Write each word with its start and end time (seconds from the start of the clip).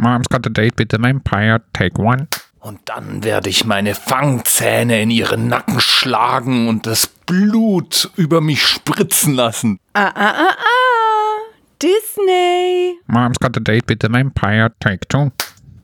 Mom's 0.00 0.28
got 0.28 0.46
a 0.46 0.50
date 0.50 0.78
with 0.78 0.88
the 0.90 0.98
vampire. 0.98 1.60
Take 1.74 1.98
one. 1.98 2.28
Und 2.60 2.80
dann 2.86 3.22
werde 3.22 3.50
ich 3.50 3.66
meine 3.66 3.94
Fangzähne 3.94 5.02
in 5.02 5.10
ihren 5.10 5.48
Nacken 5.48 5.78
schlagen 5.80 6.68
und 6.68 6.86
das 6.86 7.06
Blut 7.06 8.10
über 8.16 8.40
mich 8.40 8.62
spritzen 8.62 9.34
lassen. 9.34 9.78
Ah, 9.92 10.10
ah, 10.14 10.34
ah, 10.36 10.56
ah. 10.56 11.40
Disney. 11.82 12.98
Mom's 13.08 13.38
got 13.38 13.56
a 13.56 13.60
date 13.60 13.88
with 13.88 13.98
the 14.00 14.08
vampire. 14.10 14.72
Take 14.80 15.06
two. 15.08 15.32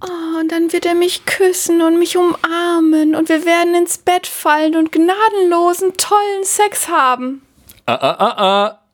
Oh, 0.01 0.41
und 0.41 0.51
dann 0.51 0.73
wird 0.73 0.87
er 0.87 0.95
mich 0.95 1.27
küssen 1.27 1.83
und 1.83 1.99
mich 1.99 2.17
umarmen 2.17 3.15
und 3.15 3.29
wir 3.29 3.45
werden 3.45 3.75
ins 3.75 3.99
Bett 3.99 4.27
fallen 4.27 4.77
und 4.77 4.93
gnadenlosen, 4.93 5.93
tollen 5.97 6.45
Sex 6.45 6.89
haben. 6.89 7.43
Ah, 7.87 7.95
ah, 7.95 8.17
ah, 8.19 8.35
ah. 8.37 8.86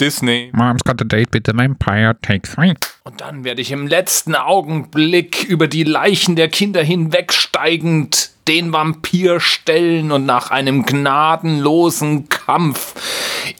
Disney. 0.00 0.50
Mom's 0.54 0.82
got 0.82 1.00
a 1.02 1.04
date 1.04 1.28
with 1.32 1.42
the 1.44 1.52
vampire. 1.52 2.14
Take 2.22 2.48
three. 2.48 2.74
Und 3.04 3.20
dann 3.20 3.44
werde 3.44 3.60
ich 3.60 3.70
im 3.70 3.86
letzten 3.86 4.34
Augenblick 4.34 5.44
über 5.44 5.68
die 5.68 5.84
Leichen 5.84 6.36
der 6.36 6.48
Kinder 6.48 6.82
hinwegsteigend 6.82 8.30
den 8.48 8.72
Vampir 8.72 9.40
stellen 9.40 10.10
und 10.10 10.24
nach 10.24 10.50
einem 10.50 10.84
gnadenlosen 10.86 12.30
Kampf 12.30 12.94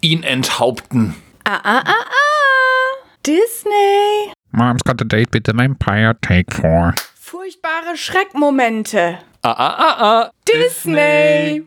ihn 0.00 0.22
enthaupten. 0.22 1.14
Ah, 1.44 1.60
ah, 1.62 1.82
ah, 1.84 2.04
ah. 2.08 3.06
Disney. 3.26 4.32
Mom's 4.52 4.82
got 4.82 5.00
a 5.02 5.04
date 5.04 5.28
with 5.34 5.42
the 5.44 5.52
vampire. 5.52 6.14
Take 6.22 6.54
four. 6.54 6.94
Furchtbare 7.20 7.96
Schreckmomente. 7.96 9.18
Ah, 9.42 9.52
ah, 9.52 9.74
ah, 9.78 9.96
ah. 9.98 10.30
Disney. 10.48 11.64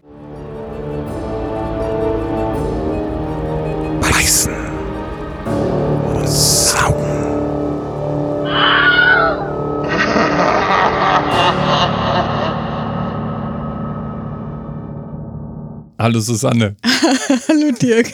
Beißen. 4.02 4.54
Und 4.54 4.63
saugen. 6.34 7.14
Hallo 16.00 16.20
Susanne. 16.20 16.76
Hallo 17.48 17.72
Dirk. 17.72 18.12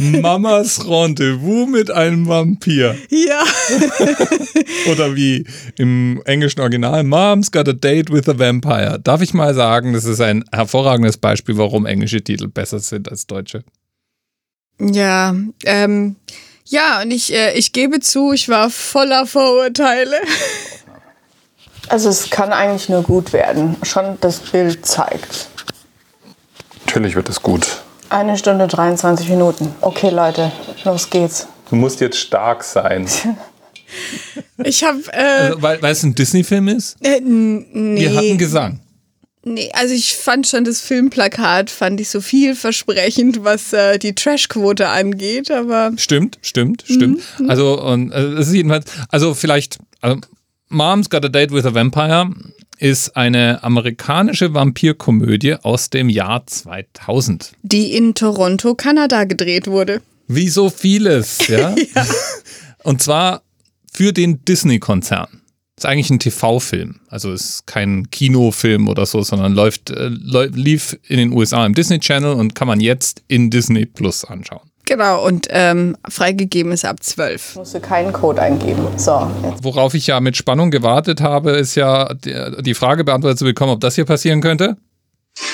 Mamas 0.00 0.84
Rendezvous 0.88 1.68
mit 1.68 1.90
einem 1.90 2.26
Vampir. 2.26 2.96
Ja. 3.10 3.44
Oder 4.90 5.14
wie 5.14 5.46
im 5.76 6.20
englischen 6.24 6.60
Original, 6.60 7.04
Mom's 7.04 7.52
got 7.52 7.68
a 7.68 7.72
date 7.72 8.10
with 8.10 8.28
a 8.28 8.36
vampire. 8.36 8.98
Darf 8.98 9.20
ich 9.20 9.34
mal 9.34 9.54
sagen, 9.54 9.92
das 9.92 10.04
ist 10.04 10.20
ein 10.20 10.44
hervorragendes 10.52 11.18
Beispiel, 11.18 11.56
warum 11.56 11.86
englische 11.86 12.22
Titel 12.22 12.48
besser 12.48 12.80
sind 12.80 13.08
als 13.08 13.26
deutsche. 13.26 13.62
Ja, 14.80 15.36
ähm, 15.64 16.16
ja, 16.66 17.02
und 17.02 17.10
ich, 17.10 17.32
äh, 17.32 17.52
ich 17.54 17.72
gebe 17.72 18.00
zu, 18.00 18.32
ich 18.32 18.48
war 18.48 18.70
voller 18.70 19.26
Vorurteile. 19.26 20.16
Also 21.88 22.08
es 22.08 22.30
kann 22.30 22.52
eigentlich 22.52 22.88
nur 22.88 23.02
gut 23.02 23.32
werden. 23.32 23.76
Schon 23.82 24.16
das 24.20 24.38
Bild 24.40 24.86
zeigt. 24.86 25.48
Natürlich 26.86 27.14
wird 27.14 27.28
es 27.28 27.42
gut. 27.42 27.82
Eine 28.08 28.38
Stunde 28.38 28.66
23 28.66 29.28
Minuten. 29.28 29.74
Okay, 29.80 30.10
Leute, 30.10 30.50
los 30.84 31.10
geht's. 31.10 31.46
Du 31.70 31.76
musst 31.76 32.00
jetzt 32.00 32.18
stark 32.18 32.64
sein. 32.64 33.08
Ich 34.64 34.82
habe, 34.82 34.98
äh, 35.12 35.22
Also, 35.22 35.62
weil, 35.62 35.80
weil 35.80 35.92
es 35.92 36.02
ein 36.02 36.16
Disney-Film 36.16 36.66
ist? 36.66 36.96
äh, 37.00 37.20
nee. 37.20 38.00
Wir 38.00 38.16
hatten 38.16 38.38
Gesang. 38.38 38.80
Nee, 39.44 39.70
also 39.74 39.94
ich 39.94 40.16
fand 40.16 40.46
schon 40.46 40.64
das 40.64 40.80
Filmplakat, 40.80 41.70
fand 41.70 42.00
ich 42.00 42.08
so 42.08 42.20
vielversprechend, 42.22 43.44
was 43.44 43.72
äh, 43.74 43.98
die 43.98 44.14
Trashquote 44.14 44.88
angeht, 44.88 45.50
aber 45.50 45.92
Stimmt, 45.96 46.38
stimmt, 46.40 46.84
stimmt. 46.86 47.22
Also, 47.46 47.80
und, 47.80 48.10
es 48.12 48.48
ist 48.48 48.54
jedenfalls, 48.54 48.86
also 49.10 49.34
vielleicht, 49.34 49.78
also, 50.00 50.20
Mom's 50.68 51.10
Got 51.10 51.26
a 51.26 51.28
Date 51.28 51.52
with 51.52 51.66
a 51.66 51.74
Vampire 51.74 52.30
ist 52.78 53.16
eine 53.16 53.62
amerikanische 53.62 54.52
Vampirkomödie 54.54 55.56
aus 55.62 55.90
dem 55.90 56.08
Jahr 56.08 56.46
2000. 56.46 57.52
die 57.62 57.94
in 57.94 58.14
Toronto, 58.14 58.74
Kanada 58.74 59.24
gedreht 59.24 59.66
wurde. 59.66 60.00
Wie 60.26 60.48
so 60.48 60.70
vieles, 60.70 61.46
ja. 61.48 61.74
Und 62.82 63.02
zwar 63.02 63.42
für 63.92 64.12
den 64.12 64.44
Disney-Konzern. 64.44 65.42
Ist 65.76 65.86
eigentlich 65.86 66.10
ein 66.10 66.20
TV-Film. 66.20 67.00
Also 67.08 67.32
ist 67.32 67.66
kein 67.66 68.08
Kinofilm 68.10 68.88
oder 68.88 69.06
so, 69.06 69.22
sondern 69.22 69.54
läuft, 69.54 69.90
äh, 69.90 70.08
lief 70.08 70.96
in 71.08 71.16
den 71.16 71.32
USA 71.32 71.66
im 71.66 71.74
Disney 71.74 71.98
Channel 71.98 72.34
und 72.34 72.54
kann 72.54 72.68
man 72.68 72.80
jetzt 72.80 73.22
in 73.26 73.50
Disney 73.50 73.84
Plus 73.84 74.24
anschauen. 74.24 74.70
Genau, 74.86 75.24
und 75.26 75.46
ähm, 75.50 75.96
freigegeben 76.08 76.70
ist 76.70 76.84
ab 76.84 77.02
12. 77.02 77.56
Musste 77.56 77.80
keinen 77.80 78.12
Code 78.12 78.42
eingeben. 78.42 78.86
So, 78.98 79.30
jetzt. 79.42 79.64
Worauf 79.64 79.94
ich 79.94 80.06
ja 80.06 80.20
mit 80.20 80.36
Spannung 80.36 80.70
gewartet 80.70 81.22
habe, 81.22 81.52
ist 81.52 81.74
ja 81.74 82.12
die, 82.14 82.74
Frage 82.74 83.02
beantwortet 83.02 83.38
zu 83.38 83.46
bekommen, 83.46 83.72
ob 83.72 83.80
das 83.80 83.94
hier 83.94 84.04
passieren 84.04 84.42
könnte. 84.42 84.76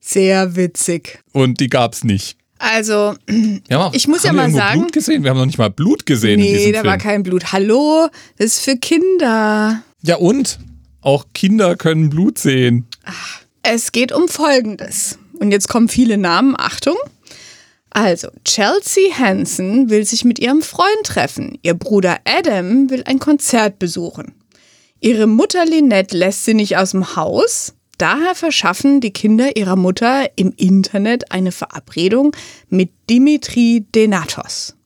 Sehr 0.00 0.56
witzig. 0.56 1.20
Und 1.32 1.60
die 1.60 1.68
gab's 1.68 2.02
nicht. 2.02 2.38
Also, 2.58 3.14
auch, 3.72 3.92
Ich 3.94 4.08
muss 4.08 4.24
ja 4.24 4.32
mal 4.32 4.50
sagen- 4.50 4.80
Blut 4.80 4.92
gesehen? 4.92 5.22
Wir 5.22 5.30
haben 5.30 5.38
noch 5.38 5.46
nicht 5.46 5.58
mal 5.58 5.70
Blut 5.70 6.06
gesehen 6.06 6.40
in 6.40 6.46
nee, 6.46 6.56
diesem 6.58 6.72
da 6.72 6.80
Film. 6.80 6.90
war 6.90 6.98
kein 6.98 7.22
Blut. 7.22 7.52
Hallo, 7.52 8.08
das 8.36 8.46
ist 8.56 8.60
für 8.64 8.76
Kinder. 8.76 9.82
ja 10.02 10.16
und? 10.16 10.58
Auch 11.00 11.26
Kinder 11.32 11.76
können 11.76 12.10
Blut 12.10 12.38
sehen. 12.38 12.86
Es 13.62 13.92
geht 13.92 14.10
um 14.12 14.28
Folgendes. 14.28 15.18
Und 15.38 15.52
jetzt 15.52 15.68
kommen 15.68 15.88
viele 15.88 16.18
Namen. 16.18 16.56
Achtung. 16.58 16.96
Also, 17.90 18.28
Chelsea 18.44 19.14
Hansen 19.18 19.88
will 19.88 20.04
sich 20.04 20.24
mit 20.24 20.38
ihrem 20.40 20.60
Freund 20.62 21.04
treffen. 21.04 21.58
Ihr 21.62 21.74
Bruder 21.74 22.18
Adam 22.24 22.90
will 22.90 23.02
ein 23.06 23.18
Konzert 23.20 23.78
besuchen. 23.78 24.34
Ihre 25.00 25.26
Mutter 25.28 25.64
Lynette 25.64 26.16
lässt 26.16 26.44
sie 26.44 26.54
nicht 26.54 26.76
aus 26.76 26.90
dem 26.90 27.14
Haus. 27.16 27.74
Daher 27.98 28.36
verschaffen 28.36 29.00
die 29.00 29.12
Kinder 29.12 29.56
ihrer 29.56 29.74
Mutter 29.74 30.30
im 30.36 30.52
Internet 30.56 31.32
eine 31.32 31.50
Verabredung 31.50 32.34
mit 32.68 32.90
Dimitri 33.10 33.84
Denatos. 33.94 34.76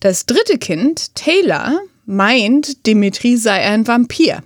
Das 0.00 0.24
dritte 0.24 0.58
Kind, 0.58 1.14
Taylor, 1.14 1.78
meint, 2.06 2.86
Dimitri 2.86 3.36
sei 3.36 3.60
ein 3.60 3.86
Vampir. 3.86 4.42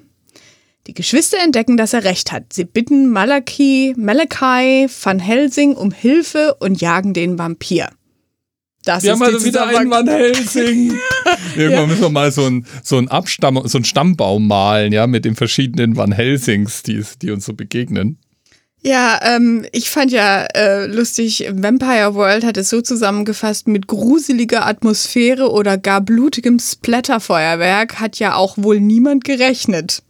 Die 0.89 0.95
Geschwister 0.95 1.39
entdecken, 1.43 1.77
dass 1.77 1.93
er 1.93 2.05
recht 2.05 2.31
hat. 2.33 2.53
Sie 2.53 2.65
bitten 2.65 3.09
Malachi, 3.09 3.95
Malachi 3.97 4.89
van 5.03 5.19
Helsing 5.19 5.75
um 5.75 5.93
Hilfe 5.93 6.55
und 6.61 6.81
jagen 6.81 7.15
den 7.15 7.39
Vampir. 7.39 7.89
Das 8.87 9.03
Wir 9.03 9.15
ist 9.15 9.21
haben 9.21 9.35
also 9.35 9.45
wieder 9.45 9.67
einen 9.67 9.91
Van 9.91 10.07
Helsing. 10.07 10.97
Irgendwann 11.57 11.89
müssen 11.89 12.03
wir 12.03 12.09
mal 12.09 12.31
so 12.31 12.45
einen 12.45 12.67
so 12.85 12.97
einen 12.99 13.09
Abstamm, 13.09 13.61
so 13.65 13.79
einen 13.79 13.85
Stammbaum 13.85 14.47
malen, 14.47 14.93
ja, 14.93 15.09
mit 15.09 15.25
den 15.25 15.35
verschiedenen 15.35 15.97
Van 15.97 16.13
Helsings, 16.13 16.85
die, 16.85 17.03
die 17.21 17.33
uns 17.33 17.45
so 17.47 17.53
begegnen. 17.53 18.19
Ja, 18.83 19.19
ähm, 19.25 19.67
ich 19.73 19.91
fand 19.91 20.13
ja 20.13 20.45
äh, 20.55 20.87
lustig, 20.87 21.49
Vampire 21.53 22.15
World 22.15 22.45
hat 22.45 22.57
es 22.57 22.71
so 22.71 22.81
zusammengefasst, 22.81 23.67
mit 23.67 23.89
gruseliger 23.89 24.65
Atmosphäre 24.65 25.51
oder 25.51 25.79
gar 25.79 26.01
blutigem 26.01 26.61
Splatterfeuerwerk 26.61 27.99
hat 27.99 28.21
ja 28.21 28.37
auch 28.37 28.57
wohl 28.57 28.79
niemand 28.79 29.25
gerechnet. 29.25 30.05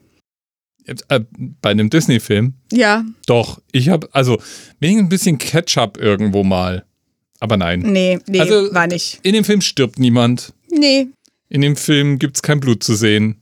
Äh, 0.84 1.20
bei 1.62 1.70
einem 1.70 1.88
Disney-Film. 1.88 2.52
Ja, 2.70 3.06
Doch, 3.26 3.62
ich 3.72 3.88
habe, 3.88 4.10
also, 4.12 4.38
wenigstens 4.80 5.06
ein 5.06 5.08
bisschen 5.08 5.38
Ketchup 5.38 5.96
irgendwo 5.96 6.44
mal. 6.44 6.85
Aber 7.46 7.56
nein. 7.56 7.78
nee, 7.78 8.18
nee, 8.26 8.40
Also- 8.40 8.74
war 8.74 8.88
nicht. 8.88 9.20
In 9.22 9.32
dem 9.32 9.44
Film 9.44 9.60
stirbt 9.60 10.00
niemand. 10.00 10.52
Nee. 10.68 11.06
In 11.48 11.60
dem 11.60 11.76
Film 11.76 12.18
gibt's 12.18 12.42
kein 12.42 12.58
Blut 12.58 12.82
zu 12.82 12.96
sehen. 12.96 13.36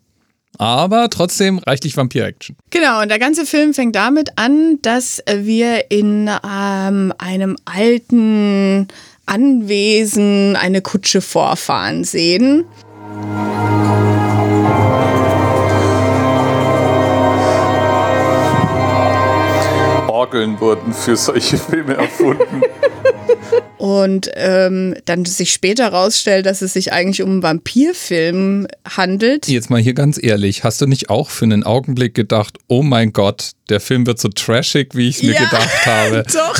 Aber 0.59 1.09
trotzdem 1.09 1.57
reichlich 1.59 1.97
Vampir-Action. 1.97 2.55
Genau, 2.69 3.01
und 3.01 3.09
der 3.09 3.19
ganze 3.19 3.47
Film 3.47 3.73
fängt 3.73 3.97
damit 3.97 4.37
an, 4.37 4.79
dass 4.83 5.23
wir 5.27 5.91
in 5.91 6.29
ähm, 6.47 7.15
einem 7.17 7.57
alten 7.65 8.89
Anwesen 9.25 10.55
eine 10.55 10.83
Kutsche 10.83 11.23
vorfahren 11.23 12.05
sehen. 12.05 12.67
Orgeln 20.09 20.59
wurden 20.61 20.93
für 20.93 21.17
solche 21.17 21.57
Filme 21.59 21.95
erfunden. 21.95 22.63
Und 23.85 24.31
ähm, 24.37 24.95
dann 25.05 25.27
sich 25.27 25.53
später 25.53 25.85
herausstellt, 25.85 26.47
dass 26.47 26.63
es 26.63 26.73
sich 26.73 26.95
eigentlich 26.95 27.21
um 27.21 27.29
einen 27.33 27.43
Vampirfilm 27.43 28.67
handelt. 28.89 29.47
Jetzt 29.47 29.69
mal 29.69 29.79
hier 29.79 29.93
ganz 29.93 30.19
ehrlich, 30.23 30.65
hast 30.65 30.81
du 30.81 30.87
nicht 30.87 31.11
auch 31.11 31.29
für 31.29 31.45
einen 31.45 31.65
Augenblick 31.65 32.15
gedacht, 32.15 32.57
oh 32.67 32.83
mein 32.83 33.13
Gott, 33.13 33.51
der 33.69 33.81
Film 33.81 34.07
wird 34.07 34.19
so 34.19 34.29
trashig, 34.29 34.95
wie 34.95 35.11
ich 35.11 35.17
es 35.17 35.23
mir 35.23 35.35
Ja. 35.35 35.45
gedacht 35.45 35.85
habe? 35.87 36.25
Doch. 36.33 36.59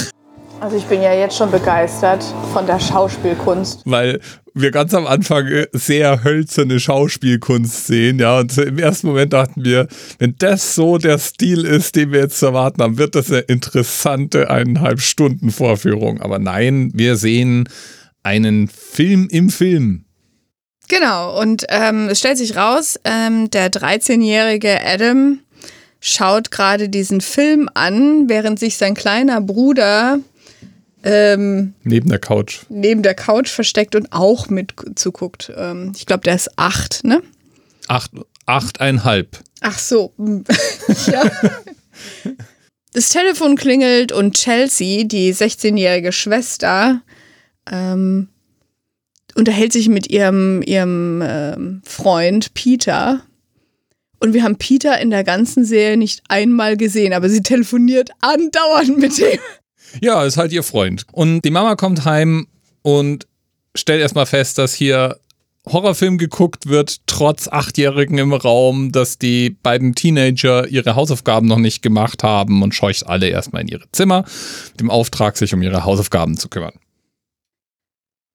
Also 0.65 0.79
ich 0.79 0.85
bin 0.85 1.03
ja 1.03 1.13
jetzt 1.13 1.37
schon 1.37 1.51
begeistert 1.51 2.25
von 2.55 2.67
der 2.67 2.81
Schauspielkunst. 2.81 3.83
Weil 3.85 4.19
wir 4.55 4.71
ganz 4.71 4.95
am 4.95 5.07
Anfang 5.07 5.47
äh, 5.47 5.67
sehr 5.73 6.25
hölzerne 6.25 6.81
Schauspielkunst 6.81 7.87
sehen, 7.87 8.19
ja, 8.19 8.39
und 8.39 8.57
im 8.57 8.79
ersten 8.79 9.09
Moment 9.09 9.35
dachten 9.35 9.63
wir, 9.63 9.89
wenn 10.19 10.37
das 10.39 10.75
so 10.75 10.97
der 10.97 11.19
Stil 11.19 11.67
ist, 11.67 11.97
den 11.97 12.13
wir 12.13 12.21
jetzt 12.21 12.39
zu 12.39 12.47
erwarten 12.47 12.83
haben, 12.83 12.97
wird 12.97 13.15
das 13.15 13.31
eine 13.31 13.41
interessante 13.41 14.49
eineinhalb 14.49 15.03
Stunden 15.03 15.51
Vorführung. 15.51 16.23
Aber 16.23 16.39
nein, 16.39 16.91
wir 16.95 17.17
sehen 17.17 17.69
einen 18.23 18.67
Film 18.69 19.29
im 19.31 19.51
Film. 19.51 20.07
Genau, 20.89 21.39
und 21.39 21.67
ähm, 21.69 22.09
es 22.09 22.21
stellt 22.21 22.39
sich 22.39 22.57
raus, 22.57 22.99
ähm, 23.05 23.51
der 23.51 23.71
13-jährige 23.71 24.81
Adam 24.83 25.41
schaut 26.01 26.51
gerade 26.51 26.89
diesen 26.89 27.21
Film 27.21 27.69
an, 27.75 28.31
während 28.31 28.59
sich 28.59 28.79
sein 28.79 28.95
kleiner 28.95 29.43
Bruder 29.43 30.21
ähm, 31.05 31.75
Neben 31.83 32.09
der 32.09 32.19
Couch. 32.19 32.61
neben 32.69 33.03
der 33.03 33.15
Couch 33.15 33.49
versteckt 33.51 33.95
und 33.95 34.13
auch 34.13 34.49
mit 34.49 34.75
zuguckt. 34.97 35.53
Ähm, 35.57 35.93
ich 35.97 36.07
glaube, 36.07 36.23
der 36.23 36.35
ist 36.35 36.51
acht, 36.59 37.05
ne? 37.05 37.23
Acht, 37.89 38.11
achteinhalb. 38.47 39.39
Ach 39.61 39.79
so. 39.79 40.13
ja. 41.07 41.31
Das 42.93 43.11
Telefon 43.11 43.57
klingelt 43.57 44.13
und 44.13 44.37
Chelsea, 44.37 45.05
die 45.05 45.35
16-jährige 45.35 46.13
Schwester, 46.13 47.01
ähm, 47.71 48.29
unterhält 49.35 49.73
sich 49.73 49.89
mit 49.89 50.09
ihrem, 50.11 50.63
ihrem 50.63 51.23
ähm, 51.27 51.83
Freund 51.85 52.55
Peter. 52.55 53.23
Und 54.21 54.33
wir 54.33 54.43
haben 54.45 54.57
Peter 54.57 54.99
in 55.01 55.11
der 55.11 55.25
ganzen 55.25 55.65
Serie 55.65 55.97
nicht 55.97 56.23
einmal 56.29 56.77
gesehen, 56.77 57.13
aber 57.13 57.29
sie 57.29 57.43
telefoniert 57.43 58.11
andauernd 58.21 58.97
mit 58.99 59.19
ihm. 59.19 59.39
Ja, 60.01 60.25
ist 60.25 60.37
halt 60.37 60.53
ihr 60.53 60.63
Freund. 60.63 61.07
Und 61.13 61.43
die 61.43 61.51
Mama 61.51 61.77
kommt 61.77 62.05
heim 62.05 62.47
und 62.83 63.27
stellt 63.75 64.01
erstmal 64.01 64.27
fest, 64.27 64.59
dass 64.59 64.75
hier 64.75 65.19
Horrorfilm 65.67 66.19
geguckt 66.19 66.67
wird, 66.67 67.01
trotz 67.07 67.49
Achtjährigen 67.49 68.19
im 68.19 68.35
Raum, 68.35 68.93
dass 68.93 69.19
die 69.19 69.51
beiden 69.51 69.95
Teenager 69.95 70.69
ihre 70.69 70.95
Hausaufgaben 70.95 71.49
noch 71.49 71.59
nicht 71.59 71.83
gemacht 71.83 72.23
haben 72.23 72.63
und 72.63 72.75
scheucht 72.75 73.07
alle 73.07 73.29
erstmal 73.29 73.63
in 73.63 73.69
ihre 73.69 73.91
Zimmer, 73.93 74.25
mit 74.73 74.81
dem 74.81 74.91
Auftrag, 74.91 75.39
sich 75.39 75.55
um 75.55 75.63
ihre 75.63 75.85
Hausaufgaben 75.85 76.37
zu 76.37 76.49
kümmern. 76.49 76.75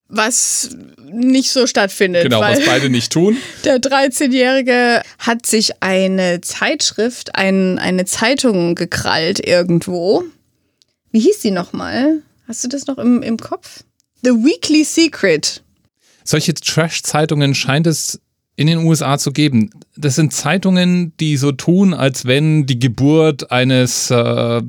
Was 0.08 0.70
nicht 1.04 1.52
so 1.52 1.68
stattfindet. 1.68 2.24
Genau, 2.24 2.40
was 2.40 2.64
beide 2.64 2.90
nicht 2.90 3.12
tun. 3.12 3.36
Der 3.64 3.78
13-Jährige 3.78 5.02
hat 5.20 5.46
sich 5.46 5.80
eine 5.80 6.40
Zeitschrift, 6.40 7.36
ein, 7.36 7.78
eine 7.78 8.06
Zeitung 8.06 8.74
gekrallt 8.74 9.38
irgendwo. 9.46 10.24
Wie 11.12 11.20
hieß 11.20 11.40
die 11.40 11.50
nochmal? 11.50 12.22
Hast 12.46 12.64
du 12.64 12.68
das 12.68 12.86
noch 12.86 12.98
im, 12.98 13.22
im 13.22 13.36
Kopf? 13.36 13.84
The 14.22 14.30
Weekly 14.30 14.84
Secret. 14.84 15.62
Solche 16.24 16.54
Trash-Zeitungen 16.54 17.54
scheint 17.54 17.86
es 17.86 18.20
in 18.56 18.66
den 18.66 18.78
USA 18.78 19.18
zu 19.18 19.32
geben. 19.32 19.70
Das 19.96 20.16
sind 20.16 20.32
Zeitungen, 20.32 21.12
die 21.18 21.36
so 21.36 21.50
tun, 21.52 21.94
als 21.94 22.26
wenn 22.26 22.66
die 22.66 22.78
Geburt 22.78 23.50
eines 23.50 24.10
äh, 24.10 24.62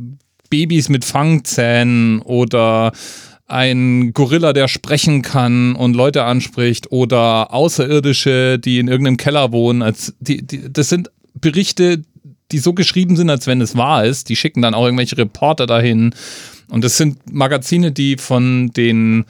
Babys 0.49 0.89
mit 0.89 1.05
Fangzähnen 1.05 2.21
oder 2.21 2.93
ein 3.47 4.13
Gorilla, 4.13 4.53
der 4.53 4.67
sprechen 4.69 5.21
kann 5.21 5.75
und 5.75 5.93
Leute 5.93 6.23
anspricht 6.23 6.91
oder 6.91 7.53
Außerirdische, 7.53 8.57
die 8.57 8.79
in 8.79 8.88
irgendeinem 8.88 9.17
Keller 9.17 9.51
wohnen. 9.51 9.81
Als 9.81 10.13
die, 10.19 10.45
die, 10.45 10.71
das 10.71 10.89
sind 10.89 11.11
Berichte, 11.33 12.03
die 12.51 12.59
so 12.59 12.74
geschrieben 12.74 13.15
sind, 13.15 13.30
als 13.30 13.48
wenn 13.48 13.62
es 13.62 13.75
wahr 13.75 14.06
ist. 14.06 14.30
Die 14.30 14.36
schicken 14.36 14.62
dann 14.62 14.74
auch 14.74 14.86
irgendwelche 14.86 15.18
Reporter 15.18 15.65
dahin. 15.65 16.13
Und 16.69 16.83
das 16.83 16.98
sind 16.98 17.31
Magazine, 17.31 17.92
die 17.92 18.18
von 18.18 18.71
den 18.71 19.25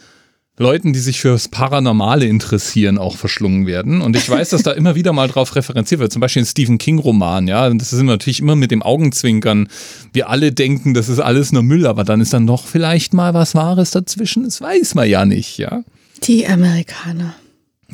Leuten, 0.58 0.94
die 0.94 1.00
sich 1.00 1.20
fürs 1.20 1.48
Paranormale 1.48 2.26
interessieren, 2.26 2.98
auch 2.98 3.18
verschlungen 3.18 3.66
werden. 3.66 4.02
Und 4.02 4.16
ich 4.16 4.30
weiß, 4.30 4.50
dass 4.50 4.64
da 4.64 4.72
immer 4.72 4.96
wieder 4.96 5.12
mal 5.12 5.28
drauf 5.28 5.56
referenziert 5.56 6.00
wird. 6.00 6.12
Zum 6.12 6.20
Beispiel 6.20 6.44
ein 6.44 6.46
Stephen 6.46 6.78
King-Roman, 6.78 7.48
ja. 7.48 7.70
Das 7.72 7.94
ist 7.94 8.02
natürlich 8.02 8.40
immer 8.40 8.56
mit 8.56 8.70
dem 8.70 8.84
Augenzwinkern. 8.84 9.68
Wir 10.14 10.30
alle 10.30 10.52
denken, 10.52 10.94
das 10.94 11.10
ist 11.10 11.20
alles 11.20 11.52
nur 11.52 11.64
Müll, 11.64 11.88
aber 11.88 12.04
dann 12.04 12.22
ist 12.22 12.34
dann 12.34 12.46
doch 12.46 12.68
vielleicht 12.68 13.14
mal 13.14 13.34
was 13.34 13.56
Wahres 13.56 13.92
dazwischen. 13.92 14.44
Das 14.44 14.62
weiß 14.62 14.94
man 14.96 15.10
ja 15.10 15.26
nicht, 15.26 15.58
ja. 15.58 15.84
Die 16.24 16.46
Amerikaner. 16.48 17.34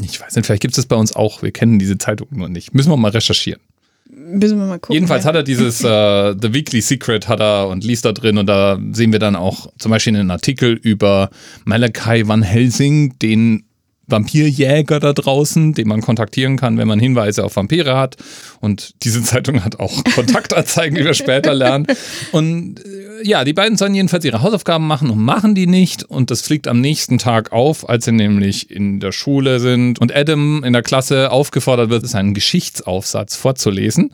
Ich 0.01 0.19
weiß 0.19 0.35
nicht, 0.35 0.45
vielleicht 0.45 0.61
gibt 0.61 0.73
es 0.73 0.83
das 0.83 0.85
bei 0.87 0.95
uns 0.95 1.15
auch. 1.15 1.41
Wir 1.41 1.51
kennen 1.51 1.79
diese 1.79 1.97
Zeitung 1.97 2.27
nur 2.31 2.49
nicht. 2.49 2.73
Müssen 2.73 2.91
wir 2.91 2.97
mal 2.97 3.11
recherchieren. 3.11 3.61
Müssen 4.09 4.59
wir 4.59 4.65
mal 4.65 4.79
gucken. 4.79 4.93
Jedenfalls 4.93 5.25
hat 5.25 5.35
er 5.35 5.43
dieses 5.43 5.83
äh, 5.83 6.35
The 6.39 6.53
Weekly 6.53 6.81
Secret 6.81 7.27
hat 7.27 7.39
er 7.39 7.67
und 7.67 7.83
liest 7.83 8.05
da 8.05 8.13
drin 8.13 8.37
und 8.37 8.47
da 8.47 8.79
sehen 8.91 9.11
wir 9.11 9.19
dann 9.19 9.35
auch 9.35 9.67
zum 9.77 9.91
Beispiel 9.91 10.15
einen 10.15 10.31
Artikel 10.31 10.73
über 10.73 11.29
Malachi 11.65 12.27
Van 12.27 12.41
Helsing, 12.41 13.17
den 13.19 13.66
Vampirjäger 14.07 14.99
da 14.99 15.13
draußen, 15.13 15.73
den 15.73 15.87
man 15.87 16.01
kontaktieren 16.01 16.57
kann, 16.57 16.77
wenn 16.77 16.87
man 16.87 16.99
Hinweise 16.99 17.43
auf 17.43 17.55
Vampire 17.55 17.97
hat. 17.97 18.15
Und 18.61 18.93
diese 19.03 19.21
Zeitung 19.23 19.63
hat 19.63 19.79
auch 19.79 20.03
Kontaktanzeigen, 20.15 20.97
wie 20.97 21.05
wir 21.05 21.13
später 21.13 21.53
lernen. 21.53 21.87
Und 22.31 22.79
äh, 22.79 23.27
ja, 23.27 23.43
die 23.43 23.53
beiden 23.53 23.77
sollen 23.77 23.95
jedenfalls 23.95 24.25
ihre 24.25 24.41
Hausaufgaben 24.41 24.87
machen 24.87 25.09
und 25.09 25.19
machen 25.19 25.55
die 25.55 25.67
nicht. 25.67 26.03
Und 26.03 26.31
das 26.31 26.41
fliegt 26.41 26.67
am 26.67 26.81
nächsten 26.81 27.17
Tag 27.17 27.51
auf, 27.51 27.87
als 27.87 28.05
sie 28.05 28.11
nämlich 28.11 28.71
in 28.71 28.99
der 28.99 29.11
Schule 29.11 29.59
sind 29.59 29.99
und 29.99 30.15
Adam 30.15 30.63
in 30.63 30.73
der 30.73 30.83
Klasse 30.83 31.31
aufgefordert 31.31 31.89
wird, 31.89 32.07
seinen 32.07 32.33
Geschichtsaufsatz 32.33 33.35
vorzulesen. 33.35 34.11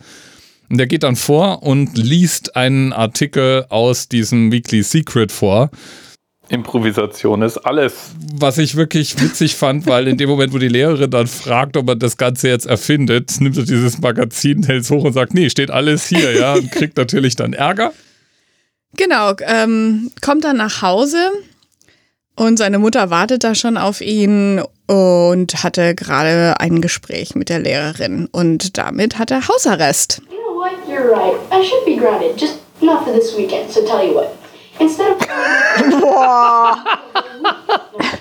Und 0.70 0.78
der 0.78 0.88
geht 0.88 1.04
dann 1.04 1.16
vor 1.16 1.62
und 1.62 1.98
liest 1.98 2.56
einen 2.56 2.94
Artikel 2.94 3.66
aus 3.70 4.08
diesem 4.08 4.52
Weekly 4.52 4.82
Secret 4.82 5.32
vor. 5.32 5.70
Improvisation 6.50 7.42
ist 7.42 7.58
alles. 7.58 8.12
Was 8.36 8.58
ich 8.58 8.76
wirklich 8.76 9.20
witzig 9.22 9.56
fand, 9.56 9.88
weil 9.88 10.08
in 10.08 10.18
dem 10.18 10.30
Moment, 10.30 10.54
wo 10.54 10.58
die 10.58 10.68
Lehrerin 10.68 11.10
dann 11.10 11.28
fragt, 11.28 11.78
ob 11.78 11.88
man 11.88 12.00
das 12.00 12.18
Ganze 12.18 12.50
jetzt 12.50 12.66
erfindet, 12.66 13.40
nimmt 13.40 13.58
er 13.58 13.64
dieses 13.64 14.00
Magazin, 14.00 14.64
hält 14.64 14.84
es 14.84 14.92
hoch 14.92 15.04
und 15.04 15.14
sagt, 15.14 15.34
nee, 15.34 15.50
steht 15.50 15.72
alles 15.72 16.08
hier, 16.08 16.34
ja, 16.38 16.54
und 16.54 16.72
kriegt 16.72 16.98
natürlich 16.98 17.36
dann 17.36 17.54
Ärger. 17.54 17.94
Genau, 18.96 19.34
ähm, 19.42 20.12
kommt 20.22 20.44
dann 20.44 20.58
nach 20.58 20.82
Hause 20.82 21.18
und 22.36 22.58
seine 22.58 22.78
Mutter 22.78 23.10
wartet 23.10 23.44
da 23.44 23.56
schon 23.56 23.78
auf 23.78 24.02
ihn 24.02 24.62
und 24.88 25.64
hatte 25.64 25.96
gerade 25.96 26.60
ein 26.60 26.82
Gespräch 26.82 27.36
mit 27.36 27.50
der 27.50 27.60
Lehrerin 27.60 28.28
und 28.32 28.78
damit 28.78 29.18
hat 29.18 29.32
er 29.32 29.48
Hausarrest. 29.48 30.22
You 30.30 30.38
know 30.38 30.60
what? 30.60 30.72
You're 30.88 31.10
right. 31.10 31.40
I 31.52 31.66
should 31.66 31.86
be 31.86 31.96
grounded, 31.96 32.40
just 32.40 32.60
not 32.82 33.04
for 33.06 33.14
this 33.14 33.36
weekend. 33.38 33.72
So 33.72 33.82
tell 33.86 34.06
you 34.06 34.14
what. 34.14 34.43
Instead 34.80 35.12
of 35.14 35.20
no 35.90 36.06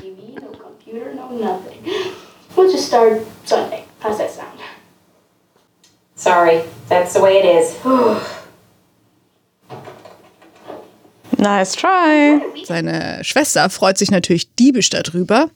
TV, 0.01 0.41
no 0.41 0.51
computer, 0.51 1.15
no 1.15 1.31
nothing. 1.31 2.13
We'll 2.57 2.71
just 2.71 2.87
start 2.87 3.23
Sunday. 3.45 3.85
How's 4.01 4.19
that 4.19 4.31
sound? 4.31 4.59
Sorry, 6.17 6.63
that's 6.89 7.15
the 7.15 7.21
way 7.21 7.39
it 7.39 7.45
is. 7.45 7.77
Nice 11.39 11.75
try. 11.75 12.41
Seine 12.65 13.19
Schwester 13.25 13.69
freut 13.69 13.99
sich 13.99 14.13
natürlich 14.13 14.55
diebisch 14.55 14.91
darüber. 14.91 15.51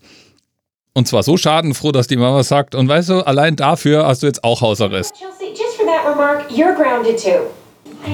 Und 0.95 1.07
zwar 1.07 1.23
so 1.23 1.37
schadenfroh, 1.37 1.93
dass 1.93 2.09
die 2.09 2.17
Mama 2.17 2.43
sagt, 2.43 2.75
und 2.75 2.89
weißt 2.89 3.11
du, 3.11 3.21
allein 3.21 3.55
dafür 3.55 4.05
hast 4.05 4.23
du 4.25 4.27
jetzt 4.27 4.43
auch 4.43 4.63
Hausarrest. 4.63 5.15
Chelsea, 5.15 5.50
just 5.50 5.76
for 5.76 5.87
that 5.87 6.05
remark, 6.09 6.50
you're 6.50 6.75
grounded 6.75 7.19
too. 7.23 7.50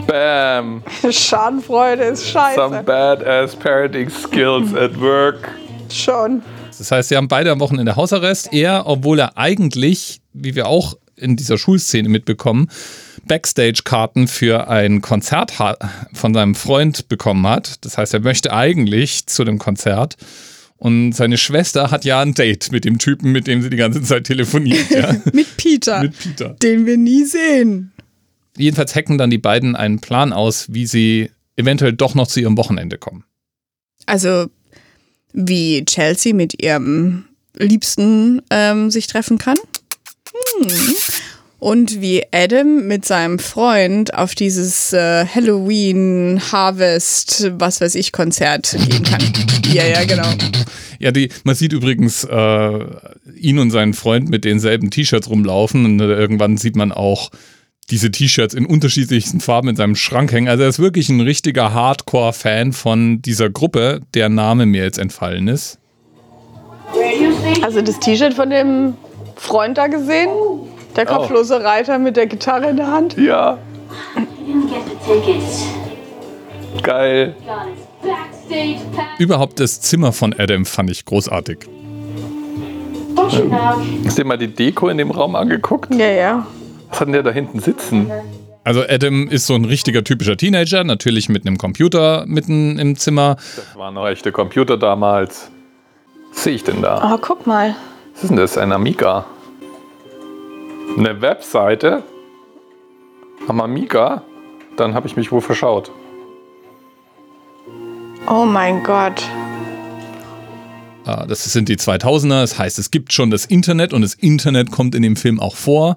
Bam. 0.07 0.83
Schadenfreude 1.11 2.05
ist 2.05 2.33
Some 2.33 2.55
scheiße. 2.57 2.83
badass 2.85 3.57
parenting 3.57 4.11
skills 4.11 4.75
at 4.75 4.99
work. 5.01 5.49
Schon. 5.93 6.43
Das 6.77 6.91
heißt, 6.91 7.11
sie 7.11 7.17
haben 7.17 7.29
beide 7.29 7.51
am 7.51 7.61
Wochenende 7.61 7.97
Hausarrest. 7.97 8.53
Er, 8.53 8.87
obwohl 8.87 9.19
er 9.21 9.37
eigentlich, 9.37 10.21
wie 10.33 10.55
wir 10.55 10.67
auch 10.67 10.97
in 11.17 11.37
dieser 11.37 11.59
Schulszene 11.59 12.09
mitbekommen, 12.09 12.69
Backstage-Karten 13.27 14.27
für 14.27 14.69
ein 14.69 15.01
Konzert 15.03 15.53
von 16.13 16.35
seinem 16.35 16.55
Freund 16.55 17.09
bekommen 17.09 17.47
hat. 17.47 17.85
Das 17.85 17.99
heißt, 17.99 18.15
er 18.15 18.21
möchte 18.21 18.53
eigentlich 18.53 19.27
zu 19.27 19.45
dem 19.45 19.59
Konzert. 19.59 20.17
Und 20.79 21.13
seine 21.13 21.39
Schwester 21.39 21.93
hat 21.93 22.05
ja 22.05 22.21
ein 22.21 22.35
Date 22.35 22.73
mit 22.73 22.85
dem 22.85 22.99
Typen, 22.99 23.31
mit 23.31 23.47
dem 23.47 23.63
sie 23.63 23.71
die 23.71 23.77
ganze 23.77 24.03
Zeit 24.03 24.25
telefoniert. 24.25 24.91
Ja. 24.91 25.13
Mit 25.33 25.57
Peter, 25.57 26.03
mit 26.03 26.19
Peter. 26.19 26.49
den 26.61 26.87
wir 26.87 26.97
nie 26.97 27.25
sehen. 27.25 27.93
Jedenfalls 28.57 28.95
hacken 28.95 29.19
dann 29.19 29.31
die 29.31 29.39
beiden 29.39 29.77
einen 29.77 30.01
Plan 30.01 30.33
aus, 30.33 30.67
wie 30.73 30.87
sie 30.87 31.31
eventuell 31.57 31.93
doch 31.93 32.15
noch 32.15 32.27
zu 32.27 32.41
ihrem 32.41 32.57
Wochenende 32.57 32.99
kommen. 32.99 33.25
Also 34.07 34.47
wie 35.33 35.85
Chelsea 35.85 36.35
mit 36.35 36.63
ihrem 36.63 37.25
Liebsten 37.57 38.43
ähm, 38.51 38.91
sich 38.91 39.07
treffen 39.07 39.39
kann. 39.39 39.59
Hm. 40.33 40.71
Und 41.59 42.01
wie 42.01 42.25
Adam 42.33 42.89
mit 42.89 43.05
seinem 43.05 43.39
Freund 43.39 44.15
auf 44.15 44.35
dieses 44.35 44.93
äh, 44.93 45.25
Halloween 45.25 46.41
Harvest, 46.51 47.53
was 47.57 47.81
weiß 47.81 47.95
ich, 47.95 48.11
Konzert 48.11 48.77
gehen 48.89 49.05
kann. 49.05 49.23
ja, 49.73 49.87
ja, 49.87 50.05
genau. 50.05 50.27
Ja, 50.99 51.13
die, 51.13 51.29
man 51.45 51.55
sieht 51.55 51.73
übrigens 51.73 52.25
äh, 52.25 52.79
ihn 53.37 53.61
und 53.61 53.71
seinen 53.71 53.95
Freund 53.95 54.29
mit 54.29 54.45
denselben 54.45 54.91
T-Shirts 54.91 55.31
rumlaufen 55.31 55.85
und 55.85 56.01
äh, 56.01 56.13
irgendwann 56.13 56.57
sieht 56.57 56.75
man 56.75 56.91
auch 56.91 57.31
diese 57.93 58.11
T-Shirts 58.11 58.55
in 58.55 58.65
unterschiedlichsten 58.65 59.39
Farben 59.41 59.69
in 59.69 59.77
seinem 59.77 59.97
Schrank 59.97 60.33
hängen. 60.33 60.49
Also 60.49 60.63
er 60.63 60.71
ist 60.71 60.79
wirklich 60.79 61.11
ein 61.11 61.21
richtiger 61.21 61.75
Hardcore-Fan 61.75 62.73
von 62.73 63.21
dieser 63.21 63.51
Gruppe, 63.51 64.01
der 64.15 64.31
Name 64.31 64.65
mir 64.65 64.83
jetzt 64.83 64.99
entfallen 64.99 65.47
ist. 65.47 65.79
Also 67.63 67.83
das 67.83 68.01
T-Shirt 68.01 68.33
von 68.33 68.49
dem 68.49 68.95
Freund 69.37 69.77
da 69.77 69.89
gesehen? 69.89 70.31
Der 70.97 71.05
kopflose 71.05 71.63
Reiter 71.63 71.99
mit 71.99 72.17
der 72.17 72.27
Gitarre 72.27 72.71
in 72.71 72.79
der 72.79 72.87
Hand? 72.87 73.17
Ja, 73.19 73.59
geil. 76.83 77.37
Überhaupt 79.19 79.61
das 79.61 79.83
Zimmer 79.83 80.13
von 80.13 80.35
Adam 80.39 80.65
fand 80.65 80.91
ich 80.91 81.05
großartig. 81.05 81.59
Now. 83.15 83.83
Hast 84.05 84.19
du 84.19 84.23
dir 84.23 84.29
mal 84.29 84.39
die 84.39 84.49
Deko 84.49 84.89
in 84.89 84.99
dem 84.99 85.11
Raum 85.11 85.37
angeguckt? 85.37 85.95
Ja, 85.95 86.09
ja. 86.09 86.47
Was 86.93 87.01
hat 87.01 87.09
denn 87.09 87.13
der 87.15 87.23
da 87.23 87.31
hinten 87.31 87.59
sitzen? 87.61 88.11
Also 88.65 88.83
Adam 88.89 89.27
ist 89.29 89.47
so 89.47 89.55
ein 89.55 89.65
richtiger 89.65 90.05
typischer 90.05 90.37
Teenager, 90.37 90.85
natürlich 90.85 91.29
mit 91.29 91.45
einem 91.47 91.59
Computer 91.59 92.25
mitten 92.27 92.79
im 92.79 92.97
Zimmer. 92.97 93.37
Das 93.57 93.77
waren 93.77 93.95
noch 93.95 94.07
echte 94.07 94.31
Computer 94.31 94.77
damals. 94.77 95.51
Was 96.33 96.45
sehe 96.45 96.55
ich 96.55 96.63
denn 96.63 96.81
da? 96.81 97.13
Oh, 97.13 97.19
guck 97.21 97.47
mal. 97.47 97.75
Was 98.15 98.23
ist 98.25 98.29
denn 98.29 98.37
das? 98.37 98.57
Ein 98.59 98.71
Amiga? 98.73 99.27
Eine 100.97 101.21
Webseite? 101.21 102.03
Am 103.49 103.61
Amiga? 103.61 104.23
Dann 104.77 104.95
habe 104.95 105.09
ich 105.09 105.17
mich 105.17 105.33
wohl 105.33 105.41
verschaut. 105.41 105.91
Oh 108.29 108.45
mein 108.45 108.85
Gott. 108.85 109.23
Ah, 111.05 111.27
Das 111.27 111.43
sind 111.45 111.69
die 111.69 111.77
2000er, 111.77 112.43
das 112.43 112.59
heißt, 112.59 112.79
es 112.79 112.93
gibt 112.93 113.13
schon 113.13 113.31
das 113.31 113.45
Internet 113.45 113.93
und 113.93 114.03
das 114.03 114.15
Internet 114.15 114.71
kommt 114.71 114.95
in 114.95 115.03
dem 115.03 115.17
Film 115.17 115.41
auch 115.41 115.57
vor. 115.57 115.97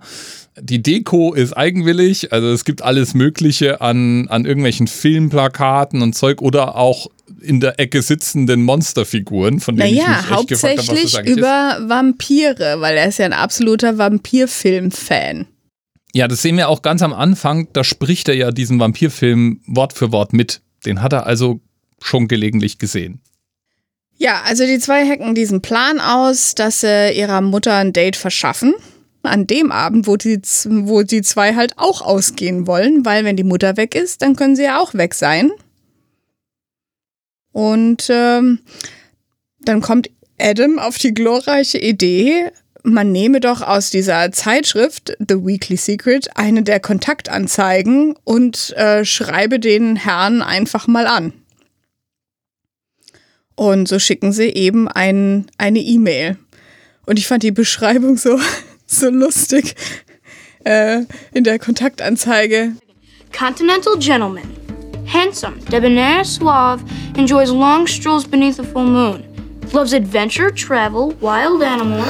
Die 0.58 0.82
Deko 0.82 1.34
ist 1.34 1.52
eigenwillig, 1.54 2.32
also 2.32 2.48
es 2.48 2.64
gibt 2.64 2.82
alles 2.82 3.14
Mögliche 3.14 3.82
an, 3.82 4.30
an 4.30 4.46
irgendwelchen 4.46 4.88
Filmplakaten 4.88 6.02
und 6.02 6.14
Zeug 6.16 6.42
oder 6.42 6.76
auch 6.76 7.08
in 7.42 7.60
der 7.60 7.78
Ecke 7.80 8.02
sitzenden 8.02 8.64
Monsterfiguren, 8.64 9.60
von 9.60 9.76
denen 9.76 9.90
ich 9.90 9.96
mich 9.96 10.06
Naja, 10.06 10.20
echt 10.20 10.48
gefragt 10.48 10.64
habe, 10.64 10.78
was 10.78 10.86
das 10.86 10.88
hauptsächlich 10.88 11.18
eigentlich 11.18 11.32
ist. 11.32 11.38
über 11.38 11.78
Vampire, 11.90 12.76
weil 12.80 12.96
er 12.98 13.08
ist 13.10 13.20
ja 13.20 13.26
ein 13.26 13.34
absoluter 13.34 13.98
Vampirfilm-Fan. 13.98 15.48
Ja, 16.14 16.30
das 16.30 16.42
sehen 16.42 16.56
wir 16.56 16.70
auch 16.70 16.82
ganz 16.82 17.02
am 17.02 17.12
Anfang, 17.14 17.68
da 17.74 17.84
spricht 17.84 18.30
er 18.30 18.36
ja 18.36 18.52
diesen 18.52 18.80
Vampirfilm 18.80 19.60
Wort 19.68 19.92
für 19.92 20.14
Wort 20.14 20.32
mit. 20.32 20.62
Den 20.86 21.02
hat 21.02 21.12
er 21.12 21.26
also 21.26 21.60
schon 22.02 22.30
gelegentlich 22.30 22.78
gesehen. 22.80 23.20
Ja, 24.18 24.42
also 24.46 24.66
die 24.66 24.80
zwei 24.80 25.06
hacken 25.06 25.36
diesen 25.36 25.62
Plan 25.62 26.00
aus, 26.00 26.56
dass 26.56 26.80
sie 26.82 27.12
ihrer 27.12 27.42
Mutter 27.42 27.74
ein 27.74 27.92
Date 27.92 28.16
verschaffen. 28.16 28.74
An 29.28 29.48
dem 29.48 29.72
Abend, 29.72 30.08
wo 30.08 30.18
die, 30.18 30.40
wo 30.66 31.04
die 31.04 31.22
zwei 31.22 31.56
halt 31.56 31.78
auch 31.78 32.02
ausgehen 32.02 32.68
wollen, 32.68 33.06
weil 33.06 33.24
wenn 33.26 33.38
die 33.38 33.44
Mutter 33.44 33.78
weg 33.78 33.96
ist, 33.96 34.22
dann 34.22 34.36
können 34.36 34.56
sie 34.56 34.64
ja 34.64 34.80
auch 34.80 34.94
weg 34.94 35.14
sein. 35.14 35.52
Und 37.52 38.08
ähm, 38.10 38.60
dann 39.60 39.82
kommt 39.82 40.10
Adam 40.40 40.80
auf 40.80 40.98
die 40.98 41.14
glorreiche 41.14 41.78
Idee, 41.78 42.52
man 42.86 43.12
nehme 43.12 43.40
doch 43.40 43.62
aus 43.62 43.90
dieser 43.90 44.32
Zeitschrift 44.32 45.18
The 45.18 45.44
Weekly 45.44 45.76
Secret 45.76 46.30
eine 46.36 46.62
der 46.62 46.80
Kontaktanzeigen 46.80 48.16
und 48.24 48.74
äh, 48.78 49.04
schreibe 49.04 49.60
den 49.60 49.96
Herrn 49.96 50.44
einfach 50.44 50.86
mal 50.86 51.08
an. 51.08 51.34
Und 53.56 53.88
so 53.88 53.98
schicken 53.98 54.32
sie 54.34 54.50
eben 54.50 54.88
ein, 54.88 55.48
eine 55.58 55.80
E-Mail. 55.80 56.38
Und 57.08 57.18
ich 57.18 57.26
fand 57.26 57.42
die 57.42 57.52
Beschreibung 57.52 58.18
so, 58.18 58.40
so 58.86 59.10
lustig 59.10 59.76
äh, 60.64 61.04
in 61.34 61.44
der 61.44 61.60
Kontaktanzeige. 61.60 62.74
Continental 63.32 63.98
gentleman. 63.98 64.50
Handsome, 65.06 65.60
debonair, 65.70 66.24
suave, 66.24 66.84
enjoys 67.16 67.52
long 67.52 67.88
strolls 67.88 68.26
beneath 68.26 68.60
a 68.60 68.64
full 68.64 68.86
moon. 68.86 69.24
Loves 69.72 69.94
adventure, 69.94 70.52
travel, 70.52 71.12
wild 71.22 71.62
animals, 71.62 72.08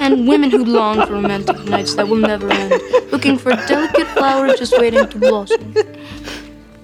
and 0.00 0.26
women 0.26 0.50
who 0.50 0.64
long 0.64 1.06
for 1.06 1.14
romantic 1.14 1.58
nights 1.64 1.94
that 1.94 2.08
will 2.08 2.16
never 2.16 2.50
end. 2.50 2.80
Looking 3.10 3.38
for 3.38 3.50
delicate 3.66 4.06
flowers 4.08 4.58
just 4.58 4.78
waiting 4.78 5.08
to 5.08 5.18
blossom. 5.18 5.74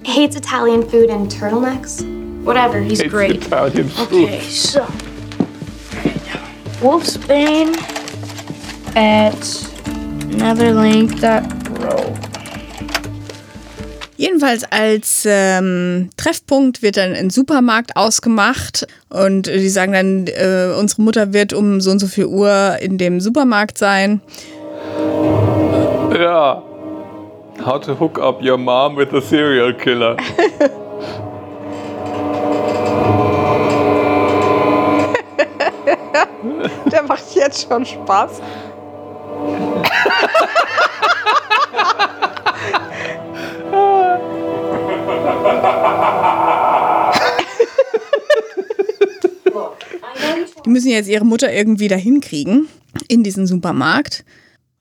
Hates 0.05 0.37
Italian 0.37 0.89
food 0.89 1.09
and 1.11 1.31
turtlenecks. 1.31 2.03
Whatever, 2.45 2.81
he's 2.81 3.01
It's 3.01 3.11
great. 3.11 3.37
Italian 3.47 3.89
food. 3.89 4.25
Okay, 4.25 4.41
so. 4.41 4.85
Wolfsbane 6.81 7.75
at 8.95 9.35
Netherlink.pro. 10.29 12.15
Jedenfalls 14.17 14.65
als 14.65 15.25
ähm, 15.31 16.11
Treffpunkt 16.17 16.83
wird 16.83 16.97
dann 16.97 17.15
ein 17.15 17.31
Supermarkt 17.31 17.97
ausgemacht 17.97 18.85
und 19.11 19.47
die 19.47 19.69
sagen 19.69 19.93
dann, 19.93 20.27
äh, 20.27 20.75
unsere 20.77 21.03
Mutter 21.03 21.33
wird 21.33 21.53
um 21.53 21.81
so 21.81 21.93
und 21.93 22.01
so 22.01 22.09
viel 22.09 22.27
Uhr 22.27 22.79
in 22.81 22.99
dem 22.99 23.21
Supermarkt 23.21 23.79
sein. 23.79 24.21
Ja. 26.19 26.65
How 27.65 27.81
to 27.81 27.99
hook 27.99 28.19
up 28.19 28.43
your 28.43 28.57
mom 28.57 28.97
with 28.97 29.13
a 29.13 29.21
serial 29.21 29.73
killer. 29.73 30.17
Der 36.91 37.03
macht 37.05 37.35
jetzt 37.35 37.69
schon 37.69 37.85
Spaß. 37.85 38.41
Die 50.65 50.71
müssen 50.71 50.91
jetzt 50.91 51.09
ihre 51.09 51.25
Mutter 51.25 51.53
irgendwie 51.53 51.89
dahin 51.89 52.21
kriegen 52.21 52.69
in 53.09 53.23
diesen 53.23 53.47
Supermarkt 53.47 54.25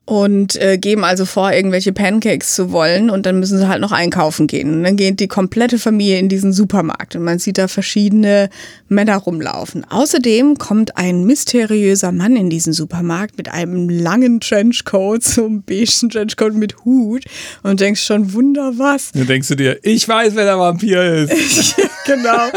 und 0.08 0.56
äh, 0.56 0.78
geben 0.78 1.04
also 1.04 1.26
vor, 1.26 1.52
irgendwelche 1.52 1.92
Pancakes 1.92 2.54
zu 2.54 2.72
wollen 2.72 3.10
und 3.10 3.26
dann 3.26 3.38
müssen 3.38 3.58
sie 3.58 3.68
halt 3.68 3.82
noch 3.82 3.92
einkaufen 3.92 4.46
gehen. 4.46 4.72
Und 4.72 4.84
dann 4.84 4.96
geht 4.96 5.20
die 5.20 5.28
komplette 5.28 5.78
Familie 5.78 6.18
in 6.18 6.30
diesen 6.30 6.54
Supermarkt 6.54 7.14
und 7.14 7.24
man 7.24 7.38
sieht 7.38 7.58
da 7.58 7.68
verschiedene 7.68 8.48
Männer 8.88 9.18
rumlaufen. 9.18 9.84
Außerdem 9.84 10.56
kommt 10.56 10.96
ein 10.96 11.24
mysteriöser 11.24 12.10
Mann 12.10 12.36
in 12.36 12.48
diesen 12.48 12.72
Supermarkt 12.72 13.36
mit 13.36 13.50
einem 13.50 13.90
langen 13.90 14.40
Trenchcoat, 14.40 15.24
so 15.24 15.44
einem 15.44 15.62
beigen 15.62 16.08
Trenchcoat 16.08 16.54
mit 16.54 16.86
Hut 16.86 17.24
und 17.62 17.80
denkst 17.80 18.02
schon, 18.02 18.32
wunder 18.32 18.78
was. 18.78 19.12
Dann 19.12 19.26
denkst 19.26 19.48
du 19.48 19.56
dir, 19.56 19.78
ich 19.82 20.08
weiß, 20.08 20.34
wer 20.36 20.44
der 20.44 20.58
Vampir 20.58 21.04
ist. 21.04 21.76
genau. 22.06 22.48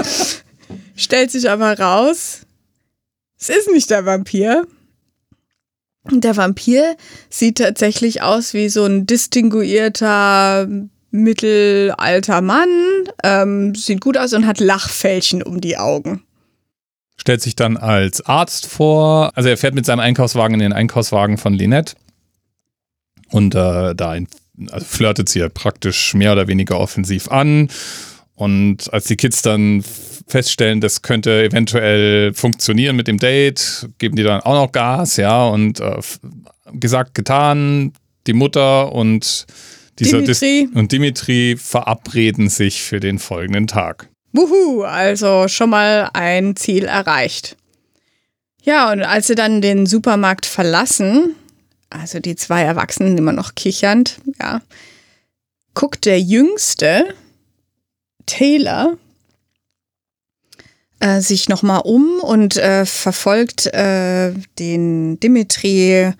Stellt 0.95 1.31
sich 1.31 1.49
aber 1.49 1.77
raus, 1.77 2.43
es 3.37 3.49
ist 3.49 3.69
nicht 3.73 3.89
der 3.89 4.05
Vampir. 4.05 4.65
Der 6.09 6.35
Vampir 6.35 6.95
sieht 7.29 7.59
tatsächlich 7.59 8.21
aus 8.21 8.53
wie 8.53 8.69
so 8.69 8.85
ein 8.85 9.05
distinguierter 9.05 10.67
mittelalter 11.11 12.41
Mann, 12.41 12.69
ähm, 13.23 13.75
sieht 13.75 14.01
gut 14.01 14.17
aus 14.17 14.33
und 14.33 14.47
hat 14.47 14.59
Lachfältchen 14.59 15.43
um 15.43 15.61
die 15.61 15.77
Augen. 15.77 16.23
Stellt 17.17 17.41
sich 17.41 17.55
dann 17.55 17.77
als 17.77 18.25
Arzt 18.25 18.65
vor. 18.65 19.31
Also 19.35 19.49
er 19.49 19.57
fährt 19.57 19.75
mit 19.75 19.85
seinem 19.85 19.99
Einkaufswagen 19.99 20.55
in 20.55 20.61
den 20.61 20.73
Einkaufswagen 20.73 21.37
von 21.37 21.53
Lynette. 21.53 21.95
Und 23.29 23.53
äh, 23.53 23.93
da 23.93 24.15
also 24.69 24.85
flirtet 24.85 25.29
sie 25.29 25.39
ja 25.39 25.49
praktisch 25.49 26.13
mehr 26.13 26.31
oder 26.31 26.47
weniger 26.47 26.79
offensiv 26.79 27.29
an. 27.29 27.69
Und 28.35 28.91
als 28.91 29.05
die 29.05 29.17
Kids 29.17 29.41
dann 29.41 29.83
feststellen, 30.31 30.81
das 30.81 31.01
könnte 31.01 31.43
eventuell 31.43 32.33
funktionieren 32.33 32.95
mit 32.95 33.07
dem 33.07 33.19
Date, 33.19 33.87
geben 33.97 34.15
die 34.15 34.23
dann 34.23 34.41
auch 34.41 34.65
noch 34.65 34.71
Gas, 34.71 35.17
ja. 35.17 35.45
Und 35.47 35.79
äh, 35.79 35.99
gesagt, 36.73 37.15
getan, 37.15 37.93
die 38.27 38.33
Mutter 38.33 38.93
und 38.93 39.45
dieser 39.99 40.21
Dimitri. 40.21 40.67
Dis 40.67 40.75
und 40.75 40.91
Dimitri 40.91 41.57
verabreden 41.57 42.49
sich 42.49 42.81
für 42.81 42.99
den 42.99 43.19
folgenden 43.19 43.67
Tag. 43.67 44.07
Wuhu, 44.33 44.83
also 44.83 45.47
schon 45.47 45.69
mal 45.69 46.09
ein 46.13 46.55
Ziel 46.55 46.85
erreicht. 46.85 47.57
Ja, 48.63 48.91
und 48.91 49.01
als 49.01 49.27
sie 49.27 49.35
dann 49.35 49.61
den 49.61 49.85
Supermarkt 49.85 50.45
verlassen, 50.45 51.35
also 51.89 52.19
die 52.19 52.35
zwei 52.35 52.61
Erwachsenen 52.61 53.17
immer 53.17 53.33
noch 53.33 53.55
kichernd, 53.55 54.19
ja, 54.39 54.61
guckt 55.73 56.05
der 56.05 56.21
Jüngste, 56.21 57.13
Taylor, 58.25 58.97
äh, 61.01 61.19
sich 61.19 61.49
nochmal 61.49 61.81
um 61.83 62.19
und 62.21 62.57
äh, 62.57 62.85
verfolgt 62.85 63.67
äh, 63.73 64.33
den 64.59 65.19
Dimitri 65.19 66.13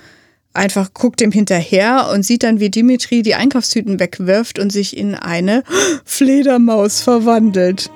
einfach 0.54 0.94
guckt 0.94 1.22
ihm 1.22 1.32
hinterher 1.32 2.10
und 2.12 2.24
sieht 2.24 2.44
dann, 2.44 2.60
wie 2.60 2.70
Dimitri 2.70 3.22
die 3.22 3.36
Einkaufstüten 3.36 4.00
wegwirft 4.00 4.60
und 4.60 4.72
sich 4.72 4.98
in 4.98 5.16
eine 5.16 5.64
Fledermaus 6.06 7.02
verwandelt. 7.02 7.90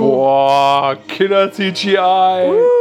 Boah, 0.00 0.96
Killer 1.08 1.52
CGI. 1.52 1.98
That's 1.98 2.77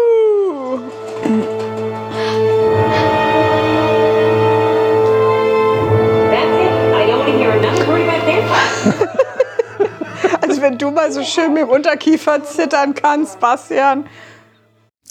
Also 10.58 10.72
wenn 10.72 10.78
du 10.80 10.90
mal 10.90 11.12
so 11.12 11.24
schön 11.24 11.54
mit 11.54 11.62
dem 11.64 11.70
Unterkiefer 11.70 12.44
zittern 12.44 12.96
kannst, 12.96 13.40
Bastian. 13.40 14.08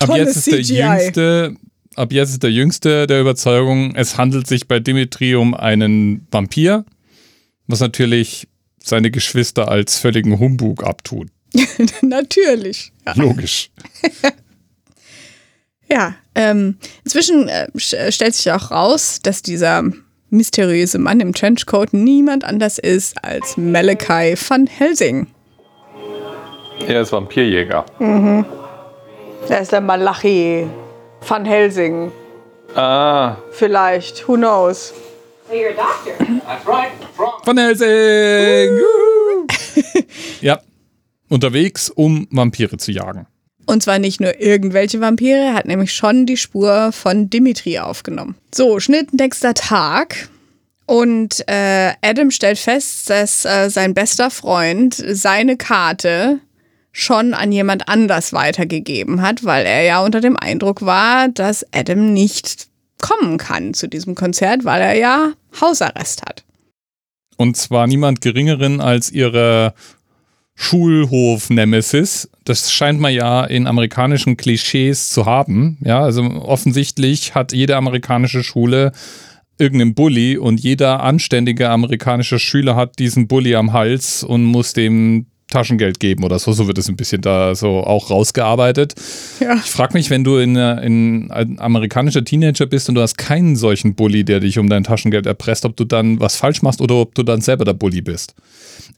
Ab 0.01 0.11
jetzt 0.17 0.37
ist 0.39 0.51
der 0.51 0.61
jüngste, 0.61 1.55
ab 1.95 2.13
jetzt 2.13 2.31
ist 2.31 2.43
der 2.43 2.51
jüngste 2.51 3.07
der 3.07 3.21
Überzeugung, 3.21 3.95
es 3.95 4.19
handelt 4.19 4.49
sich 4.49 4.67
bei 4.67 4.81
Dimitri 4.81 5.37
um 5.37 5.55
einen 5.55 6.27
Vampir, 6.33 6.85
was 7.69 7.79
natürlich 7.79 8.49
seine 8.83 9.13
Geschwister 9.13 9.69
als 9.69 9.99
völligen 10.01 10.41
Humbug 10.41 10.83
abtut. 10.85 11.29
Natürlich. 12.03 12.93
Ja. 13.07 13.13
Logisch. 13.17 13.71
Ja, 15.89 16.17
ähm, 16.35 16.79
inzwischen 17.05 17.47
äh, 17.47 17.69
sch- 17.77 18.11
stellt 18.11 18.35
sich 18.35 18.51
auch 18.51 18.73
raus, 18.73 19.21
dass 19.23 19.43
dieser 19.43 19.85
mysteriöse 20.31 20.99
Mann 20.99 21.21
im 21.21 21.33
Trenchcoat 21.33 21.93
niemand 21.93 22.43
anders 22.43 22.79
ist 22.79 23.23
als 23.25 23.57
Malachi 23.57 24.35
van 24.49 24.67
Helsing. 24.67 25.29
Er 26.87 27.03
ist 27.03 27.13
Vampirjäger. 27.13 27.85
Da 29.49 29.57
ist 29.57 29.73
der 29.73 29.81
Malachi 29.81 30.67
Van 31.27 31.45
Helsing. 31.45 32.13
Ah, 32.75 33.37
Vielleicht, 33.53 34.27
who 34.29 34.35
knows? 34.35 34.93
So 35.49 35.55
you're 35.55 35.71
a 35.71 35.73
doctor. 35.73 36.13
Von 37.45 37.57
Helsing! 37.59 38.77
Juhu. 38.77 39.47
ja, 40.41 40.59
unterwegs, 41.29 41.91
um 41.91 42.27
Vampire 42.31 42.77
zu 42.77 42.93
jagen. 42.93 43.27
Und 43.67 43.83
zwar 43.83 43.99
nicht 43.99 44.21
nur 44.21 44.41
irgendwelche 44.41 45.01
Vampire, 45.01 45.39
er 45.39 45.55
hat 45.55 45.67
nämlich 45.67 45.93
schon 45.93 46.27
die 46.27 46.37
Spur 46.37 46.93
von 46.93 47.31
Dimitri 47.31 47.79
aufgenommen. 47.79 48.37
So, 48.55 48.79
Schnitt 48.81 49.13
nächster 49.15 49.55
Tag. 49.55 50.29
Und 50.87 51.43
äh, 51.49 51.93
Adam 52.01 52.31
stellt 52.31 52.59
fest, 52.59 53.11
dass 53.11 53.45
äh, 53.45 53.69
sein 53.71 53.93
bester 53.95 54.31
Freund 54.31 54.95
seine 54.95 55.57
Karte 55.57 56.39
schon 56.99 57.35
an 57.35 57.53
jemand 57.53 57.91
anders 57.91 58.33
weitergegeben 58.33 59.21
hat, 59.21 59.45
weil 59.45 59.67
er 59.67 59.83
ja 59.83 60.03
unter 60.03 60.23
dem 60.23 60.35
Eindruck 60.35 60.81
war, 60.81 61.29
dass 61.29 61.67
Adam 61.71 62.15
nicht 62.15 62.69
kommen 62.99 63.37
kann 63.37 63.75
zu 63.75 63.87
diesem 63.87 64.15
Konzert, 64.15 64.65
weil 64.65 64.81
er 64.81 64.97
ja 64.97 65.33
Hausarrest 65.61 66.23
hat. 66.23 66.45
Und 67.37 67.59
zwar 67.59 67.87
niemand 67.87 68.23
geringeren 68.23 68.81
als 68.81 69.13
ihre 69.13 69.75
Schulhof-Nemesis. 70.55 72.31
Das 72.45 72.73
scheint 72.73 72.99
man 72.99 73.13
ja 73.13 73.45
in 73.45 73.67
amerikanischen 73.67 74.39
Klischees 74.39 75.11
zu 75.11 75.27
haben. 75.27 75.77
Ja, 75.85 76.01
also 76.01 76.23
offensichtlich 76.23 77.35
hat 77.35 77.53
jede 77.53 77.77
amerikanische 77.77 78.43
Schule 78.43 78.93
irgendeinen 79.59 79.95
Bully 79.95 80.39
und 80.39 80.61
jeder 80.61 81.03
anständige 81.03 81.69
amerikanische 81.69 82.39
Schüler 82.39 82.75
hat 82.75 82.99
diesen 82.99 83.29
Bully 83.29 83.55
am 83.55 83.75
Hals 83.75 84.23
und 84.23 84.45
muss 84.45 84.73
dem 84.73 85.27
Taschengeld 85.49 86.01
geben 86.01 86.25
oder 86.25 86.39
so. 86.39 86.53
So 86.53 86.67
wird 86.67 86.79
es 86.79 86.89
ein 86.89 86.97
bisschen 86.97 87.23
da 87.23 87.55
so 87.55 87.81
auch 87.85 88.11
rausgearbeitet. 88.11 88.95
Ja. 89.41 89.55
Ich 89.55 89.71
frage 89.71 89.95
mich, 89.95 90.11
wenn 90.11 90.25
du 90.25 90.39
in, 90.39 90.57
in 90.57 91.31
ein 91.31 91.59
amerikanischer 91.61 92.25
Teenager 92.25 92.67
bist 92.67 92.89
und 92.89 92.97
du 92.97 93.01
hast 93.01 93.17
keinen 93.17 93.57
solchen 93.57 93.95
Bully, 93.95 94.25
der 94.25 94.41
dich 94.41 94.59
um 94.59 94.69
dein 94.69 94.85
Taschengeld 94.85 95.27
erpresst, 95.27 95.65
ob 95.65 95.77
du 95.77 95.85
dann 95.85 96.21
was 96.21 96.37
falsch 96.37 96.63
machst 96.63 96.81
oder 96.81 96.97
ob 96.97 97.15
du 97.15 97.23
dann 97.23 97.41
selber 97.41 97.65
der 97.65 97.75
Bully 97.75 98.01
bist. 98.01 98.35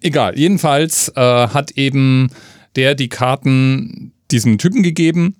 Egal, 0.00 0.38
jedenfalls 0.38 1.10
äh, 1.16 1.20
hat 1.20 1.72
eben 1.72 2.30
der 2.76 2.94
die 2.94 3.08
Karten 3.08 4.12
diesem 4.30 4.58
Typen 4.58 4.82
gegeben 4.82 5.36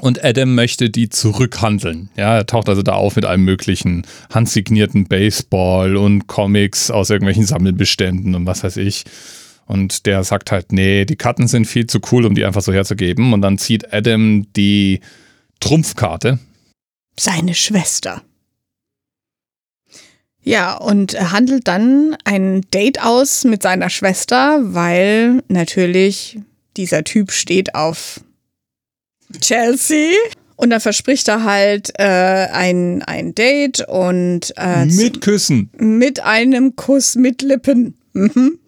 und 0.00 0.22
Adam 0.22 0.54
möchte 0.54 0.90
die 0.90 1.08
zurückhandeln. 1.08 2.10
Ja, 2.16 2.36
er 2.36 2.46
taucht 2.46 2.68
also 2.68 2.82
da 2.82 2.92
auf 2.92 3.16
mit 3.16 3.24
allem 3.24 3.44
möglichen 3.44 4.06
handsignierten 4.32 5.06
Baseball 5.06 5.96
und 5.96 6.26
Comics 6.26 6.90
aus 6.90 7.10
irgendwelchen 7.10 7.46
Sammelbeständen 7.46 8.34
und 8.34 8.46
was 8.46 8.62
weiß 8.62 8.76
ich. 8.76 9.04
Und 9.66 10.06
der 10.06 10.22
sagt 10.24 10.52
halt, 10.52 10.72
nee, 10.72 11.04
die 11.04 11.16
Karten 11.16 11.48
sind 11.48 11.66
viel 11.66 11.86
zu 11.86 12.00
cool, 12.12 12.24
um 12.24 12.34
die 12.34 12.44
einfach 12.44 12.62
so 12.62 12.72
herzugeben. 12.72 13.32
Und 13.32 13.42
dann 13.42 13.58
zieht 13.58 13.92
Adam 13.92 14.46
die 14.54 15.00
Trumpfkarte. 15.60 16.38
seine 17.18 17.54
Schwester. 17.54 18.22
Ja, 20.42 20.74
und 20.76 21.14
er 21.14 21.32
handelt 21.32 21.66
dann 21.66 22.16
ein 22.24 22.60
Date 22.72 23.02
aus 23.02 23.44
mit 23.44 23.62
seiner 23.62 23.90
Schwester, 23.90 24.60
weil 24.62 25.42
natürlich 25.48 26.38
dieser 26.76 27.02
Typ 27.02 27.32
steht 27.32 27.74
auf 27.74 28.20
Chelsea. 29.40 30.12
Und 30.54 30.70
dann 30.70 30.80
verspricht 30.80 31.26
er 31.28 31.42
halt 31.44 31.92
äh, 31.98 32.04
ein, 32.04 33.02
ein 33.02 33.34
Date 33.34 33.84
und 33.88 34.54
äh, 34.56 34.86
Mit 34.86 35.20
Küssen. 35.20 35.68
mit 35.76 36.20
einem 36.20 36.76
Kuss 36.76 37.16
mit 37.16 37.42
Lippen. 37.42 37.94
Mhm. 38.12 38.58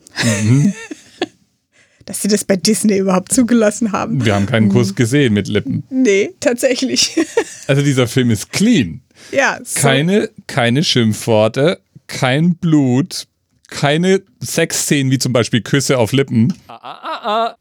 Dass 2.04 2.22
sie 2.22 2.28
das 2.28 2.44
bei 2.44 2.56
Disney 2.56 2.96
überhaupt 2.98 3.32
zugelassen 3.32 3.92
haben. 3.92 4.24
Wir 4.24 4.34
haben 4.34 4.46
keinen 4.46 4.70
Kuss 4.70 4.94
gesehen 4.94 5.34
mit 5.34 5.46
Lippen. 5.48 5.84
Nee, 5.90 6.30
tatsächlich. 6.40 7.16
Also 7.66 7.82
dieser 7.82 8.08
Film 8.08 8.30
ist 8.30 8.50
clean. 8.50 9.02
ja, 9.30 9.58
so. 9.62 9.78
Keine, 9.80 10.30
keine 10.46 10.82
Schimpfworte, 10.82 11.80
kein 12.06 12.56
Blut, 12.56 13.26
keine 13.68 14.22
Sexszenen 14.42 15.12
wie 15.12 15.18
zum 15.18 15.34
Beispiel 15.34 15.60
Küsse 15.60 15.98
auf 15.98 16.12
Lippen. 16.12 16.54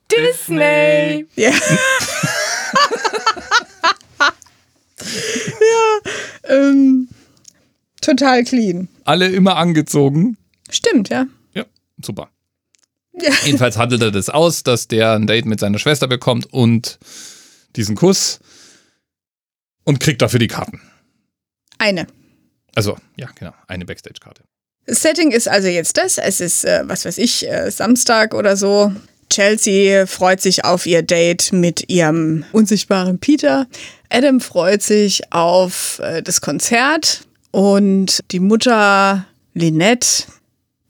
Disney. 0.10 1.26
Ja. 1.36 1.52
ja, 5.60 6.00
ähm, 6.48 7.10
total 8.02 8.43
clean. 8.46 8.88
Alle 9.04 9.28
immer 9.28 9.58
angezogen. 9.58 10.38
Stimmt, 10.70 11.10
ja. 11.10 11.28
Ja, 11.54 11.65
super. 12.02 12.30
Jedenfalls 13.45 13.77
handelt 13.77 14.01
er 14.01 14.12
das 14.12 14.30
aus, 14.30 14.63
dass 14.63 14.88
der 14.88 15.13
ein 15.13 15.27
Date 15.27 15.45
mit 15.45 15.60
seiner 15.60 15.80
Schwester 15.80 16.08
bekommt 16.08 16.51
und 16.53 16.99
diesen 17.75 17.95
Kuss 17.95 18.39
und 19.84 19.99
kriegt 19.99 20.21
dafür 20.21 20.39
die 20.39 20.47
Karten. 20.47 20.82
Eine. 21.77 22.08
Also, 22.75 22.97
ja, 23.15 23.30
genau, 23.36 23.53
eine 23.67 23.86
Backstage-Karte. 23.86 24.43
Das 24.86 25.01
Setting 25.01 25.32
ist 25.32 25.47
also 25.47 25.67
jetzt 25.67 25.97
das. 25.97 26.17
Es 26.17 26.39
ist, 26.39 26.63
äh, 26.63 26.84
was 26.86 27.06
weiß 27.06 27.17
ich, 27.17 27.47
äh, 27.47 27.69
Samstag 27.71 28.34
oder 28.34 28.56
so. 28.56 28.93
Chelsea 29.30 30.06
freut 30.06 30.41
sich 30.41 30.63
auf 30.63 30.86
ihr 30.86 31.01
Date 31.01 31.51
mit 31.51 31.89
ihrem 31.89 32.45
unsichtbaren 32.53 33.19
Peter. 33.19 33.67
Adam 34.10 34.39
freut 34.39 34.82
sich 34.82 35.34
auf 35.34 35.99
äh, 35.99 36.21
das 36.21 36.41
Konzert. 36.41 37.21
Und 37.51 38.19
die 38.32 38.39
Mutter 38.39 39.25
Lynette, 39.53 40.25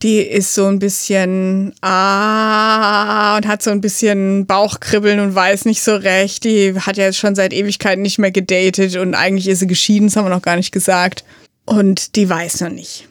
die 0.03 0.19
ist 0.19 0.53
so 0.53 0.65
ein 0.67 0.77
bisschen 0.79 1.73
ah 1.81 3.37
und 3.37 3.47
hat 3.47 3.63
so 3.63 3.71
ein 3.71 3.81
bisschen 3.81 4.45
Bauchkribbeln 4.45 5.19
und 5.19 5.33
weiß 5.33 5.65
nicht 5.65 5.81
so 5.81 5.95
recht. 5.95 6.43
Die 6.43 6.73
hat 6.79 6.97
ja 6.97 7.05
jetzt 7.05 7.17
schon 7.17 7.35
seit 7.35 7.51
Ewigkeiten 7.53 8.01
nicht 8.03 8.19
mehr 8.19 8.31
gedatet 8.31 8.95
und 8.95 9.15
eigentlich 9.15 9.47
ist 9.47 9.59
sie 9.59 9.67
geschieden, 9.67 10.07
das 10.07 10.15
haben 10.15 10.25
wir 10.25 10.29
noch 10.35 10.41
gar 10.43 10.55
nicht 10.55 10.71
gesagt. 10.71 11.23
Und 11.65 12.15
die 12.15 12.29
weiß 12.29 12.61
noch 12.61 12.69
nicht. 12.69 13.07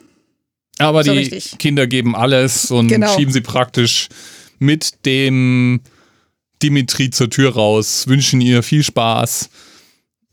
Aber 0.79 1.03
So 1.05 1.12
die 1.12 1.18
richtig. 1.18 1.59
Kinder 1.59 1.87
geben 1.87 2.14
alles 2.14 2.70
und 2.70 2.88
Genau. 2.88 3.14
schieben 3.16 3.33
sie 3.33 3.40
praktisch 3.40 4.09
mit 4.59 5.05
dem 5.07 5.81
Dimitri 6.62 7.11
zur 7.11 7.29
Tür 7.31 7.55
raus, 7.55 8.07
wünschen 8.07 8.40
ihr 8.40 8.62
viel 8.62 8.83
Spaß 8.83 9.51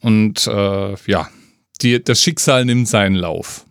und 0.01 0.45
äh, 0.47 0.95
ja, 1.07 1.29
die, 1.81 2.01
das 2.03 2.21
Schicksal 2.21 2.63
nimmt 2.65 2.87
seinen 2.87 3.15
Lauf. 3.15 3.65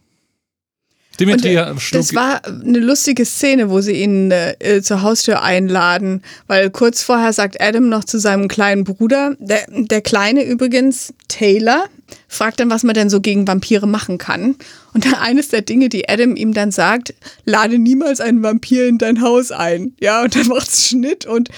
Dimitri 1.26 1.58
Und, 1.58 1.78
äh, 1.78 1.80
Das 1.92 2.14
war 2.14 2.44
eine 2.44 2.78
lustige 2.78 3.24
Szene, 3.24 3.70
wo 3.70 3.80
sie 3.80 3.92
ihn 3.92 4.30
äh, 4.30 4.82
zur 4.82 5.02
Haustür 5.02 5.42
einladen, 5.42 6.22
weil 6.46 6.70
kurz 6.70 7.02
vorher 7.02 7.32
sagt 7.32 7.60
Adam 7.60 7.88
noch 7.88 8.04
zu 8.04 8.18
seinem 8.18 8.48
kleinen 8.48 8.84
Bruder, 8.84 9.36
der, 9.38 9.66
der 9.68 10.00
Kleine 10.00 10.44
übrigens, 10.44 11.14
Taylor, 11.28 11.86
fragt 12.28 12.60
dann, 12.60 12.70
was 12.70 12.82
man 12.82 12.94
denn 12.94 13.10
so 13.10 13.20
gegen 13.20 13.46
Vampire 13.46 13.86
machen 13.86 14.18
kann. 14.18 14.56
Und 14.92 15.06
eines 15.20 15.48
der 15.48 15.62
Dinge, 15.62 15.88
die 15.88 16.08
Adam 16.08 16.36
ihm 16.36 16.52
dann 16.52 16.70
sagt, 16.70 17.14
lade 17.44 17.78
niemals 17.78 18.20
einen 18.20 18.42
Vampir 18.42 18.86
in 18.86 18.98
dein 18.98 19.22
Haus 19.22 19.52
ein. 19.52 19.94
Ja, 20.00 20.22
und 20.22 20.34
dann 20.34 20.46
macht's 20.48 20.88
Schnitt 20.88 21.26
und 21.26 21.48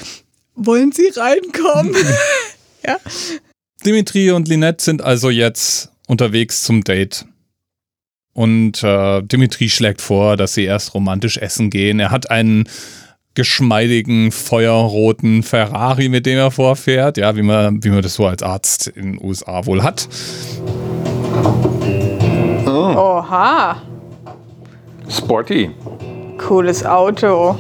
wollen 0.55 0.92
sie 0.92 1.11
reinkommen? 1.14 1.94
ja. 2.87 2.98
Dimitri 3.85 4.31
und 4.31 4.48
Lynette 4.48 4.83
sind 4.83 5.03
also 5.03 5.31
jetzt 5.31 5.90
unterwegs 6.07 6.62
zum 6.62 6.85
Date. 6.85 7.27
Und 8.35 8.83
äh, 8.83 9.23
Dimitri 9.23 9.68
schlägt 9.68 10.03
vor, 10.03 10.37
dass 10.37 10.55
sie 10.55 10.64
erst 10.64 10.92
romantisch 10.92 11.38
essen 11.38 11.70
gehen. 11.70 12.01
Er 12.01 12.11
hat 12.11 12.31
einen 12.31 12.68
geschmeidigen, 13.35 14.31
feuerroten 14.33 15.42
Ferrari, 15.42 16.09
mit 16.09 16.27
dem 16.27 16.38
er 16.38 16.51
vorfährt. 16.51 17.16
Ja, 17.16 17.37
wie 17.37 17.42
man, 17.42 17.83
wie 17.83 17.90
man 17.90 18.03
das 18.03 18.14
so 18.14 18.27
als 18.27 18.42
Arzt 18.42 18.88
in 18.88 19.12
den 19.12 19.25
USA 19.25 19.64
wohl 19.66 19.83
hat. 19.83 20.09
Oha, 22.66 23.83
Sporty. 25.09 25.70
cooles 26.38 26.85
Auto. 26.85 27.57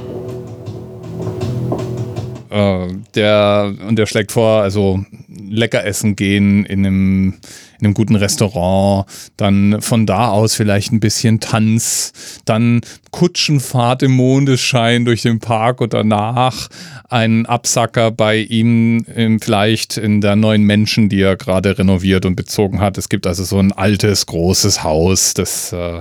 Äh, 2.50 2.88
der, 3.14 3.74
und 3.88 3.96
der 3.96 4.06
schlägt 4.06 4.32
vor, 4.32 4.62
also 4.62 5.00
lecker 5.28 5.84
essen 5.84 6.16
gehen 6.16 6.64
in 6.66 6.86
einem, 6.86 7.34
in 7.73 7.73
einem 7.84 7.94
guten 7.94 8.16
Restaurant, 8.16 9.06
dann 9.36 9.80
von 9.80 10.06
da 10.06 10.28
aus 10.28 10.54
vielleicht 10.54 10.92
ein 10.92 11.00
bisschen 11.00 11.40
Tanz, 11.40 12.12
dann 12.44 12.80
Kutschenfahrt 13.10 14.02
im 14.02 14.12
Mondesschein 14.12 15.04
durch 15.04 15.22
den 15.22 15.38
Park 15.38 15.80
und 15.80 15.92
danach 15.94 16.68
ein 17.08 17.46
Absacker 17.46 18.10
bei 18.10 18.38
ihm 18.38 19.04
ähm, 19.14 19.40
vielleicht 19.40 19.96
in 19.96 20.20
der 20.20 20.36
neuen 20.36 20.62
Menschen, 20.62 21.08
die 21.08 21.20
er 21.20 21.36
gerade 21.36 21.78
renoviert 21.78 22.26
und 22.26 22.36
bezogen 22.36 22.80
hat. 22.80 22.98
Es 22.98 23.08
gibt 23.08 23.26
also 23.26 23.44
so 23.44 23.58
ein 23.58 23.72
altes, 23.72 24.26
großes 24.26 24.82
Haus, 24.82 25.34
das 25.34 25.72
äh, 25.72 26.00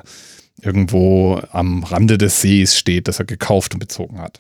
irgendwo 0.62 1.42
am 1.52 1.84
Rande 1.84 2.18
des 2.18 2.42
Sees 2.42 2.78
steht, 2.78 3.08
das 3.08 3.20
er 3.20 3.26
gekauft 3.26 3.74
und 3.74 3.80
bezogen 3.80 4.20
hat. 4.20 4.40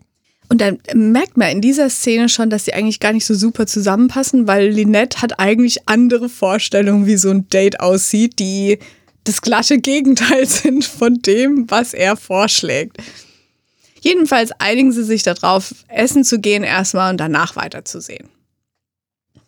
Und 0.49 0.61
dann 0.61 0.79
merkt 0.93 1.37
man 1.37 1.49
in 1.49 1.61
dieser 1.61 1.89
Szene 1.89 2.29
schon, 2.29 2.49
dass 2.49 2.65
sie 2.65 2.73
eigentlich 2.73 2.99
gar 2.99 3.13
nicht 3.13 3.25
so 3.25 3.33
super 3.33 3.65
zusammenpassen, 3.65 4.47
weil 4.47 4.69
Lynette 4.69 5.21
hat 5.21 5.39
eigentlich 5.39 5.87
andere 5.87 6.29
Vorstellungen, 6.29 7.07
wie 7.07 7.17
so 7.17 7.29
ein 7.29 7.49
Date 7.49 7.79
aussieht, 7.79 8.39
die 8.39 8.79
das 9.23 9.41
glatte 9.41 9.79
Gegenteil 9.79 10.45
sind 10.47 10.85
von 10.85 11.21
dem, 11.21 11.69
was 11.69 11.93
er 11.93 12.17
vorschlägt. 12.17 12.97
Jedenfalls 14.01 14.51
einigen 14.59 14.91
sie 14.91 15.03
sich 15.03 15.23
darauf, 15.23 15.73
essen 15.87 16.25
zu 16.25 16.39
gehen 16.39 16.63
erstmal 16.63 17.11
und 17.11 17.17
danach 17.17 17.55
weiterzusehen. 17.55 18.27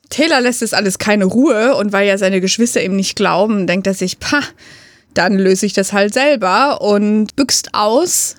Taylor 0.10 0.40
lässt 0.40 0.62
es 0.62 0.74
alles 0.74 0.98
keine 0.98 1.26
Ruhe 1.26 1.76
und 1.76 1.92
weil 1.92 2.08
ja 2.08 2.18
seine 2.18 2.40
Geschwister 2.40 2.82
ihm 2.82 2.96
nicht 2.96 3.16
glauben, 3.16 3.68
denkt 3.68 3.86
er 3.88 3.94
sich, 3.94 4.20
pah, 4.20 4.44
dann 5.14 5.38
löse 5.38 5.66
ich 5.66 5.74
das 5.74 5.94
halt 5.94 6.14
selber 6.14 6.82
und 6.82 7.36
büxt 7.36 7.74
aus 7.74 8.36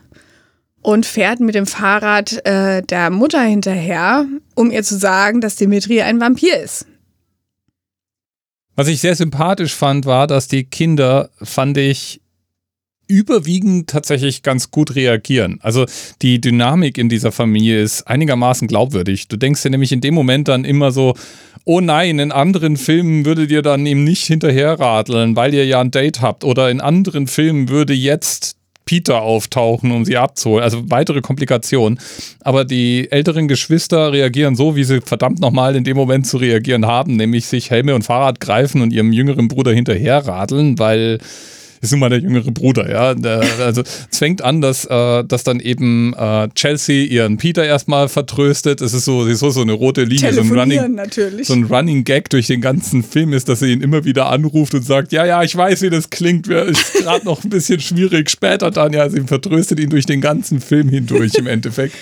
und 0.87 1.05
fährt 1.05 1.41
mit 1.41 1.57
dem 1.57 1.67
Fahrrad 1.67 2.47
äh, 2.47 2.81
der 2.81 3.11
Mutter 3.11 3.43
hinterher, 3.43 4.25
um 4.55 4.71
ihr 4.71 4.85
zu 4.85 4.97
sagen, 4.97 5.41
dass 5.41 5.57
Dimitri 5.57 6.01
ein 6.01 6.21
Vampir 6.21 6.61
ist. 6.61 6.87
Was 8.77 8.87
ich 8.87 9.01
sehr 9.01 9.17
sympathisch 9.17 9.75
fand, 9.75 10.07
war, 10.07 10.29
dass 10.29 10.47
die 10.47 10.63
Kinder, 10.63 11.31
fand 11.43 11.77
ich, 11.77 12.21
überwiegend 13.09 13.91
tatsächlich 13.91 14.45
ganz 14.45 14.71
gut 14.71 14.95
reagieren. 14.95 15.59
Also 15.61 15.87
die 16.23 16.41
Dynamik 16.41 16.99
in 16.99 17.09
dieser 17.09 17.33
Familie 17.33 17.83
ist 17.83 18.05
einigermaßen 18.05 18.69
glaubwürdig. 18.69 19.27
Du 19.27 19.37
denkst 19.37 19.65
dir 19.65 19.71
nämlich 19.71 19.91
in 19.91 20.01
dem 20.01 20.15
Moment 20.15 20.47
dann 20.47 20.65
immer 20.65 20.93
so, 20.93 21.15
oh 21.65 21.81
nein, 21.81 22.21
in 22.21 22.31
anderen 22.31 22.77
Filmen 22.77 23.25
würdet 23.25 23.51
ihr 23.51 23.63
dann 23.63 23.87
eben 23.87 24.05
nicht 24.05 24.25
hinterherradeln, 24.27 25.35
weil 25.35 25.53
ihr 25.53 25.67
ja 25.67 25.81
ein 25.81 25.91
Date 25.91 26.21
habt. 26.21 26.45
Oder 26.45 26.71
in 26.71 26.81
anderen 26.81 27.27
Filmen 27.27 27.69
würde 27.69 27.93
jetzt 27.93 28.56
Peter 28.87 29.21
auftauchen, 29.21 29.91
um 29.91 30.05
sie 30.05 30.17
abzuholen. 30.17 30.63
Also 30.63 30.89
weitere 30.89 31.21
Komplikationen. 31.21 31.99
Aber 32.41 32.65
die 32.65 33.11
älteren 33.11 33.49
Geschwister 33.49 34.13
reagieren 34.13 34.55
so, 34.55 34.77
wie 34.77 34.85
sie 34.85 35.01
verdammt 35.01 35.41
nochmal 35.41 35.75
in 35.75 35.85
dem 35.85 35.97
Moment 35.97 36.27
zu 36.27 36.37
reagieren 36.37 36.87
haben, 36.87 37.17
nämlich 37.17 37.47
sich 37.47 37.71
Helme 37.71 37.97
und 37.97 38.03
Fahrrad 38.03 38.41
greifen 38.41 38.81
und 38.83 38.93
ihrem 38.93 39.13
jüngeren 39.13 39.49
Bruder 39.49 39.73
hinterherradeln, 39.73 40.79
weil 40.79 41.19
ist 41.87 41.93
nun 41.93 42.01
mal 42.01 42.11
der 42.11 42.21
jüngere 42.21 42.51
Bruder, 42.51 42.91
ja. 42.91 43.15
Also 43.61 43.83
es 44.11 44.19
fängt 44.19 44.43
an, 44.43 44.61
dass, 44.61 44.85
äh, 44.85 45.25
dass 45.25 45.45
dann 45.45 45.61
eben 45.61 46.15
äh, 46.15 46.49
Chelsea 46.55 47.07
ihren 47.07 47.37
Peter 47.37 47.65
erstmal 47.65 48.09
vertröstet. 48.09 48.81
Es 48.81 48.93
ist 48.93 49.05
so, 49.05 49.33
so, 49.35 49.51
so 49.51 49.63
eine 49.63 49.73
rote 49.73 50.05
Linie, 50.05 50.33
so 50.33 50.41
ein, 50.41 50.51
Running, 50.51 50.95
natürlich. 50.95 51.47
so 51.47 51.55
ein 51.55 51.65
Running 51.65 52.05
Gag 52.05 52.31
durch 52.31 52.47
den 52.47 52.61
ganzen 52.61 53.03
Film 53.03 53.33
ist, 53.33 53.49
dass 53.49 53.61
sie 53.61 53.73
ihn 53.73 53.81
immer 53.81 54.05
wieder 54.05 54.27
anruft 54.27 54.75
und 54.75 54.85
sagt, 54.85 55.13
ja, 55.13 55.25
ja, 55.25 55.43
ich 55.43 55.57
weiß, 55.57 55.83
wie 55.83 55.91
das 55.91 56.11
klingt, 56.11 56.49
ist 56.49 56.95
gerade 56.95 57.25
noch 57.25 57.45
ein 57.45 57.51
bisschen 57.51 57.81
schwierig. 57.81 58.31
Später 58.31 58.71
dann, 58.71 58.93
ja, 58.93 59.09
sie 59.09 59.21
vertröstet 59.23 59.81
ihn 59.81 59.91
durch 59.91 60.07
den 60.07 60.21
ganzen 60.21 60.61
Film 60.61 60.89
hindurch 60.89 61.35
im 61.35 61.47
Endeffekt 61.47 61.95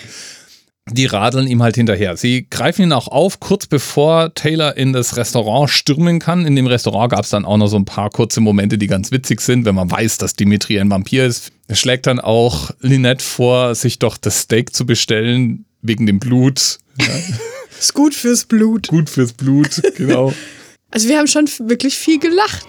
die 0.90 1.06
radeln 1.06 1.46
ihm 1.46 1.62
halt 1.62 1.76
hinterher. 1.76 2.16
Sie 2.16 2.46
greifen 2.48 2.82
ihn 2.82 2.92
auch 2.92 3.08
auf, 3.08 3.40
kurz 3.40 3.66
bevor 3.66 4.34
Taylor 4.34 4.76
in 4.76 4.92
das 4.92 5.16
Restaurant 5.16 5.70
stürmen 5.70 6.18
kann. 6.18 6.44
In 6.44 6.56
dem 6.56 6.66
Restaurant 6.66 7.10
gab 7.10 7.24
es 7.24 7.30
dann 7.30 7.46
auch 7.46 7.56
noch 7.56 7.68
so 7.68 7.76
ein 7.76 7.86
paar 7.86 8.10
kurze 8.10 8.40
Momente, 8.40 8.76
die 8.76 8.86
ganz 8.86 9.10
witzig 9.10 9.40
sind, 9.40 9.64
wenn 9.64 9.74
man 9.74 9.90
weiß, 9.90 10.18
dass 10.18 10.34
Dimitri 10.34 10.78
ein 10.78 10.90
Vampir 10.90 11.24
ist. 11.24 11.52
Er 11.68 11.76
schlägt 11.76 12.06
dann 12.06 12.20
auch 12.20 12.70
Lynette 12.80 13.24
vor, 13.24 13.74
sich 13.74 13.98
doch 13.98 14.18
das 14.18 14.40
Steak 14.40 14.74
zu 14.74 14.84
bestellen, 14.84 15.64
wegen 15.80 16.06
dem 16.06 16.18
Blut. 16.18 16.78
Ja. 17.00 17.06
ist 17.78 17.94
gut 17.94 18.14
fürs 18.14 18.44
Blut. 18.44 18.88
Gut 18.88 19.08
fürs 19.08 19.32
Blut, 19.32 19.80
genau. 19.96 20.34
Also 20.90 21.08
wir 21.08 21.18
haben 21.18 21.26
schon 21.26 21.48
wirklich 21.68 21.96
viel 21.98 22.20
gelacht. 22.20 22.64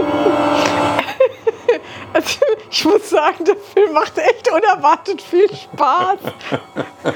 Also 2.12 2.38
ich 2.70 2.84
muss 2.84 3.10
sagen, 3.10 3.44
der 3.44 3.56
Film 3.56 3.92
macht 3.92 4.18
echt 4.18 4.48
unerwartet 4.50 5.22
viel 5.22 5.48
Spaß. 5.48 6.18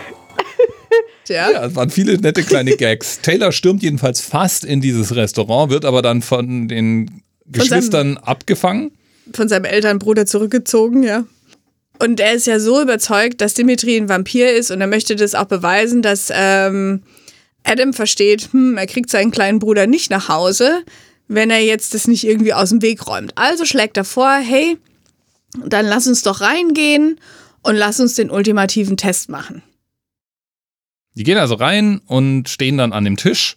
Ja. 1.28 1.50
ja, 1.50 1.64
es 1.64 1.74
waren 1.74 1.90
viele 1.90 2.18
nette 2.18 2.42
kleine 2.42 2.76
Gags. 2.76 3.20
Taylor 3.20 3.50
stürmt 3.50 3.82
jedenfalls 3.82 4.20
fast 4.20 4.64
in 4.64 4.80
dieses 4.80 5.16
Restaurant, 5.16 5.70
wird 5.70 5.84
aber 5.84 6.02
dann 6.02 6.20
von 6.22 6.68
den 6.68 7.22
Geschwistern 7.46 7.80
von 7.80 7.90
seinem, 7.90 8.18
abgefangen. 8.18 8.90
Von 9.32 9.48
seinem 9.48 9.64
Elternbruder 9.64 10.26
zurückgezogen, 10.26 11.02
ja. 11.02 11.24
Und 11.98 12.20
er 12.20 12.34
ist 12.34 12.46
ja 12.46 12.60
so 12.60 12.80
überzeugt, 12.80 13.40
dass 13.40 13.54
Dimitri 13.54 13.96
ein 13.96 14.08
Vampir 14.08 14.52
ist 14.52 14.70
und 14.70 14.80
er 14.80 14.86
möchte 14.86 15.16
das 15.16 15.34
auch 15.34 15.46
beweisen, 15.46 16.02
dass 16.02 16.30
ähm, 16.34 17.02
Adam 17.62 17.92
versteht, 17.92 18.52
hm, 18.52 18.76
er 18.76 18.86
kriegt 18.86 19.10
seinen 19.10 19.30
kleinen 19.30 19.60
Bruder 19.60 19.86
nicht 19.86 20.10
nach 20.10 20.28
Hause, 20.28 20.84
wenn 21.28 21.50
er 21.50 21.60
jetzt 21.60 21.94
das 21.94 22.06
nicht 22.06 22.24
irgendwie 22.24 22.54
aus 22.54 22.70
dem 22.70 22.82
Weg 22.82 23.06
räumt. 23.06 23.32
Also 23.36 23.64
schlägt 23.64 23.96
er 23.96 24.04
vor, 24.04 24.32
hey, 24.32 24.76
dann 25.64 25.86
lass 25.86 26.06
uns 26.06 26.22
doch 26.22 26.40
reingehen 26.40 27.18
und 27.62 27.76
lass 27.76 28.00
uns 28.00 28.14
den 28.14 28.30
ultimativen 28.30 28.96
Test 28.96 29.28
machen. 29.28 29.62
Die 31.14 31.22
gehen 31.22 31.38
also 31.38 31.54
rein 31.54 32.00
und 32.06 32.48
stehen 32.48 32.76
dann 32.76 32.92
an 32.92 33.04
dem 33.04 33.16
Tisch. 33.16 33.56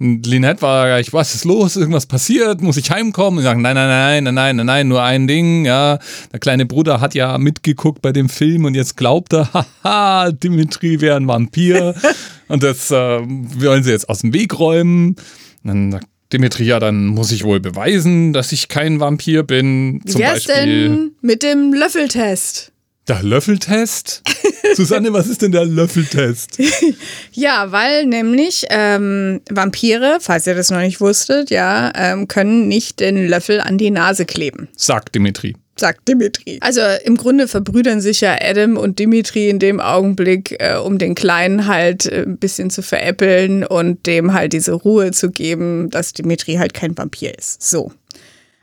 Und 0.00 0.26
Lynette 0.26 0.62
war 0.62 0.86
gleich, 0.86 1.12
was 1.12 1.34
ist 1.34 1.44
los? 1.44 1.76
Irgendwas 1.76 2.06
passiert? 2.06 2.60
Muss 2.60 2.76
ich 2.76 2.90
heimkommen? 2.90 3.38
Und 3.38 3.44
sagen, 3.44 3.62
nein, 3.62 3.74
nein, 3.74 3.88
nein, 3.88 4.24
nein, 4.24 4.34
nein, 4.34 4.56
nein, 4.56 4.66
nein, 4.66 4.88
nur 4.88 5.02
ein 5.02 5.26
Ding. 5.26 5.64
Ja, 5.64 5.98
der 6.32 6.40
kleine 6.40 6.66
Bruder 6.66 7.00
hat 7.00 7.14
ja 7.14 7.38
mitgeguckt 7.38 8.02
bei 8.02 8.12
dem 8.12 8.28
Film 8.28 8.64
und 8.64 8.74
jetzt 8.74 8.96
glaubt 8.96 9.32
er, 9.32 9.50
haha, 9.84 10.32
Dimitri 10.32 11.00
wäre 11.00 11.16
ein 11.16 11.28
Vampir. 11.28 11.94
und 12.48 12.62
das 12.62 12.90
äh, 12.90 12.94
wollen 12.96 13.84
sie 13.84 13.90
jetzt 13.90 14.08
aus 14.08 14.20
dem 14.20 14.32
Weg 14.32 14.58
räumen. 14.58 15.16
Und 15.62 15.64
dann 15.64 15.92
sagt 15.92 16.08
Dimitri, 16.32 16.64
ja, 16.64 16.80
dann 16.80 17.06
muss 17.06 17.32
ich 17.32 17.44
wohl 17.44 17.60
beweisen, 17.60 18.32
dass 18.32 18.52
ich 18.52 18.68
kein 18.68 19.00
Vampir 19.00 19.42
bin. 19.42 20.00
Zum 20.06 20.20
Wie 20.20 20.24
wär's 20.24 20.46
Beispiel. 20.46 20.88
denn 20.88 21.10
mit 21.20 21.42
dem 21.42 21.72
Löffeltest? 21.72 22.72
Der 23.06 23.22
Löffeltest? 23.22 24.22
Susanne, 24.74 25.12
was 25.12 25.28
ist 25.28 25.42
denn 25.42 25.52
der 25.52 25.66
Löffeltest? 25.66 26.58
ja, 27.32 27.70
weil 27.70 28.06
nämlich 28.06 28.64
ähm, 28.70 29.42
Vampire, 29.50 30.18
falls 30.20 30.46
ihr 30.46 30.54
das 30.54 30.70
noch 30.70 30.80
nicht 30.80 31.00
wusstet, 31.00 31.50
ja, 31.50 31.92
ähm, 31.94 32.28
können 32.28 32.66
nicht 32.66 33.00
den 33.00 33.28
Löffel 33.28 33.60
an 33.60 33.76
die 33.76 33.90
Nase 33.90 34.24
kleben. 34.24 34.68
Sagt 34.74 35.14
Dimitri 35.14 35.54
sagt 35.76 36.06
Dimitri. 36.08 36.58
Also 36.60 36.80
im 37.04 37.16
Grunde 37.16 37.48
verbrüdern 37.48 38.00
sich 38.00 38.20
ja 38.20 38.36
Adam 38.40 38.76
und 38.76 38.98
Dimitri 38.98 39.48
in 39.48 39.58
dem 39.58 39.80
Augenblick, 39.80 40.56
äh, 40.60 40.76
um 40.76 40.98
den 40.98 41.14
Kleinen 41.14 41.66
halt 41.66 42.06
äh, 42.06 42.22
ein 42.22 42.38
bisschen 42.38 42.70
zu 42.70 42.82
veräppeln 42.82 43.64
und 43.64 44.06
dem 44.06 44.32
halt 44.32 44.52
diese 44.52 44.72
Ruhe 44.72 45.10
zu 45.10 45.30
geben, 45.30 45.90
dass 45.90 46.12
Dimitri 46.12 46.54
halt 46.54 46.74
kein 46.74 46.96
Vampir 46.96 47.36
ist. 47.36 47.62
So. 47.62 47.92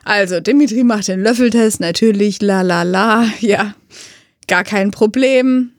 Also 0.04 0.40
Dimitri 0.40 0.84
macht 0.84 1.08
den 1.08 1.22
Löffeltest, 1.22 1.80
natürlich, 1.80 2.42
la 2.42 2.62
la 2.62 2.84
la, 2.84 3.26
ja, 3.40 3.76
gar 4.48 4.64
kein 4.64 4.92
Problem. 4.92 5.72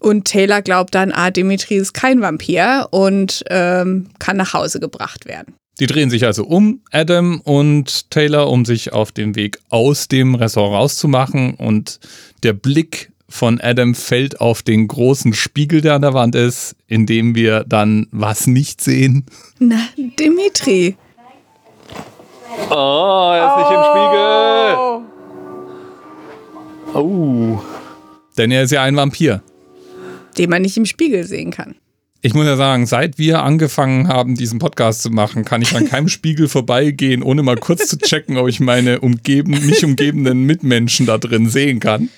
Und 0.00 0.26
Taylor 0.26 0.62
glaubt 0.62 0.94
dann, 0.94 1.10
ah, 1.10 1.30
Dimitri 1.32 1.76
ist 1.76 1.92
kein 1.92 2.20
Vampir 2.20 2.86
und 2.92 3.42
ähm, 3.50 4.10
kann 4.20 4.36
nach 4.36 4.54
Hause 4.54 4.78
gebracht 4.78 5.26
werden. 5.26 5.54
Die 5.80 5.86
drehen 5.86 6.10
sich 6.10 6.24
also 6.26 6.44
um, 6.44 6.80
Adam 6.90 7.40
und 7.40 8.10
Taylor, 8.10 8.50
um 8.50 8.64
sich 8.64 8.92
auf 8.92 9.12
den 9.12 9.36
Weg 9.36 9.58
aus 9.68 10.08
dem 10.08 10.34
Ressort 10.34 10.72
rauszumachen. 10.72 11.54
Und 11.54 12.00
der 12.42 12.52
Blick 12.52 13.12
von 13.28 13.60
Adam 13.60 13.94
fällt 13.94 14.40
auf 14.40 14.62
den 14.62 14.88
großen 14.88 15.34
Spiegel, 15.34 15.80
der 15.80 15.94
an 15.94 16.02
der 16.02 16.14
Wand 16.14 16.34
ist, 16.34 16.74
in 16.88 17.06
dem 17.06 17.34
wir 17.34 17.64
dann 17.64 18.08
was 18.10 18.46
nicht 18.48 18.80
sehen. 18.80 19.26
Na, 19.58 19.88
Dimitri. 19.96 20.96
Oh, 22.70 23.32
er 23.34 23.46
ist 23.46 23.52
oh. 23.54 23.60
nicht 23.60 23.70
im 23.70 23.84
Spiegel. 23.94 24.58
Oh. 26.94 27.62
Denn 28.36 28.50
er 28.50 28.64
ist 28.64 28.72
ja 28.72 28.82
ein 28.82 28.96
Vampir. 28.96 29.42
Den 30.36 30.50
man 30.50 30.62
nicht 30.62 30.76
im 30.76 30.86
Spiegel 30.86 31.24
sehen 31.24 31.50
kann. 31.50 31.76
Ich 32.20 32.34
muss 32.34 32.46
ja 32.46 32.56
sagen, 32.56 32.86
seit 32.86 33.16
wir 33.18 33.42
angefangen 33.44 34.08
haben, 34.08 34.34
diesen 34.34 34.58
Podcast 34.58 35.02
zu 35.02 35.10
machen, 35.10 35.44
kann 35.44 35.62
ich 35.62 35.76
an 35.76 35.88
keinem 35.88 36.08
Spiegel 36.08 36.48
vorbeigehen, 36.48 37.22
ohne 37.22 37.42
mal 37.42 37.56
kurz 37.56 37.86
zu 37.86 37.96
checken, 37.96 38.36
ob 38.36 38.48
ich 38.48 38.58
meine 38.58 39.00
umgeben, 39.00 39.52
mich 39.66 39.84
umgebenden 39.84 40.42
Mitmenschen 40.42 41.06
da 41.06 41.18
drin 41.18 41.48
sehen 41.48 41.78
kann. 41.78 42.08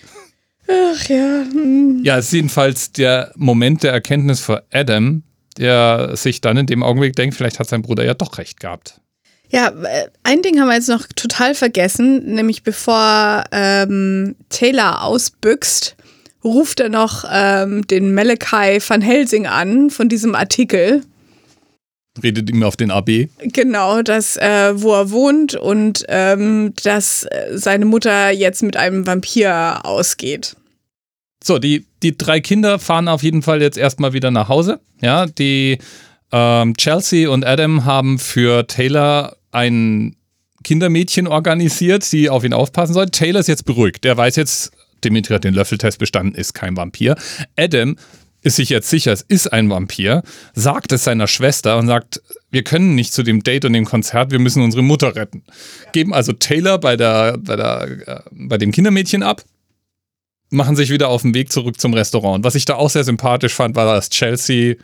Ach 0.67 1.09
ja. 1.09 1.45
Hm. 1.53 2.01
Ja, 2.03 2.19
es 2.19 2.27
ist 2.27 2.33
jedenfalls 2.33 2.93
der 2.93 3.33
Moment 3.37 3.83
der 3.83 3.93
Erkenntnis 3.93 4.41
für 4.41 4.65
Adam, 4.73 5.23
der 5.59 6.17
sich 6.17 6.41
dann 6.41 6.57
in 6.57 6.67
dem 6.67 6.83
Augenblick 6.83 7.15
denkt, 7.15 7.35
vielleicht 7.35 7.59
hat 7.59 7.69
sein 7.69 7.83
Bruder 7.83 8.05
ja 8.05 8.15
doch 8.15 8.39
recht 8.39 8.61
gehabt. 8.61 9.01
Ja, 9.51 9.69
äh, 9.69 10.09
ein 10.23 10.43
Ding 10.43 10.61
haben 10.61 10.69
wir 10.69 10.77
jetzt 10.77 10.89
noch 10.89 11.07
total 11.09 11.55
vergessen, 11.55 12.35
nämlich 12.35 12.63
bevor 12.63 13.45
ähm, 13.53 14.37
Taylor 14.49 15.03
ausbüchst, 15.03 15.97
ruft 16.45 16.81
er 16.81 16.89
noch 16.89 17.25
ähm, 17.31 17.87
den 17.87 18.15
Malachi 18.15 18.81
van 18.87 19.01
Helsing 19.01 19.47
an 19.47 19.91
von 19.91 20.09
diesem 20.09 20.35
Artikel. 20.35 21.03
Redet 22.23 22.51
ihm 22.51 22.63
auf 22.63 22.77
den 22.77 22.91
AB. 22.91 23.29
Genau, 23.39 24.03
dass, 24.03 24.37
äh, 24.37 24.73
wo 24.75 24.95
er 24.95 25.11
wohnt 25.11 25.55
und 25.55 26.05
ähm, 26.09 26.75
dass 26.83 27.25
äh, 27.25 27.51
seine 27.53 27.85
Mutter 27.85 28.31
jetzt 28.31 28.63
mit 28.63 28.77
einem 28.77 29.07
Vampir 29.07 29.81
ausgeht. 29.85 30.57
So, 31.43 31.59
die, 31.59 31.87
die 32.03 32.19
drei 32.19 32.41
Kinder 32.41 32.79
fahren 32.79 33.09
auf 33.09 33.23
jeden 33.23 33.43
Fall 33.43 33.63
jetzt 33.63 33.79
erstmal 33.79 34.13
wieder 34.13 34.31
nach 34.31 34.49
Hause. 34.49 34.81
Ja, 35.01 35.27
die 35.27 35.79
ähm, 36.33 36.77
Chelsea 36.77 37.31
und 37.31 37.47
Adam 37.47 37.85
haben 37.85 38.19
für 38.19 38.67
Taylor 38.67 39.37
ein 39.53 40.17
Kindermädchen 40.63 41.27
organisiert, 41.27 42.11
die 42.13 42.29
auf 42.29 42.45
ihn 42.45 42.53
aufpassen 42.53 42.93
soll. 42.93 43.07
Taylor 43.07 43.41
ist 43.41 43.47
jetzt 43.47 43.65
beruhigt. 43.65 44.05
Der 44.05 44.17
weiß 44.17 44.37
jetzt, 44.37 44.73
Dimitri 45.05 45.35
hat 45.35 45.45
den 45.45 45.55
Löffeltest 45.55 45.99
bestanden, 45.99 46.35
ist 46.35 46.55
kein 46.55 46.77
Vampir. 46.77 47.17
Adam 47.57 47.97
ist 48.43 48.57
sich 48.57 48.71
jetzt 48.71 48.89
sicher, 48.89 49.13
es 49.13 49.23
ist 49.23 49.53
ein 49.53 49.69
Vampir, 49.69 50.23
sagt 50.55 50.93
es 50.93 51.05
seiner 51.05 51.27
Schwester 51.27 51.77
und 51.79 51.87
sagt, 51.87 52.23
wir 52.51 52.65
können 52.65 52.95
nicht 52.95 53.13
zu 53.13 53.23
dem 53.23 53.43
Date 53.43 53.65
und 53.65 53.75
dem 53.75 53.85
Konzert, 53.85 54.31
wir 54.31 54.39
müssen 54.39 54.63
unsere 54.63 54.83
Mutter 54.83 55.15
retten. 55.15 55.43
Geben 55.93 56.15
also 56.15 56.33
Taylor 56.33 56.79
bei, 56.79 56.97
der, 56.97 57.37
bei, 57.39 57.57
der, 57.57 57.89
äh, 58.07 58.21
bei 58.31 58.59
dem 58.59 58.73
Kindermädchen 58.73 59.23
ab, 59.23 59.45
machen 60.51 60.75
sich 60.75 60.91
wieder 60.91 61.09
auf 61.09 61.23
den 61.23 61.35
Weg 61.35 61.53
zurück 61.53 61.81
zum 61.81 61.95
Restaurant. 61.95 62.45
Was 62.45 62.55
ich 62.55 62.65
da 62.65 62.75
auch 62.75 62.91
sehr 62.91 63.05
sympathisch 63.05 63.55
fand, 63.55 63.77
war, 63.77 63.95
dass 63.95 64.11
Chelsea 64.11 64.77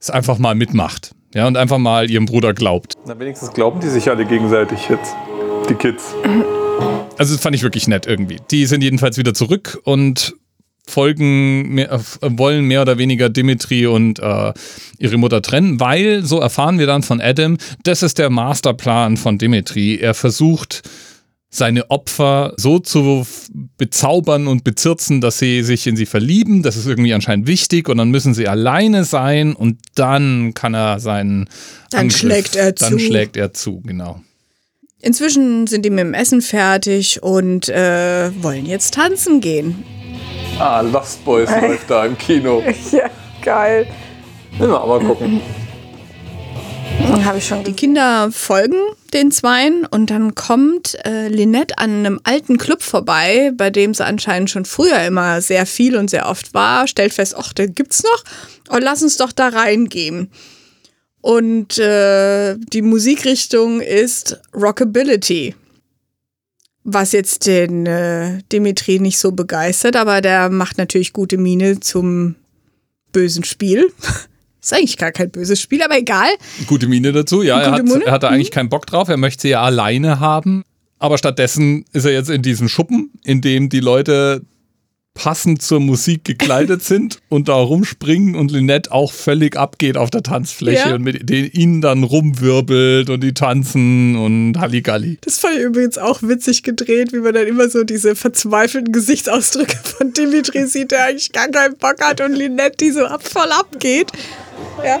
es 0.00 0.10
einfach 0.10 0.38
mal 0.38 0.54
mitmacht. 0.54 1.12
Ja, 1.34 1.46
und 1.46 1.56
einfach 1.56 1.78
mal 1.78 2.10
ihrem 2.10 2.26
Bruder 2.26 2.54
glaubt. 2.54 2.94
Na, 3.06 3.18
wenigstens 3.18 3.52
glauben 3.52 3.80
die 3.80 3.88
sich 3.88 4.08
alle 4.08 4.24
gegenseitig 4.24 4.88
jetzt. 4.88 5.14
Die 5.68 5.74
Kids. 5.74 6.14
Also 7.18 7.34
das 7.34 7.42
fand 7.42 7.54
ich 7.54 7.62
wirklich 7.62 7.86
nett 7.88 8.06
irgendwie. 8.06 8.38
Die 8.50 8.66
sind 8.66 8.82
jedenfalls 8.82 9.16
wieder 9.18 9.34
zurück 9.34 9.78
und 9.84 10.34
folgen, 10.86 11.74
mehr, 11.74 11.92
äh, 11.92 11.98
wollen 12.22 12.64
mehr 12.66 12.82
oder 12.82 12.98
weniger 12.98 13.30
Dimitri 13.30 13.86
und 13.86 14.18
äh, 14.18 14.52
ihre 14.98 15.16
Mutter 15.16 15.40
trennen, 15.40 15.80
weil, 15.80 16.22
so 16.24 16.40
erfahren 16.40 16.78
wir 16.78 16.86
dann 16.86 17.02
von 17.02 17.20
Adam, 17.20 17.56
das 17.84 18.02
ist 18.02 18.18
der 18.18 18.30
Masterplan 18.30 19.16
von 19.16 19.38
Dimitri. 19.38 19.96
Er 19.96 20.14
versucht, 20.14 20.82
seine 21.48 21.88
Opfer 21.90 22.52
so 22.56 22.80
zu 22.80 23.24
bezaubern 23.78 24.48
und 24.48 24.64
bezirzen, 24.64 25.20
dass 25.20 25.38
sie 25.38 25.62
sich 25.62 25.86
in 25.86 25.96
sie 25.96 26.04
verlieben. 26.06 26.62
Das 26.64 26.76
ist 26.76 26.86
irgendwie 26.86 27.14
anscheinend 27.14 27.46
wichtig 27.46 27.88
und 27.88 27.96
dann 27.98 28.10
müssen 28.10 28.34
sie 28.34 28.48
alleine 28.48 29.04
sein 29.04 29.54
und 29.54 29.78
dann 29.94 30.52
kann 30.54 30.74
er 30.74 30.98
seinen 30.98 31.48
Dann 31.90 32.00
Angriff, 32.00 32.18
schlägt 32.18 32.56
er 32.56 32.72
Dann 32.72 32.94
zu. 32.94 32.98
schlägt 32.98 33.36
er 33.36 33.52
zu, 33.52 33.80
genau. 33.82 34.20
Inzwischen 35.04 35.66
sind 35.66 35.84
die 35.84 35.90
mit 35.90 36.00
dem 36.00 36.14
Essen 36.14 36.40
fertig 36.40 37.22
und 37.22 37.68
äh, 37.68 38.30
wollen 38.42 38.64
jetzt 38.64 38.94
tanzen 38.94 39.42
gehen. 39.42 39.84
Ah, 40.58 40.80
Lost 40.80 41.22
Boys 41.26 41.50
läuft 41.50 41.90
da 41.90 42.06
im 42.06 42.16
Kino. 42.16 42.62
Ja, 42.90 43.10
geil. 43.42 43.86
Will 44.56 44.68
mal 44.68 44.78
aber 44.78 45.00
gucken. 45.00 45.42
Habe 47.22 47.36
ich 47.36 47.46
schon 47.46 47.64
Die 47.64 47.74
Kinder 47.74 48.30
folgen 48.32 48.78
den 49.12 49.30
Zweien 49.30 49.86
und 49.86 50.10
dann 50.10 50.34
kommt 50.34 50.96
äh, 51.04 51.28
Lynette 51.28 51.76
an 51.76 51.90
einem 51.90 52.20
alten 52.24 52.56
Club 52.56 52.82
vorbei, 52.82 53.52
bei 53.54 53.68
dem 53.68 53.92
sie 53.92 54.06
anscheinend 54.06 54.50
schon 54.50 54.64
früher 54.64 55.04
immer 55.04 55.42
sehr 55.42 55.66
viel 55.66 55.96
und 55.96 56.08
sehr 56.08 56.28
oft 56.28 56.54
war, 56.54 56.88
stellt 56.88 57.12
fest, 57.12 57.34
ach, 57.38 57.52
den 57.52 57.74
gibt's 57.74 58.02
noch, 58.02 58.24
und 58.74 58.82
lass 58.82 59.02
uns 59.02 59.18
doch 59.18 59.32
da 59.32 59.48
reingehen. 59.48 60.30
Und 61.24 61.78
äh, 61.78 62.54
die 62.74 62.82
Musikrichtung 62.82 63.80
ist 63.80 64.38
Rockability. 64.54 65.54
Was 66.82 67.12
jetzt 67.12 67.46
den 67.46 67.86
äh, 67.86 68.40
Dimitri 68.52 69.00
nicht 69.00 69.16
so 69.16 69.32
begeistert, 69.32 69.96
aber 69.96 70.20
der 70.20 70.50
macht 70.50 70.76
natürlich 70.76 71.14
gute 71.14 71.38
Miene 71.38 71.80
zum 71.80 72.34
bösen 73.12 73.42
Spiel. 73.42 73.90
Ist 74.62 74.74
eigentlich 74.74 74.98
gar 74.98 75.12
kein 75.12 75.30
böses 75.30 75.62
Spiel, 75.62 75.82
aber 75.82 75.96
egal. 75.96 76.28
Gute 76.66 76.88
Miene 76.88 77.12
dazu. 77.12 77.42
Ja, 77.42 77.58
er 77.60 77.72
hat, 77.72 77.88
er 77.88 78.12
hat 78.12 78.22
da 78.22 78.28
Mhm. 78.28 78.34
eigentlich 78.34 78.50
keinen 78.50 78.68
Bock 78.68 78.84
drauf. 78.86 79.08
Er 79.08 79.16
möchte 79.16 79.42
sie 79.42 79.48
ja 79.50 79.62
alleine 79.62 80.20
haben. 80.20 80.62
Aber 80.98 81.16
stattdessen 81.16 81.86
ist 81.94 82.04
er 82.04 82.12
jetzt 82.12 82.28
in 82.28 82.42
diesem 82.42 82.68
Schuppen, 82.68 83.12
in 83.24 83.40
dem 83.40 83.70
die 83.70 83.80
Leute 83.80 84.42
passend 85.14 85.62
zur 85.62 85.80
Musik 85.80 86.24
gekleidet 86.24 86.82
sind 86.84 87.18
und 87.28 87.48
da 87.48 87.54
rumspringen 87.54 88.34
und 88.34 88.50
Lynette 88.50 88.90
auch 88.92 89.12
völlig 89.12 89.56
abgeht 89.56 89.96
auf 89.96 90.10
der 90.10 90.22
Tanzfläche 90.22 90.88
Ja. 90.88 90.94
und 90.96 91.02
mit 91.02 91.28
den, 91.30 91.50
ihnen 91.52 91.80
dann 91.80 92.02
rumwirbelt 92.02 93.08
und 93.10 93.20
die 93.22 93.32
tanzen 93.32 94.16
und 94.16 94.58
Halligalli. 94.58 95.18
Das 95.22 95.38
fand 95.38 95.54
ich 95.56 95.62
übrigens 95.62 95.98
auch 95.98 96.22
witzig 96.22 96.62
gedreht, 96.64 97.12
wie 97.12 97.20
man 97.20 97.34
dann 97.34 97.46
immer 97.46 97.68
so 97.68 97.84
diese 97.84 98.16
verzweifelten 98.16 98.92
Gesichtsausdrücke 98.92 99.76
von 99.84 100.12
Dimitri 100.12 100.66
sieht, 100.66 100.90
der 100.90 101.04
eigentlich 101.04 101.32
gar 101.32 101.48
keinen 101.48 101.76
Bock 101.76 101.96
hat 102.00 102.20
und 102.20 102.34
Lynette, 102.34 102.76
die 102.80 102.90
so 102.90 103.04
ab, 103.06 103.22
voll 103.26 103.50
abgeht. 103.52 104.10
Ja. 104.84 105.00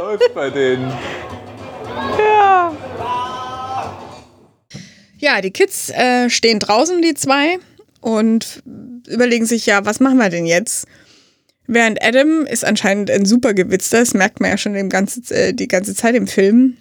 Läuft 0.00 0.34
bei 0.34 0.50
denen. 0.50 0.92
Ja, 5.18 5.40
die 5.40 5.50
Kids 5.50 5.90
äh, 5.90 6.28
stehen 6.30 6.58
draußen, 6.58 7.00
die 7.02 7.14
zwei, 7.14 7.58
und 8.00 8.62
überlegen 9.08 9.46
sich 9.46 9.66
ja, 9.66 9.84
was 9.84 10.00
machen 10.00 10.18
wir 10.18 10.28
denn 10.28 10.46
jetzt? 10.46 10.86
Während 11.66 12.02
Adam 12.02 12.46
ist 12.46 12.64
anscheinend 12.64 13.10
ein 13.10 13.24
super 13.24 13.54
gewitzter, 13.54 13.98
das 13.98 14.14
merkt 14.14 14.40
man 14.40 14.50
ja 14.50 14.58
schon 14.58 14.74
dem 14.74 14.88
ganze, 14.88 15.34
äh, 15.34 15.52
die 15.52 15.68
ganze 15.68 15.94
Zeit 15.94 16.14
im 16.14 16.28
Film, 16.28 16.76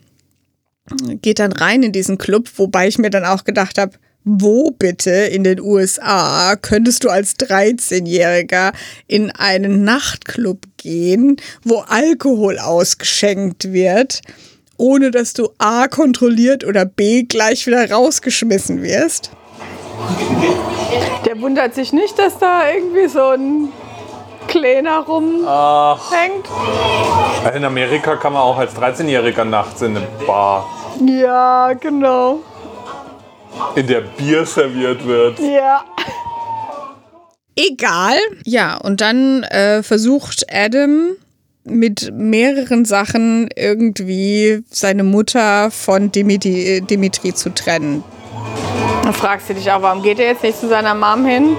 geht 1.22 1.40
dann 1.40 1.52
rein 1.52 1.82
in 1.82 1.92
diesen 1.92 2.20
Club, 2.20 2.50
wobei 2.58 2.88
ich 2.88 3.00
mir 3.00 3.10
dann 3.10 3.26
auch 3.26 3.44
gedacht 3.44 3.80
habe, 3.80 3.98
wo 4.26 4.72
bitte 4.72 5.12
in 5.12 5.44
den 5.44 5.62
USA 5.62 6.56
könntest 6.56 7.04
du 7.04 7.10
als 7.10 7.36
13-Jähriger 7.38 8.74
in 9.08 9.32
einen 9.32 9.84
Nachtclub 9.84 10.60
gehen, 10.78 11.38
wo 11.64 11.78
Alkohol 11.88 12.58
ausgeschenkt 12.60 13.72
wird, 13.72 14.22
ohne 14.78 15.12
dass 15.12 15.34
du 15.34 15.50
A 15.60 15.88
kontrolliert 15.88 16.66
oder 16.66 16.86
B 16.86 17.24
gleich 17.24 17.68
wieder 17.68 17.90
rausgeschmissen 17.90 18.82
wirst? 18.82 19.30
Der 21.26 21.40
wundert 21.40 21.76
sich 21.76 21.94
nicht, 21.94 22.18
dass 22.20 22.38
da 22.40 22.70
irgendwie 22.70 23.08
so 23.08 23.30
ein 23.30 23.70
Kleiner 24.48 25.00
rumhängt. 25.00 26.46
In 27.56 27.64
Amerika 27.64 28.16
kann 28.16 28.34
man 28.34 28.42
auch 28.42 28.58
als 28.58 28.76
13-Jähriger 28.76 29.44
nachts 29.44 29.82
in 29.82 29.98
eine 29.98 30.08
Bar, 30.26 30.66
Ja, 31.06 31.74
genau. 31.74 32.40
In 33.76 33.88
der 33.88 34.02
Bier 34.02 34.46
serviert 34.46 35.06
wird. 35.06 35.40
Ja. 35.40 35.84
Egal. 37.56 38.18
Ja, 38.44 38.78
und 38.78 39.02
dann 39.02 39.44
äh, 39.44 39.82
versucht 39.82 40.46
Adam 40.52 41.16
mit 41.64 42.12
mehreren 42.14 42.86
Sachen 42.86 43.50
irgendwie 43.56 44.64
seine 44.70 45.04
Mutter 45.04 45.72
von 45.72 46.12
Dimitri, 46.12 46.82
Dimitri 46.82 47.34
zu 47.34 47.54
trennen. 47.54 48.04
Dann 49.04 49.14
fragst 49.14 49.50
du 49.50 49.54
dich 49.54 49.72
auch, 49.72 49.82
warum 49.82 50.04
geht 50.04 50.20
er 50.20 50.28
jetzt 50.28 50.44
nicht 50.44 50.60
zu 50.60 50.68
seiner 50.68 50.94
Mom 50.94 51.26
hin? 51.26 51.56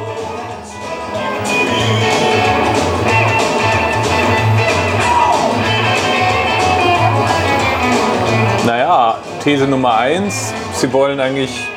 Naja, 8.66 9.18
These 9.44 9.68
Nummer 9.68 9.96
eins: 9.96 10.52
Sie 10.72 10.92
wollen 10.92 11.20
eigentlich 11.20 11.68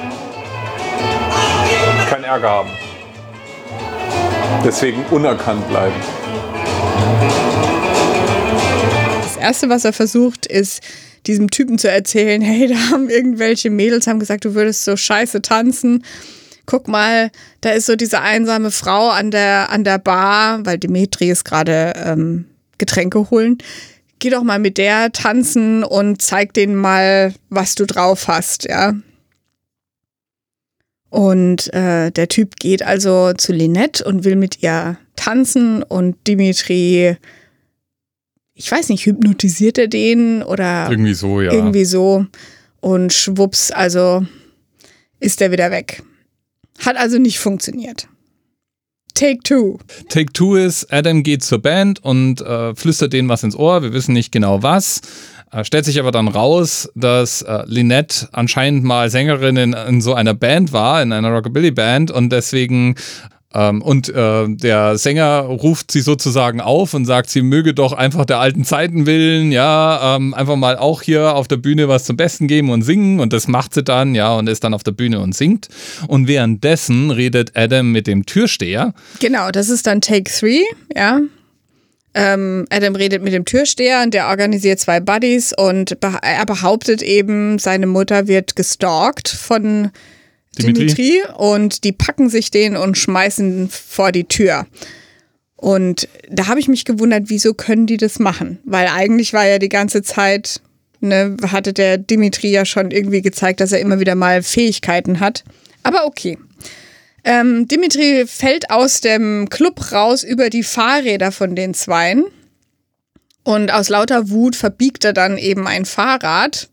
Ärger 2.29 2.49
haben. 2.49 2.69
Deswegen 4.63 5.03
unerkannt 5.09 5.67
bleiben. 5.67 5.95
Das 9.23 9.37
Erste, 9.37 9.69
was 9.69 9.83
er 9.83 9.93
versucht, 9.93 10.45
ist 10.45 10.83
diesem 11.25 11.49
Typen 11.49 11.79
zu 11.79 11.89
erzählen, 11.89 12.41
hey, 12.41 12.67
da 12.67 12.75
haben 12.91 13.09
irgendwelche 13.09 13.71
Mädels 13.71 14.05
haben 14.05 14.19
gesagt, 14.19 14.45
du 14.45 14.53
würdest 14.53 14.85
so 14.85 14.95
scheiße 14.95 15.41
tanzen. 15.41 16.05
Guck 16.67 16.87
mal, 16.87 17.31
da 17.61 17.71
ist 17.71 17.87
so 17.87 17.95
diese 17.95 18.21
einsame 18.21 18.69
Frau 18.69 19.09
an 19.09 19.31
der, 19.31 19.71
an 19.71 19.83
der 19.83 19.97
Bar, 19.97 20.63
weil 20.67 20.77
Dimitri 20.77 21.31
ist 21.31 21.45
gerade 21.45 21.93
ähm, 21.95 22.45
Getränke 22.77 23.31
holen. 23.31 23.57
Geh 24.19 24.29
doch 24.29 24.43
mal 24.43 24.59
mit 24.59 24.77
der 24.77 25.11
tanzen 25.11 25.83
und 25.83 26.21
zeig 26.21 26.53
denen 26.53 26.75
mal, 26.75 27.33
was 27.49 27.73
du 27.73 27.87
drauf 27.87 28.27
hast, 28.27 28.65
ja. 28.69 28.93
Und 31.09 31.73
äh, 31.73 32.11
der 32.11 32.27
Typ 32.27 32.57
geht 32.57 32.83
also 32.83 33.33
zu 33.33 33.51
Lynette 33.51 34.03
und 34.03 34.25
will 34.25 34.35
mit 34.35 34.61
ihr 34.61 34.97
tanzen 35.15 35.83
und 35.83 36.15
Dimitri 36.27 37.17
ich 38.59 38.69
weiß 38.69 38.89
nicht, 38.89 39.05
hypnotisiert 39.05 39.77
er 39.77 39.87
den 39.87 40.43
oder 40.43 40.89
Irgendwie 40.91 41.13
so, 41.13 41.39
ja. 41.39 41.53
irgendwie 41.53 41.85
so. 41.85 42.25
Und 42.81 43.13
schwupps, 43.13 43.71
also 43.71 44.25
ist 45.21 45.41
er 45.41 45.51
wieder 45.51 45.71
weg. 45.71 46.03
Hat 46.79 46.97
also 46.97 47.17
nicht 47.19 47.39
funktioniert. 47.39 48.09
Take 49.13 49.39
two. 49.43 49.79
Take 50.09 50.33
Two 50.33 50.55
ist, 50.55 50.91
Adam 50.91 51.23
geht 51.23 51.41
zur 51.43 51.61
Band 51.61 52.03
und 52.03 52.41
äh, 52.41 52.75
flüstert 52.75 53.13
denen 53.13 53.29
was 53.29 53.43
ins 53.43 53.55
Ohr. 53.55 53.81
Wir 53.81 53.93
wissen 53.93 54.13
nicht 54.13 54.31
genau 54.31 54.61
was. 54.61 55.01
Äh, 55.51 55.63
stellt 55.63 55.85
sich 55.85 55.99
aber 55.99 56.11
dann 56.11 56.27
raus, 56.27 56.89
dass 56.95 57.41
äh, 57.41 57.63
Lynette 57.65 58.29
anscheinend 58.31 58.83
mal 58.83 59.09
Sängerin 59.09 59.57
in, 59.57 59.73
in 59.73 60.01
so 60.01 60.13
einer 60.13 60.33
Band 60.33 60.73
war, 60.73 61.01
in 61.01 61.11
einer 61.11 61.31
Rockabilly-Band 61.31 62.11
und 62.11 62.29
deswegen 62.31 62.95
ähm, 63.51 63.81
und 63.81 64.09
äh, 64.09 64.47
der 64.47 64.97
Sänger 64.99 65.39
ruft 65.39 65.91
sie 65.91 66.01
sozusagen 66.01 66.61
auf 66.61 66.93
und 66.93 67.05
sagt, 67.05 67.31
sie 67.31 67.41
möge 67.41 67.73
doch 67.73 67.93
einfach 67.93 68.25
der 68.25 68.39
alten 68.39 68.63
Zeiten 68.63 69.07
willen, 69.07 69.51
ja, 69.51 70.15
ähm, 70.15 70.35
einfach 70.35 70.55
mal 70.55 70.77
auch 70.77 71.01
hier 71.01 71.35
auf 71.35 71.47
der 71.47 71.57
Bühne 71.57 71.87
was 71.87 72.03
zum 72.03 72.15
Besten 72.15 72.47
geben 72.47 72.69
und 72.69 72.83
singen. 72.83 73.19
Und 73.19 73.33
das 73.33 73.47
macht 73.47 73.73
sie 73.73 73.83
dann, 73.83 74.13
ja, 74.13 74.33
und 74.35 74.47
ist 74.47 74.63
dann 74.63 74.75
auf 74.75 74.83
der 74.83 74.91
Bühne 74.91 75.19
und 75.19 75.33
singt. 75.33 75.67
Und 76.07 76.27
währenddessen 76.27 77.09
redet 77.09 77.57
Adam 77.57 77.91
mit 77.91 78.05
dem 78.05 78.27
Türsteher. 78.27 78.93
Genau, 79.19 79.49
das 79.49 79.69
ist 79.69 79.87
dann 79.87 80.01
Take 80.01 80.29
three, 80.31 80.61
ja. 80.95 81.19
Ähm, 82.13 82.65
Adam 82.69 82.95
redet 82.95 83.21
mit 83.21 83.33
dem 83.33 83.45
Türsteher 83.45 84.01
und 84.03 84.13
der 84.13 84.29
organisiert 84.29 84.79
zwei 84.79 84.99
Buddies 84.99 85.53
und 85.53 85.99
beh 85.99 86.17
er 86.21 86.45
behauptet 86.45 87.01
eben, 87.01 87.59
seine 87.59 87.85
Mutter 87.85 88.27
wird 88.27 88.55
gestalkt 88.55 89.29
von 89.29 89.91
Dimitri? 90.57 90.73
Dimitri 90.73 91.21
und 91.37 91.83
die 91.83 91.91
packen 91.91 92.29
sich 92.29 92.49
den 92.51 92.75
und 92.75 92.97
schmeißen 92.97 93.69
vor 93.69 94.11
die 94.11 94.25
Tür. 94.25 94.65
Und 95.55 96.07
da 96.29 96.47
habe 96.47 96.59
ich 96.59 96.67
mich 96.67 96.85
gewundert, 96.85 97.23
wieso 97.27 97.53
können 97.53 97.85
die 97.85 97.97
das 97.97 98.17
machen? 98.17 98.59
Weil 98.63 98.87
eigentlich 98.87 99.33
war 99.33 99.45
ja 99.45 99.59
die 99.59 99.69
ganze 99.69 100.01
Zeit, 100.01 100.61
ne, 101.01 101.35
hatte 101.43 101.73
der 101.73 101.97
Dimitri 101.97 102.49
ja 102.49 102.65
schon 102.65 102.91
irgendwie 102.91 103.21
gezeigt, 103.21 103.59
dass 103.59 103.73
er 103.73 103.81
immer 103.81 103.99
wieder 103.99 104.15
mal 104.15 104.41
Fähigkeiten 104.41 105.19
hat. 105.19 105.43
Aber 105.83 106.05
okay. 106.05 106.37
Ähm, 107.23 107.67
Dimitri 107.67 108.25
fällt 108.27 108.69
aus 108.69 109.01
dem 109.01 109.49
Club 109.49 109.91
raus 109.91 110.23
über 110.23 110.49
die 110.49 110.63
Fahrräder 110.63 111.31
von 111.31 111.55
den 111.55 111.73
Zweien. 111.73 112.25
Und 113.43 113.71
aus 113.71 113.89
lauter 113.89 114.29
Wut 114.29 114.55
verbiegt 114.55 115.05
er 115.05 115.13
dann 115.13 115.37
eben 115.37 115.67
ein 115.67 115.85
Fahrrad. 115.85 116.69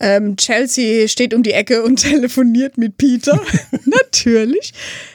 Ähm, 0.00 0.36
Chelsea 0.36 1.08
steht 1.08 1.34
um 1.34 1.42
die 1.42 1.52
Ecke 1.52 1.82
und 1.82 1.96
telefoniert 2.02 2.78
mit 2.78 2.96
Peter. 2.96 3.40
Natürlich. 3.84 4.72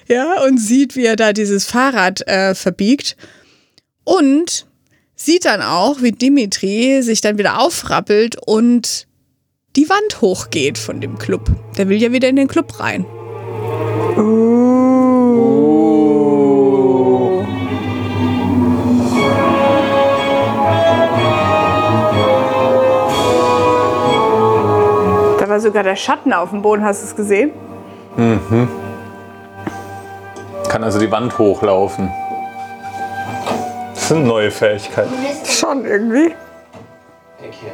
Ja, 0.07 0.41
und 0.43 0.57
sieht, 0.57 0.95
wie 0.95 1.05
er 1.05 1.15
da 1.15 1.33
dieses 1.33 1.65
Fahrrad 1.65 2.25
äh, 2.27 2.55
verbiegt. 2.55 3.17
Und 4.03 4.65
sieht 5.15 5.45
dann 5.45 5.62
auch, 5.62 6.01
wie 6.01 6.12
Dimitri 6.12 7.01
sich 7.03 7.21
dann 7.21 7.38
wieder 7.38 7.59
aufrappelt 7.59 8.38
und 8.45 9.05
die 9.75 9.89
Wand 9.89 10.21
hochgeht 10.21 10.77
von 10.77 11.01
dem 11.01 11.17
Club. 11.17 11.51
Der 11.77 11.89
will 11.89 12.01
ja 12.01 12.12
wieder 12.12 12.29
in 12.29 12.38
den 12.38 12.47
Club 12.47 12.79
rein. 12.79 13.05
Da 14.19 14.25
war 25.47 25.62
sogar 25.62 25.84
der 25.84 25.95
Schatten 25.95 26.34
auf 26.34 26.49
dem 26.49 26.62
Boden, 26.62 26.84
hast 26.84 27.01
du 27.01 27.05
es 27.05 27.15
gesehen? 27.15 27.53
Kann 30.67 30.84
also 30.84 30.99
die 30.99 31.10
Wand 31.10 31.38
hochlaufen. 31.38 32.12
Das 33.93 34.10
sind 34.10 34.27
neue 34.27 34.51
Fähigkeiten. 34.51 35.13
Schon 35.45 35.86
irgendwie. 35.86 36.36
Hey 37.38 37.51
kid, 37.51 37.71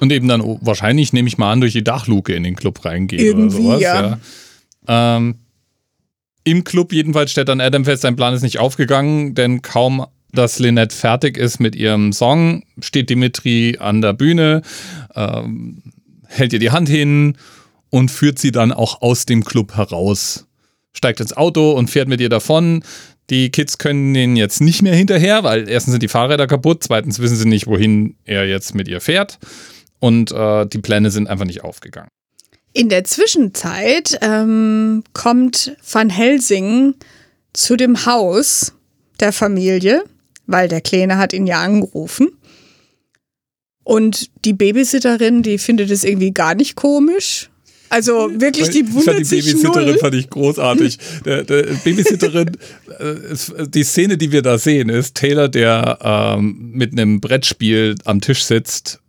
Und 0.00 0.12
eben 0.12 0.28
dann 0.28 0.40
oh, 0.40 0.58
wahrscheinlich, 0.62 1.12
nehme 1.12 1.28
ich 1.28 1.38
mal 1.38 1.52
an, 1.52 1.60
durch 1.60 1.72
die 1.72 1.84
Dachluke 1.84 2.34
in 2.34 2.42
den 2.42 2.56
Club 2.56 2.84
reingehen 2.84 3.24
Irgendwie, 3.24 3.56
oder 3.58 3.64
sowas. 3.64 3.80
ja. 3.80 4.18
Ja. 4.88 5.16
Ähm, 5.16 5.36
Im 6.44 6.64
Club 6.64 6.92
jedenfalls 6.92 7.30
stellt 7.30 7.48
dann 7.48 7.60
Adam 7.60 7.84
fest, 7.84 8.02
sein 8.02 8.16
Plan 8.16 8.34
ist 8.34 8.42
nicht 8.42 8.58
aufgegangen, 8.58 9.34
denn 9.34 9.62
kaum 9.62 10.06
dass 10.32 10.58
Lynette 10.58 10.94
fertig 10.94 11.36
ist 11.36 11.58
mit 11.58 11.74
ihrem 11.74 12.12
Song, 12.12 12.62
steht 12.80 13.10
Dimitri 13.10 13.78
an 13.80 14.02
der 14.02 14.12
Bühne, 14.12 14.62
ähm, 15.14 15.82
hält 16.26 16.52
ihr 16.52 16.58
die 16.58 16.70
Hand 16.70 16.88
hin 16.88 17.36
und 17.90 18.10
führt 18.10 18.38
sie 18.38 18.52
dann 18.52 18.72
auch 18.72 19.00
aus 19.00 19.26
dem 19.26 19.44
Club 19.44 19.76
heraus. 19.76 20.46
Steigt 20.92 21.20
ins 21.20 21.36
Auto 21.36 21.72
und 21.72 21.88
fährt 21.88 22.08
mit 22.08 22.20
ihr 22.20 22.28
davon. 22.28 22.82
Die 23.30 23.50
Kids 23.50 23.78
können 23.78 24.14
den 24.14 24.36
jetzt 24.36 24.60
nicht 24.60 24.82
mehr 24.82 24.94
hinterher, 24.94 25.44
weil 25.44 25.68
erstens 25.68 25.92
sind 25.92 26.02
die 26.02 26.08
Fahrräder 26.08 26.46
kaputt, 26.46 26.82
zweitens 26.82 27.18
wissen 27.18 27.36
sie 27.36 27.48
nicht, 27.48 27.66
wohin 27.66 28.16
er 28.24 28.46
jetzt 28.46 28.74
mit 28.74 28.88
ihr 28.88 29.00
fährt. 29.00 29.38
Und 29.98 30.32
äh, 30.32 30.66
die 30.66 30.78
Pläne 30.78 31.10
sind 31.10 31.28
einfach 31.28 31.44
nicht 31.44 31.62
aufgegangen. 31.62 32.10
In 32.72 32.88
der 32.88 33.04
Zwischenzeit 33.04 34.18
ähm, 34.22 35.02
kommt 35.12 35.76
Van 35.90 36.10
Helsing 36.10 36.94
zu 37.52 37.76
dem 37.76 38.06
Haus 38.06 38.74
der 39.20 39.32
Familie, 39.32 40.04
weil 40.46 40.68
der 40.68 40.80
Kleine 40.80 41.18
hat 41.18 41.32
ihn 41.32 41.46
ja 41.46 41.60
angerufen. 41.60 42.28
Und 43.82 44.30
die 44.44 44.52
Babysitterin, 44.52 45.42
die 45.42 45.58
findet 45.58 45.90
es 45.90 46.04
irgendwie 46.04 46.32
gar 46.32 46.54
nicht 46.54 46.76
komisch. 46.76 47.50
Also 47.90 48.30
wirklich, 48.40 48.70
die 48.70 48.80
ich 48.80 48.84
fand 48.86 49.06
wundert 49.06 49.18
die 49.18 49.36
Babysitterin 49.36 49.88
null. 49.88 49.98
fand 49.98 50.14
ich 50.14 50.30
großartig. 50.30 50.98
Der, 51.24 51.44
der 51.44 51.62
Babysitterin, 51.84 52.50
äh, 52.98 53.66
die 53.68 53.84
Szene, 53.84 54.18
die 54.18 54.32
wir 54.32 54.42
da 54.42 54.58
sehen, 54.58 54.88
ist 54.88 55.14
Taylor, 55.14 55.48
der 55.48 55.98
ähm, 56.02 56.70
mit 56.72 56.92
einem 56.92 57.20
Brettspiel 57.20 57.96
am 58.04 58.20
Tisch 58.20 58.44
sitzt, 58.44 59.00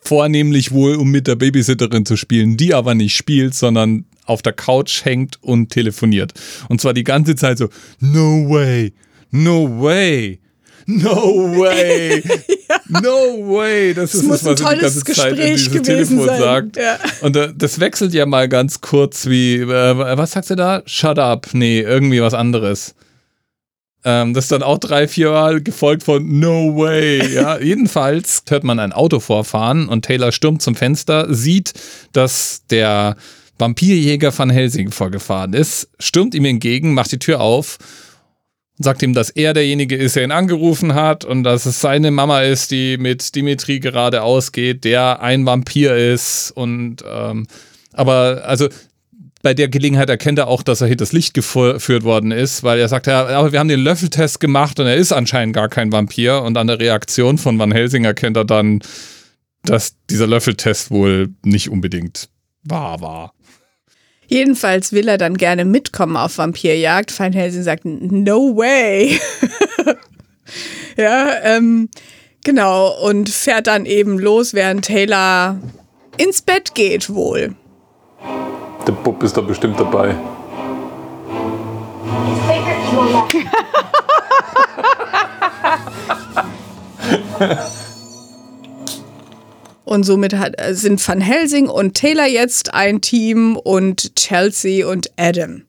vornehmlich 0.00 0.72
wohl, 0.72 0.96
um 0.96 1.10
mit 1.10 1.26
der 1.26 1.36
Babysitterin 1.36 2.04
zu 2.04 2.16
spielen, 2.16 2.56
die 2.56 2.74
aber 2.74 2.94
nicht 2.94 3.16
spielt, 3.16 3.54
sondern 3.54 4.04
auf 4.24 4.42
der 4.42 4.52
Couch 4.52 5.04
hängt 5.04 5.42
und 5.42 5.70
telefoniert. 5.70 6.32
Und 6.68 6.80
zwar 6.80 6.94
die 6.94 7.04
ganze 7.04 7.34
Zeit 7.36 7.58
so, 7.58 7.68
no 8.00 8.48
way, 8.48 8.92
no 9.30 9.80
way. 9.80 10.38
No 10.86 11.58
way! 11.58 12.22
No 12.88 13.48
way! 13.48 13.94
Das 13.94 14.14
ist 14.14 14.24
muss 14.24 14.42
das, 14.42 14.50
was 14.50 14.60
ein 14.60 14.66
er 14.66 14.74
die 14.74 14.80
tolles 14.80 15.04
ganze 15.04 15.14
Zeit 15.14 15.32
in 15.32 15.36
Gespräch 15.36 15.54
dieses 15.54 15.72
gewesen 15.72 16.18
Telefon 16.18 16.26
sein. 16.26 16.40
sagt. 16.40 16.76
Ja. 16.76 16.98
Und 17.22 17.36
äh, 17.36 17.52
das 17.56 17.80
wechselt 17.80 18.12
ja 18.12 18.26
mal 18.26 18.48
ganz 18.48 18.80
kurz 18.80 19.26
wie, 19.26 19.56
äh, 19.56 20.16
was 20.18 20.32
sagt 20.32 20.46
sie 20.46 20.56
da? 20.56 20.82
Shut 20.84 21.18
up. 21.18 21.48
Nee, 21.52 21.80
irgendwie 21.80 22.20
was 22.20 22.34
anderes. 22.34 22.94
Ähm, 24.04 24.34
das 24.34 24.46
ist 24.46 24.52
dann 24.52 24.62
auch 24.62 24.78
drei, 24.78 25.06
vier 25.06 25.30
Mal 25.30 25.62
gefolgt 25.62 26.02
von 26.02 26.40
No 26.40 26.76
way. 26.76 27.34
Ja, 27.34 27.58
jedenfalls 27.60 28.42
hört 28.48 28.64
man 28.64 28.78
ein 28.78 28.92
Auto 28.92 29.20
vorfahren 29.20 29.88
und 29.88 30.04
Taylor 30.04 30.32
stürmt 30.32 30.60
zum 30.60 30.74
Fenster, 30.74 31.32
sieht, 31.32 31.72
dass 32.12 32.62
der 32.70 33.16
Vampirjäger 33.58 34.32
von 34.32 34.50
Helsing 34.50 34.90
vorgefahren 34.90 35.52
ist, 35.52 35.88
stürmt 36.00 36.34
ihm 36.34 36.44
entgegen, 36.44 36.94
macht 36.94 37.12
die 37.12 37.18
Tür 37.18 37.40
auf 37.40 37.78
sagt 38.82 39.02
ihm, 39.02 39.14
dass 39.14 39.30
er 39.30 39.54
derjenige 39.54 39.96
ist, 39.96 40.16
der 40.16 40.24
ihn 40.24 40.32
angerufen 40.32 40.94
hat 40.94 41.24
und 41.24 41.44
dass 41.44 41.66
es 41.66 41.80
seine 41.80 42.10
Mama 42.10 42.42
ist, 42.42 42.70
die 42.70 42.96
mit 42.98 43.34
Dimitri 43.34 43.80
gerade 43.80 44.22
ausgeht, 44.22 44.84
der 44.84 45.20
ein 45.20 45.46
Vampir 45.46 45.96
ist 45.96 46.50
und 46.52 47.04
ähm, 47.06 47.46
aber 47.92 48.42
also 48.46 48.68
bei 49.42 49.54
der 49.54 49.68
Gelegenheit 49.68 50.08
erkennt 50.08 50.38
er 50.38 50.46
auch, 50.46 50.62
dass 50.62 50.80
er 50.80 50.86
hinters 50.86 51.12
Licht 51.12 51.34
geführt 51.34 52.04
worden 52.04 52.30
ist, 52.30 52.62
weil 52.62 52.78
er 52.78 52.88
sagt, 52.88 53.08
ja, 53.08 53.26
aber 53.26 53.52
wir 53.52 53.58
haben 53.58 53.68
den 53.68 53.80
Löffeltest 53.80 54.38
gemacht 54.38 54.78
und 54.78 54.86
er 54.86 54.94
ist 54.94 55.12
anscheinend 55.12 55.54
gar 55.54 55.68
kein 55.68 55.90
Vampir 55.90 56.42
und 56.42 56.56
an 56.56 56.68
der 56.68 56.78
Reaktion 56.78 57.38
von 57.38 57.58
Van 57.58 57.72
Helsing 57.72 58.04
erkennt 58.04 58.36
er 58.36 58.44
dann, 58.44 58.80
dass 59.64 59.96
dieser 60.08 60.28
Löffeltest 60.28 60.90
wohl 60.90 61.30
nicht 61.44 61.70
unbedingt 61.70 62.28
wahr 62.62 63.00
war. 63.00 63.34
Jedenfalls 64.32 64.92
will 64.94 65.08
er 65.08 65.18
dann 65.18 65.36
gerne 65.36 65.66
mitkommen 65.66 66.16
auf 66.16 66.38
Vampirjagd. 66.38 67.18
Van 67.18 67.34
Helsing 67.34 67.64
sagt, 67.64 67.84
no 67.84 68.56
way. 68.56 69.20
ja, 70.96 71.34
ähm, 71.42 71.90
genau. 72.42 72.98
Und 73.06 73.28
fährt 73.28 73.66
dann 73.66 73.84
eben 73.84 74.18
los, 74.18 74.54
während 74.54 74.86
Taylor 74.86 75.60
ins 76.16 76.40
Bett 76.40 76.74
geht 76.74 77.12
wohl. 77.12 77.54
Der 78.86 78.92
Bub 78.92 79.22
ist 79.22 79.36
da 79.36 79.42
bestimmt 79.42 79.78
dabei. 79.78 80.16
Und 89.92 90.04
somit 90.04 90.32
hat, 90.32 90.54
äh, 90.58 90.74
sind 90.74 91.06
Van 91.06 91.20
Helsing 91.20 91.68
und 91.68 91.92
Taylor 91.92 92.26
jetzt 92.26 92.72
ein 92.72 93.02
Team 93.02 93.58
und 93.58 94.16
Chelsea 94.16 94.86
und 94.86 95.10
Adam. 95.18 95.64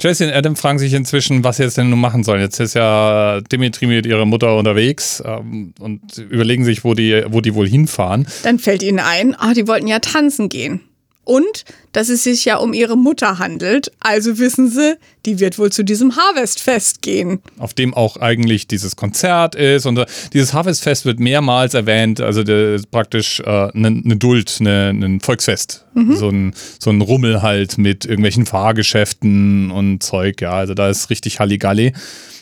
Jesse 0.00 0.26
und 0.26 0.32
Adam 0.32 0.56
fragen 0.56 0.80
sich 0.80 0.92
inzwischen, 0.92 1.44
was 1.44 1.58
sie 1.58 1.62
jetzt 1.62 1.76
denn 1.76 1.88
nun 1.88 2.00
machen 2.00 2.24
sollen. 2.24 2.40
Jetzt 2.40 2.58
ist 2.58 2.74
ja 2.74 3.40
Dimitri 3.52 3.86
mit 3.86 4.06
ihrer 4.06 4.24
Mutter 4.24 4.56
unterwegs 4.56 5.22
ähm, 5.24 5.72
und 5.78 6.18
überlegen 6.18 6.64
sich, 6.64 6.82
wo 6.82 6.94
die, 6.94 7.26
wo 7.28 7.40
die 7.40 7.54
wohl 7.54 7.68
hinfahren. 7.68 8.26
Dann 8.42 8.58
fällt 8.58 8.82
ihnen 8.82 8.98
ein, 8.98 9.36
ah, 9.36 9.54
die 9.54 9.68
wollten 9.68 9.86
ja 9.86 10.00
tanzen 10.00 10.48
gehen. 10.48 10.80
Und 11.28 11.66
dass 11.92 12.08
es 12.08 12.24
sich 12.24 12.46
ja 12.46 12.56
um 12.56 12.72
ihre 12.72 12.96
Mutter 12.96 13.38
handelt. 13.38 13.92
Also 14.00 14.38
wissen 14.38 14.70
sie, 14.70 14.96
die 15.26 15.40
wird 15.40 15.58
wohl 15.58 15.70
zu 15.70 15.84
diesem 15.84 16.16
Harvestfest 16.16 17.02
gehen. 17.02 17.40
auf 17.58 17.74
dem 17.74 17.92
auch 17.92 18.16
eigentlich 18.16 18.66
dieses 18.66 18.96
Konzert 18.96 19.54
ist. 19.54 19.84
Und 19.84 19.98
äh, 19.98 20.06
dieses 20.32 20.54
Harvestfest 20.54 21.04
wird 21.04 21.20
mehrmals 21.20 21.74
erwähnt, 21.74 22.22
also 22.22 22.42
praktisch 22.90 23.42
eine 23.44 23.70
äh, 23.74 23.90
ne 23.90 24.16
Duld, 24.16 24.58
ein 24.60 24.98
ne, 24.98 25.18
Volksfest. 25.20 25.84
So, 26.16 26.30
ein, 26.30 26.54
so 26.78 26.90
ein 26.90 27.00
Rummel 27.02 27.42
halt 27.42 27.76
mit 27.76 28.06
irgendwelchen 28.06 28.46
Fahrgeschäften 28.46 29.70
und 29.70 30.02
Zeug, 30.02 30.40
ja, 30.40 30.52
also 30.52 30.72
da 30.72 30.88
ist 30.88 31.10
richtig 31.10 31.40
Halligalli. 31.40 31.92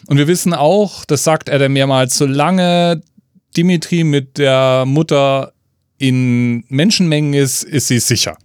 Und 0.06 0.18
wir 0.18 0.28
wissen 0.28 0.54
auch, 0.54 1.04
das 1.06 1.24
sagt 1.24 1.48
er 1.48 1.58
dann 1.58 1.72
mehrmals, 1.72 2.18
solange 2.18 3.00
Dimitri 3.56 4.04
mit 4.04 4.38
der 4.38 4.84
Mutter 4.86 5.54
in 5.98 6.64
Menschenmengen 6.68 7.34
ist, 7.34 7.64
ist 7.64 7.88
sie 7.88 7.98
sicher. 7.98 8.36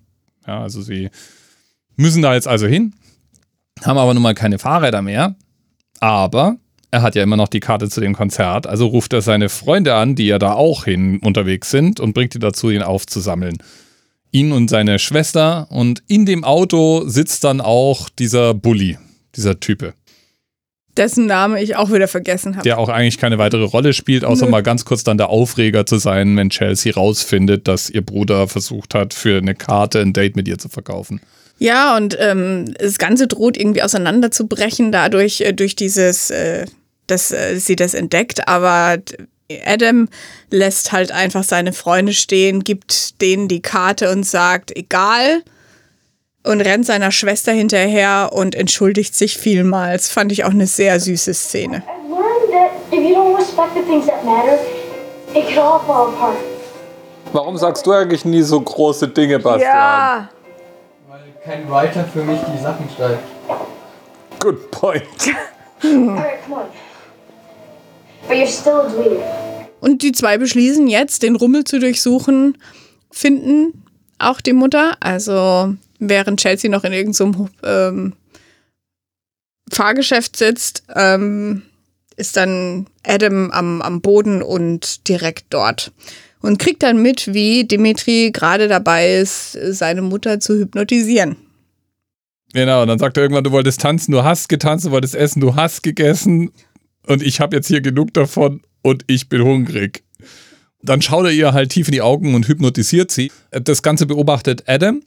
Ja, 0.52 0.62
also 0.62 0.82
sie 0.82 1.10
müssen 1.96 2.22
da 2.22 2.34
jetzt 2.34 2.48
also 2.48 2.68
hin, 2.68 2.94
haben 3.84 3.98
aber 3.98 4.14
nun 4.14 4.22
mal 4.22 4.34
keine 4.34 4.60
Fahrräder 4.60 5.02
mehr. 5.02 5.36
Aber 6.02 6.58
er 6.92 7.04
hat 7.04 7.16
ja 7.16 7.24
immer 7.24 7.38
noch 7.38 7.48
die 7.48 7.62
Karte 7.62 7.90
zu 7.90 8.02
dem 8.02 8.14
Konzert, 8.14 8.68
also 8.68 8.88
ruft 8.88 9.14
er 9.14 9.22
seine 9.22 9.48
Freunde 9.48 9.96
an, 9.96 10.16
die 10.16 10.26
ja 10.26 10.40
da 10.40 10.52
auch 10.52 10.84
hin 10.84 11.20
unterwegs 11.20 11.72
sind 11.72 12.02
und 12.02 12.12
bringt 12.12 12.34
die 12.34 12.40
dazu, 12.40 12.70
ihn 12.70 12.82
aufzusammeln. 12.82 13.60
Ihn 14.34 14.52
und 14.52 14.70
seine 14.70 15.00
Schwester 15.00 15.68
und 15.72 16.04
in 16.08 16.26
dem 16.26 16.44
Auto 16.44 17.08
sitzt 17.08 17.46
dann 17.46 17.62
auch 17.62 18.10
dieser 18.10 18.54
Bully, 18.54 18.98
dieser 19.36 19.62
Type. 19.62 19.94
Dessen 20.98 21.26
Name 21.26 21.62
ich 21.62 21.76
auch 21.76 21.92
wieder 21.92 22.08
vergessen 22.08 22.56
habe. 22.56 22.64
Der 22.64 22.78
auch 22.78 22.90
eigentlich 22.90 23.18
keine 23.18 23.38
weitere 23.38 23.64
Rolle 23.64 23.94
spielt, 23.94 24.26
außer 24.26 24.46
Nö. 24.46 24.52
mal 24.52 24.64
ganz 24.64 24.86
kurz 24.86 25.04
dann 25.04 25.18
der 25.18 25.30
Aufreger 25.30 25.86
zu 25.86 25.98
sein, 25.98 26.36
wenn 26.36 26.50
Chelsea 26.50 26.94
rausfindet, 26.94 27.68
dass 27.68 27.90
ihr 27.90 28.02
Bruder 28.02 28.48
versucht 28.48 28.94
hat, 28.94 29.14
für 29.14 29.38
eine 29.38 29.56
Karte 29.56 30.00
ein 30.00 30.14
Date 30.14 30.36
mit 30.36 30.48
ihr 30.48 30.58
zu 30.58 30.70
verkaufen. 30.70 31.22
Ja, 31.60 31.96
und 31.96 32.18
ähm, 32.20 32.74
das 32.80 32.98
Ganze 32.98 33.28
droht 33.28 33.56
irgendwie 33.56 33.84
auseinanderzubrechen, 33.84 34.92
dadurch, 34.92 35.42
äh, 35.42 35.54
durch 35.54 35.76
dieses, 35.76 36.32
äh, 36.32 36.66
dass 37.08 37.32
äh, 37.32 37.58
sie 37.60 37.76
das 37.76 37.94
entdeckt. 37.94 38.48
Aber 38.48 38.98
Adam 39.66 40.10
lässt 40.50 40.92
halt 40.92 41.12
einfach 41.12 41.44
seine 41.44 41.74
Freunde 41.74 42.14
stehen, 42.14 42.64
gibt 42.64 43.22
denen 43.22 43.48
die 43.48 43.62
Karte 43.62 44.12
und 44.12 44.26
sagt, 44.26 44.76
egal. 44.76 45.44
Und 46.44 46.62
rennt 46.62 46.86
seiner 46.86 47.12
Schwester 47.12 47.52
hinterher 47.52 48.32
und 48.34 48.56
entschuldigt 48.56 49.14
sich 49.16 49.38
vielmals. 49.38 50.10
Fand 50.10 50.32
ich 50.32 50.44
auch 50.44 50.50
eine 50.50 50.66
sehr 50.66 51.00
süße 51.00 51.34
Szene. 51.34 51.84
Warum 57.34 57.58
sagst 57.58 57.86
du 57.86 57.92
eigentlich 57.92 58.26
nie 58.26 58.42
so 58.42 58.60
große 58.60 59.08
Dinge, 59.08 59.40
Bastian? 59.40 60.30
Weil 61.08 61.20
kein 61.46 61.70
Writer 61.70 62.04
für 62.06 62.24
mich 62.24 62.40
die 62.54 62.62
Sachen 62.62 62.90
schreibt. 62.96 63.24
Good 64.40 64.72
point. 64.72 65.04
Alright, 65.84 66.44
come 66.44 66.56
on. 66.56 66.66
But 68.28 68.38
you're 68.38 68.48
still 68.48 68.82
a 68.82 68.90
dweeb. 68.90 69.20
Und 69.80 70.04
die 70.04 70.12
zwei 70.12 70.38
beschließen 70.38 70.88
jetzt, 70.88 71.24
den 71.24 71.36
Rummel 71.36 71.64
zu 71.64 71.80
durchsuchen, 71.80 72.58
finden 73.12 73.84
auch 74.20 74.42
die 74.42 74.54
Mutter. 74.54 74.96
Also 75.00 75.74
während 76.02 76.42
Chelsea 76.42 76.70
noch 76.70 76.84
in 76.84 76.92
irgendeinem 76.92 77.50
ähm, 77.64 78.14
Fahrgeschäft 79.72 80.36
sitzt, 80.36 80.84
ähm, 80.94 81.62
ist 82.18 82.36
dann 82.36 82.88
Adam 83.06 83.52
am, 83.52 83.82
am 83.82 84.02
Boden 84.02 84.42
und 84.42 85.08
direkt 85.08 85.46
dort. 85.52 85.92
Und 86.42 86.58
kriegt 86.58 86.82
dann 86.82 87.02
mit, 87.02 87.34
wie 87.34 87.66
Dimitri 87.66 88.32
gerade 88.34 88.68
dabei 88.68 89.16
ist, 89.16 89.52
seine 89.52 90.02
Mutter 90.02 90.40
zu 90.40 90.56
hypnotisieren. 90.56 91.38
Genau, 92.54 92.82
und 92.82 92.88
dann 92.88 93.00
sagt 93.00 93.16
er 93.16 93.24
irgendwann, 93.24 93.44
du 93.44 93.52
wolltest 93.52 93.80
tanzen, 93.80 94.12
du 94.12 94.24
hast 94.24 94.50
getanzt, 94.50 94.86
du 94.86 94.92
wolltest 94.92 95.16
essen, 95.16 95.40
du 95.40 95.56
hast 95.56 95.84
gegessen 95.84 96.52
und 97.06 97.22
ich 97.22 97.40
habe 97.40 97.56
jetzt 97.56 97.68
hier 97.68 97.80
genug 97.80 98.14
davon 98.14 98.62
und 98.82 99.04
ich 99.08 99.30
bin 99.30 99.44
hungrig. 99.44 100.04
Dann 100.82 101.02
schaut 101.02 101.26
er 101.26 101.32
ihr 101.32 101.54
halt 101.54 101.70
tief 101.70 101.88
in 101.88 101.94
die 101.94 102.02
Augen 102.02 102.34
und 102.34 102.48
hypnotisiert 102.48 103.12
sie. 103.12 103.32
Das 103.52 103.84
Ganze 103.84 104.08
beobachtet 104.08 104.64
Adam 104.68 105.02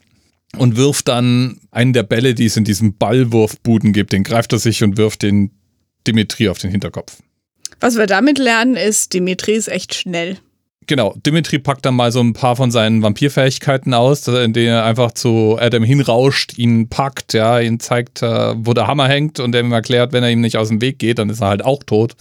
und 0.56 0.76
wirft 0.76 1.08
dann 1.08 1.60
einen 1.70 1.92
der 1.92 2.02
Bälle, 2.02 2.34
die 2.34 2.46
es 2.46 2.56
in 2.56 2.64
diesem 2.64 2.96
Ballwurfbuden 2.96 3.92
gibt, 3.92 4.12
den 4.12 4.24
greift 4.24 4.52
er 4.52 4.58
sich 4.58 4.82
und 4.82 4.96
wirft 4.96 5.22
den 5.22 5.50
Dimitri 6.06 6.48
auf 6.48 6.58
den 6.58 6.70
Hinterkopf. 6.70 7.18
Was 7.80 7.96
wir 7.96 8.06
damit 8.06 8.38
lernen, 8.38 8.76
ist, 8.76 9.12
Dimitri 9.12 9.52
ist 9.52 9.68
echt 9.68 9.94
schnell. 9.94 10.38
Genau, 10.86 11.14
Dimitri 11.24 11.58
packt 11.58 11.86
dann 11.86 11.94
mal 11.94 12.12
so 12.12 12.20
ein 12.20 12.34
paar 12.34 12.56
von 12.56 12.70
seinen 12.70 13.02
Vampirfähigkeiten 13.02 13.94
aus, 13.94 14.28
indem 14.28 14.68
er 14.68 14.84
einfach 14.84 15.12
zu 15.12 15.56
Adam 15.58 15.82
hinrauscht, 15.82 16.58
ihn 16.58 16.88
packt, 16.88 17.32
ja, 17.32 17.58
ihn 17.60 17.80
zeigt, 17.80 18.22
äh, 18.22 18.54
wo 18.56 18.74
der 18.74 18.86
Hammer 18.86 19.08
hängt 19.08 19.40
und 19.40 19.52
der 19.52 19.62
ihm 19.62 19.72
erklärt, 19.72 20.12
wenn 20.12 20.22
er 20.22 20.30
ihm 20.30 20.42
nicht 20.42 20.58
aus 20.58 20.68
dem 20.68 20.82
Weg 20.82 20.98
geht, 20.98 21.18
dann 21.18 21.30
ist 21.30 21.40
er 21.40 21.48
halt 21.48 21.64
auch 21.64 21.82
tot. 21.82 22.16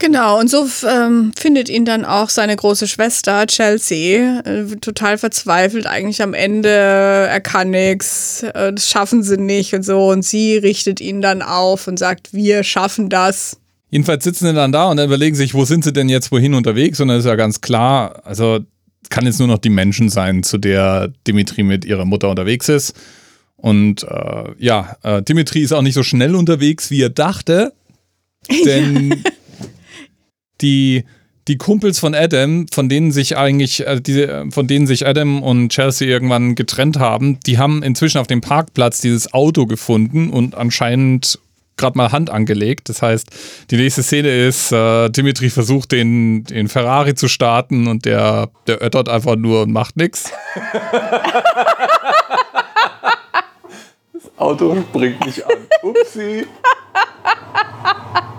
Genau, 0.00 0.38
und 0.38 0.48
so 0.48 0.64
ähm, 0.88 1.32
findet 1.36 1.68
ihn 1.68 1.84
dann 1.84 2.04
auch 2.04 2.28
seine 2.28 2.54
große 2.54 2.86
Schwester 2.86 3.44
Chelsea, 3.48 4.40
äh, 4.40 4.76
total 4.76 5.18
verzweifelt 5.18 5.86
eigentlich 5.86 6.22
am 6.22 6.34
Ende, 6.34 6.68
er 6.68 7.40
kann 7.40 7.70
nichts, 7.70 8.44
äh, 8.44 8.72
das 8.72 8.88
schaffen 8.88 9.24
sie 9.24 9.38
nicht 9.38 9.74
und 9.74 9.84
so. 9.84 10.08
Und 10.08 10.24
sie 10.24 10.56
richtet 10.56 11.00
ihn 11.00 11.20
dann 11.20 11.42
auf 11.42 11.88
und 11.88 11.98
sagt, 11.98 12.32
wir 12.32 12.62
schaffen 12.62 13.08
das. 13.08 13.58
Jedenfalls 13.90 14.22
sitzen 14.22 14.46
sie 14.46 14.54
dann 14.54 14.70
da 14.70 14.88
und 14.88 14.98
dann 14.98 15.06
überlegen 15.06 15.34
sich, 15.34 15.52
wo 15.54 15.64
sind 15.64 15.82
sie 15.82 15.92
denn 15.92 16.08
jetzt 16.08 16.30
wohin 16.30 16.54
unterwegs? 16.54 17.00
Und 17.00 17.08
dann 17.08 17.18
ist 17.18 17.26
ja 17.26 17.34
ganz 17.34 17.60
klar, 17.60 18.22
also 18.24 18.60
kann 19.10 19.26
jetzt 19.26 19.40
nur 19.40 19.48
noch 19.48 19.58
die 19.58 19.70
Menschen 19.70 20.10
sein, 20.10 20.44
zu 20.44 20.58
der 20.58 21.12
Dimitri 21.26 21.64
mit 21.64 21.84
ihrer 21.84 22.04
Mutter 22.04 22.30
unterwegs 22.30 22.68
ist. 22.68 22.94
Und 23.56 24.04
äh, 24.04 24.44
ja, 24.58 24.96
äh, 25.02 25.22
Dimitri 25.22 25.62
ist 25.62 25.72
auch 25.72 25.82
nicht 25.82 25.94
so 25.94 26.04
schnell 26.04 26.36
unterwegs, 26.36 26.92
wie 26.92 27.02
er 27.02 27.10
dachte. 27.10 27.72
Denn 28.64 29.24
die, 30.60 31.04
die 31.48 31.56
Kumpels 31.56 31.98
von 31.98 32.14
Adam, 32.14 32.66
von 32.68 32.88
denen 32.88 33.10
sich 33.10 33.36
eigentlich, 33.36 33.86
äh, 33.86 34.00
diese, 34.00 34.46
von 34.50 34.66
denen 34.66 34.86
sich 34.86 35.06
Adam 35.06 35.42
und 35.42 35.70
Chelsea 35.70 36.06
irgendwann 36.06 36.54
getrennt 36.54 36.98
haben, 36.98 37.40
die 37.46 37.58
haben 37.58 37.82
inzwischen 37.82 38.18
auf 38.18 38.26
dem 38.26 38.40
Parkplatz 38.40 39.00
dieses 39.00 39.32
Auto 39.32 39.66
gefunden 39.66 40.30
und 40.30 40.54
anscheinend 40.54 41.38
gerade 41.78 41.96
mal 41.96 42.12
Hand 42.12 42.28
angelegt. 42.28 42.90
Das 42.90 43.00
heißt, 43.00 43.28
die 43.70 43.76
nächste 43.76 44.02
Szene 44.02 44.28
ist, 44.28 44.72
äh, 44.72 45.08
Dimitri 45.08 45.48
versucht 45.48 45.92
den, 45.92 46.44
den 46.44 46.68
Ferrari 46.68 47.14
zu 47.14 47.28
starten 47.28 47.86
und 47.86 48.04
der, 48.04 48.50
der 48.66 48.82
öttert 48.82 49.08
einfach 49.08 49.36
nur 49.36 49.62
und 49.62 49.72
macht 49.72 49.96
nichts. 49.96 50.30
Auto 54.36 54.76
springt 54.90 55.24
nicht 55.24 55.44
an. 55.46 55.56
Upsi. 55.82 56.46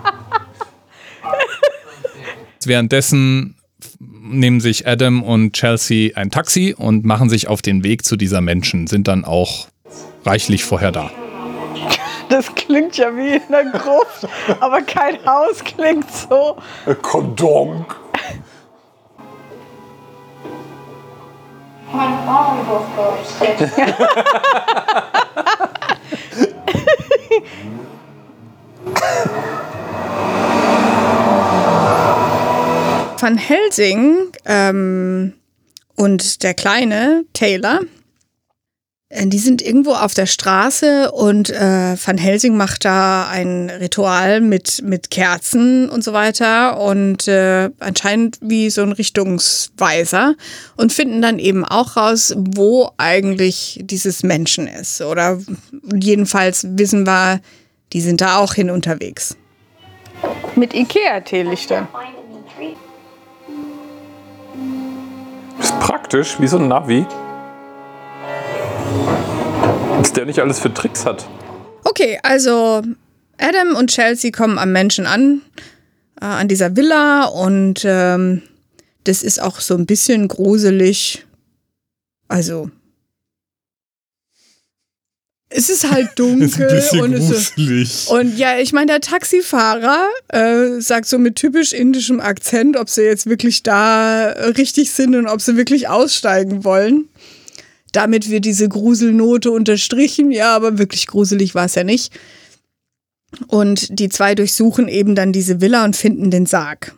Währenddessen 2.64 3.56
nehmen 3.98 4.60
sich 4.60 4.86
Adam 4.86 5.22
und 5.22 5.54
Chelsea 5.54 6.16
ein 6.16 6.30
Taxi 6.30 6.74
und 6.76 7.04
machen 7.04 7.30
sich 7.30 7.48
auf 7.48 7.62
den 7.62 7.82
Weg 7.82 8.04
zu 8.04 8.16
dieser 8.16 8.40
Menschen, 8.40 8.86
sind 8.86 9.08
dann 9.08 9.24
auch 9.24 9.68
reichlich 10.24 10.64
vorher 10.64 10.92
da. 10.92 11.10
Das 12.28 12.54
klingt 12.54 12.96
ja 12.96 13.16
wie 13.16 13.36
in 13.36 13.42
der 13.50 13.64
Gruft, 13.64 14.28
aber 14.60 14.82
kein 14.82 15.18
Haus 15.26 15.64
klingt 15.64 16.10
so. 16.12 16.56
Kondonk. 17.02 17.96
Come 21.90 22.04
on, 22.28 22.60
Van 33.30 33.38
Helsing 33.38 34.32
ähm, 34.44 35.34
und 35.94 36.42
der 36.42 36.52
kleine 36.52 37.22
Taylor, 37.32 37.78
äh, 39.08 39.24
die 39.28 39.38
sind 39.38 39.62
irgendwo 39.62 39.92
auf 39.92 40.14
der 40.14 40.26
Straße 40.26 41.12
und 41.12 41.48
äh, 41.48 41.96
Van 42.04 42.18
Helsing 42.18 42.56
macht 42.56 42.84
da 42.84 43.28
ein 43.28 43.70
Ritual 43.70 44.40
mit, 44.40 44.82
mit 44.82 45.12
Kerzen 45.12 45.88
und 45.88 46.02
so 46.02 46.12
weiter 46.12 46.80
und 46.80 47.28
äh, 47.28 47.70
anscheinend 47.78 48.38
wie 48.40 48.68
so 48.68 48.82
ein 48.82 48.90
Richtungsweiser 48.90 50.34
und 50.76 50.92
finden 50.92 51.22
dann 51.22 51.38
eben 51.38 51.64
auch 51.64 51.96
raus, 51.96 52.34
wo 52.36 52.90
eigentlich 52.96 53.78
dieses 53.84 54.24
Menschen 54.24 54.66
ist. 54.66 55.02
Oder 55.02 55.38
jedenfalls 55.94 56.66
wissen 56.68 57.06
wir, 57.06 57.40
die 57.92 58.00
sind 58.00 58.22
da 58.22 58.38
auch 58.38 58.54
hin 58.54 58.70
unterwegs. 58.70 59.36
Mit 60.56 60.74
Ikea-Teelichtern. 60.74 61.86
Ist 65.60 65.78
praktisch, 65.80 66.40
wie 66.40 66.46
so 66.46 66.58
ein 66.58 66.68
Navi. 66.68 67.06
Was 69.98 70.12
der 70.12 70.26
nicht 70.26 70.40
alles 70.40 70.58
für 70.58 70.72
Tricks 70.72 71.04
hat. 71.04 71.26
Okay, 71.84 72.18
also 72.22 72.82
Adam 73.38 73.76
und 73.76 73.90
Chelsea 73.90 74.30
kommen 74.30 74.58
am 74.58 74.72
Menschen 74.72 75.06
an, 75.06 75.42
äh, 76.20 76.24
an 76.24 76.48
dieser 76.48 76.76
Villa 76.76 77.24
und 77.24 77.82
ähm, 77.84 78.42
das 79.04 79.22
ist 79.22 79.40
auch 79.40 79.60
so 79.60 79.74
ein 79.74 79.86
bisschen 79.86 80.28
gruselig. 80.28 81.26
Also 82.28 82.70
es 85.50 85.68
ist 85.68 85.90
halt 85.90 86.10
dunkel 86.16 86.82
und 87.00 87.12
es 87.12 87.30
ist, 87.30 87.54
gruselig. 87.56 88.08
und 88.08 88.38
ja, 88.38 88.58
ich 88.58 88.72
meine, 88.72 88.86
der 88.86 89.00
Taxifahrer 89.00 90.08
äh, 90.28 90.80
sagt 90.80 91.06
so 91.06 91.18
mit 91.18 91.36
typisch 91.36 91.72
indischem 91.72 92.20
Akzent, 92.20 92.76
ob 92.76 92.88
sie 92.88 93.02
jetzt 93.02 93.26
wirklich 93.26 93.62
da 93.62 94.28
richtig 94.56 94.92
sind 94.92 95.16
und 95.16 95.26
ob 95.26 95.40
sie 95.40 95.56
wirklich 95.56 95.88
aussteigen 95.88 96.64
wollen. 96.64 97.08
Damit 97.92 98.30
wird 98.30 98.44
diese 98.44 98.68
Gruselnote 98.68 99.50
unterstrichen, 99.50 100.30
ja, 100.30 100.54
aber 100.54 100.78
wirklich 100.78 101.08
gruselig 101.08 101.56
war 101.56 101.64
es 101.64 101.74
ja 101.74 101.82
nicht. 101.82 102.12
Und 103.48 103.98
die 103.98 104.08
zwei 104.08 104.36
durchsuchen 104.36 104.86
eben 104.86 105.16
dann 105.16 105.32
diese 105.32 105.60
Villa 105.60 105.84
und 105.84 105.96
finden 105.96 106.30
den 106.30 106.46
Sarg. 106.46 106.94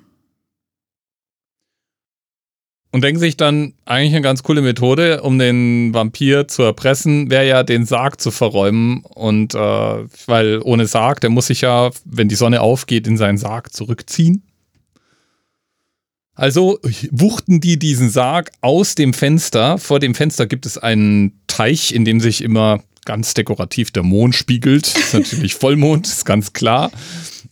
Und 2.93 3.03
denken 3.03 3.19
sich 3.19 3.39
dann, 3.39 3.73
eigentlich 3.87 4.13
eine 4.13 4.21
ganz 4.21 4.43
coole 4.43 4.61
Methode, 4.61 5.23
um 5.23 5.39
den 5.39 5.95
Vampir 5.95 6.47
zu 6.47 6.63
erpressen, 6.63 7.31
wäre 7.31 7.49
ja 7.49 7.63
den 7.63 7.87
Sarg 7.87 8.21
zu 8.21 8.31
verräumen. 8.31 9.03
Und 9.05 9.55
äh, 9.55 9.59
weil 9.59 10.61
ohne 10.63 10.87
Sarg, 10.87 11.23
der 11.23 11.31
muss 11.31 11.47
sich 11.47 11.63
ja, 11.63 11.91
wenn 12.05 12.29
die 12.29 12.35
Sonne 12.35 12.61
aufgeht, 12.61 13.07
in 13.07 13.17
seinen 13.17 13.39
Sarg 13.39 13.73
zurückziehen. 13.73 14.43
Also 16.35 16.79
wuchten 17.11 17.61
die 17.61 17.79
diesen 17.79 18.11
Sarg 18.11 18.51
aus 18.61 18.95
dem 18.95 19.15
Fenster. 19.15 19.79
Vor 19.79 19.99
dem 19.99 20.15
Fenster 20.15 20.47
gibt 20.47 20.67
es 20.67 20.77
einen 20.77 21.41
Teich, 21.47 21.95
in 21.95 22.05
dem 22.05 22.21
sich 22.21 22.43
immer 22.43 22.83
ganz 23.07 23.33
dekorativ 23.33 23.91
der 23.91 24.03
Mond 24.03 24.35
spiegelt. 24.35 24.95
Das 24.95 25.03
ist 25.03 25.15
natürlich 25.15 25.55
Vollmond, 25.61 26.07
ist 26.07 26.27
ganz 26.27 26.53
klar. 26.53 26.91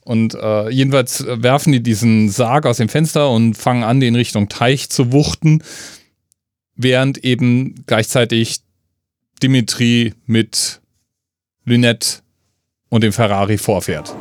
Und 0.04 0.34
äh, 0.34 0.70
jedenfalls 0.70 1.24
werfen 1.26 1.72
die 1.72 1.82
diesen 1.82 2.30
Sarg 2.30 2.66
aus 2.66 2.78
dem 2.78 2.88
Fenster 2.88 3.30
und 3.30 3.54
fangen 3.54 3.84
an, 3.84 4.00
den 4.00 4.16
Richtung 4.16 4.48
Teich 4.48 4.88
zu 4.90 5.12
wuchten, 5.12 5.62
während 6.74 7.18
eben 7.18 7.84
gleichzeitig 7.86 8.60
Dimitri 9.42 10.14
mit 10.26 10.80
Lynette 11.64 12.18
und 12.88 13.04
dem 13.04 13.12
Ferrari 13.12 13.58
vorfährt. 13.58 14.14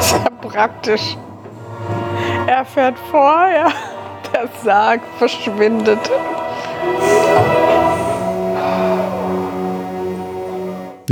Sehr 0.00 0.30
praktisch. 0.40 1.16
Er 2.46 2.64
fährt 2.64 2.98
vor, 3.10 3.46
ja. 3.48 3.72
Der 4.32 4.48
Sarg 4.64 5.00
verschwindet. 5.18 6.00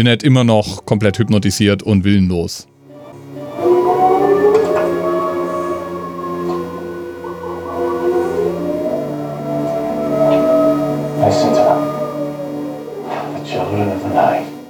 Lynette 0.01 0.25
immer 0.25 0.45
noch 0.45 0.87
komplett 0.87 1.19
hypnotisiert 1.19 1.83
und 1.83 2.05
willenlos. 2.05 2.67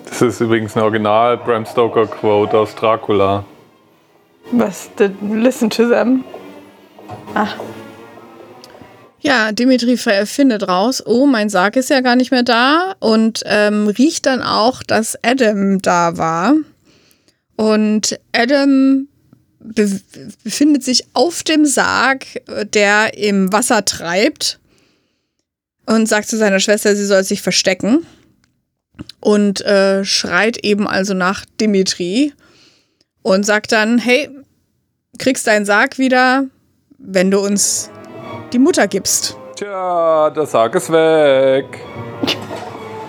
Das 0.05 0.21
ist 0.21 0.41
übrigens 0.41 0.77
ein 0.77 0.83
Original 0.83 1.37
Bram 1.39 1.65
Stoker 1.65 2.09
Quote 2.09 2.59
aus 2.59 2.75
Dracula. 2.75 3.45
Was? 4.51 4.91
The, 4.99 5.11
listen 5.33 5.71
to 5.71 5.89
them. 5.89 6.25
Ach, 7.35 7.55
Ja, 9.23 9.53
Dimitri 9.53 9.99
findet 9.99 10.67
raus, 10.67 11.03
oh, 11.05 11.27
mein 11.27 11.51
Sarg 11.51 11.77
ist 11.77 11.91
ja 11.91 12.01
gar 12.01 12.17
nicht 12.17 12.31
mehr 12.31 12.43
da 12.43 12.95
und 13.01 13.43
ähm, 13.45 13.89
riecht 13.89 14.25
dann 14.25 14.43
auch, 14.43 14.83
dass 14.83 15.19
Adam 15.23 15.81
da 15.83 16.17
war. 16.17 16.55
Und 17.57 18.19
Adam 18.33 19.09
be 19.59 20.01
befindet 20.43 20.83
sich 20.83 21.05
auf 21.13 21.43
dem 21.43 21.67
Sarg, 21.67 22.25
äh, 22.49 22.65
der 22.65 23.19
im 23.19 23.53
Wasser 23.53 23.85
treibt 23.85 24.59
und 25.85 26.09
sagt 26.09 26.29
zu 26.29 26.39
seiner 26.39 26.61
Schwester, 26.61 26.97
sie 26.97 27.05
soll 27.05 27.23
sich 27.23 27.43
verstecken 27.43 28.07
und 29.21 29.61
äh, 29.61 30.03
schreit 30.05 30.65
eben 30.65 30.89
also 30.89 31.13
nach 31.13 31.45
Dimitri 31.61 32.33
und 33.21 33.45
sagt 33.45 33.73
dann, 33.73 33.99
hey, 33.99 34.31
kriegst 35.19 35.47
deinen 35.47 35.67
Sarg 35.67 35.99
wieder, 35.99 36.47
wenn 36.97 37.31
du 37.31 37.41
uns 37.41 37.91
die 38.53 38.59
Mutter 38.59 38.89
gibst. 38.89 39.37
Tja, 39.57 40.31
der 40.31 40.47
Sarg 40.47 40.75
ist 40.75 40.91
weg. 40.91 41.81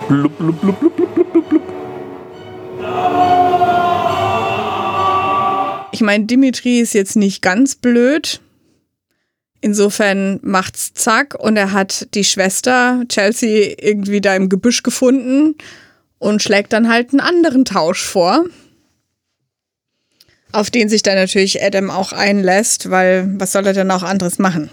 Blub, 0.08 0.36
blub, 0.38 0.60
blub, 0.60 0.80
blub, 0.80 0.96
blub, 0.96 1.14
blub, 1.14 1.32
blub, 1.32 1.48
blub. 1.48 1.62
Ich 5.92 6.00
meine, 6.00 6.24
Dimitri 6.24 6.80
ist 6.80 6.94
jetzt 6.94 7.16
nicht 7.16 7.42
ganz 7.42 7.76
blöd. 7.76 8.40
Insofern 9.60 10.40
macht's 10.42 10.92
zack 10.94 11.36
und 11.38 11.56
er 11.56 11.72
hat 11.72 12.08
die 12.14 12.24
Schwester 12.24 13.04
Chelsea 13.08 13.74
irgendwie 13.78 14.20
da 14.20 14.34
im 14.34 14.48
Gebüsch 14.48 14.82
gefunden 14.82 15.54
und 16.18 16.42
schlägt 16.42 16.72
dann 16.72 16.88
halt 16.88 17.10
einen 17.10 17.20
anderen 17.20 17.64
Tausch 17.64 18.02
vor. 18.04 18.44
Auf 20.50 20.70
den 20.70 20.88
sich 20.88 21.02
dann 21.02 21.14
natürlich 21.14 21.62
Adam 21.62 21.90
auch 21.90 22.12
einlässt, 22.12 22.90
weil 22.90 23.28
was 23.38 23.52
soll 23.52 23.66
er 23.66 23.72
denn 23.72 23.90
auch 23.90 24.02
anderes 24.02 24.38
machen? 24.38 24.68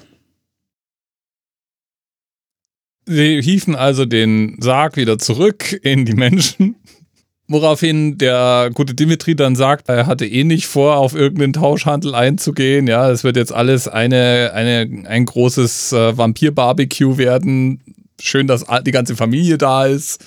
Sie 3.05 3.41
hieven 3.41 3.75
also 3.75 4.05
den 4.05 4.57
Sarg 4.59 4.95
wieder 4.97 5.17
zurück 5.17 5.79
in 5.83 6.05
die 6.05 6.13
Menschen. 6.13 6.75
Woraufhin 7.47 8.19
der 8.19 8.69
gute 8.75 8.93
Dimitri 8.93 9.35
dann 9.35 9.55
sagt, 9.55 9.89
er 9.89 10.05
hatte 10.05 10.27
eh 10.27 10.43
nicht 10.43 10.67
vor, 10.67 10.97
auf 10.97 11.15
irgendeinen 11.15 11.53
Tauschhandel 11.53 12.13
einzugehen. 12.13 12.85
Ja, 12.85 13.09
es 13.09 13.23
wird 13.23 13.37
jetzt 13.37 13.51
alles 13.51 13.87
eine, 13.87 14.51
eine, 14.53 15.07
ein 15.07 15.25
großes 15.25 15.91
äh, 15.93 16.15
Vampir-Barbecue 16.15 17.17
werden. 17.17 17.81
Schön, 18.21 18.45
dass 18.45 18.65
die 18.85 18.91
ganze 18.91 19.15
Familie 19.15 19.57
da 19.57 19.87
ist. 19.87 20.23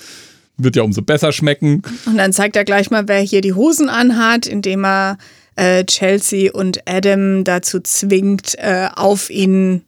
Wird 0.57 0.75
ja 0.75 0.83
umso 0.83 1.03
besser 1.03 1.31
schmecken. 1.31 1.83
Und 2.07 2.17
dann 2.17 2.33
zeigt 2.33 2.57
er 2.57 2.65
gleich 2.65 2.91
mal, 2.91 3.07
wer 3.07 3.21
hier 3.21 3.41
die 3.41 3.55
Hosen 3.55 3.89
anhat, 3.89 4.49
indem 4.49 4.85
er 4.85 5.17
äh, 5.55 5.85
Chelsea 5.85 6.53
und 6.53 6.89
Adam 6.89 7.45
dazu 7.45 7.79
zwingt, 7.81 8.57
äh, 8.59 8.89
auf 8.97 9.31
ihn 9.31 9.83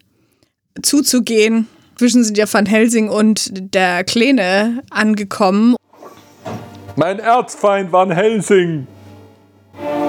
zuzugehen. 0.83 1.67
Zwischen 1.97 2.25
sind 2.25 2.37
ja 2.37 2.53
Van 2.53 2.67
Helsing 2.67 3.09
und 3.09 3.51
der 3.53 4.05
Kleine 4.05 4.83
angekommen. 4.91 5.77
Mein 6.97 7.19
Erzfeind 7.19 7.93
Van 7.93 8.11
Helsing. 8.11 8.87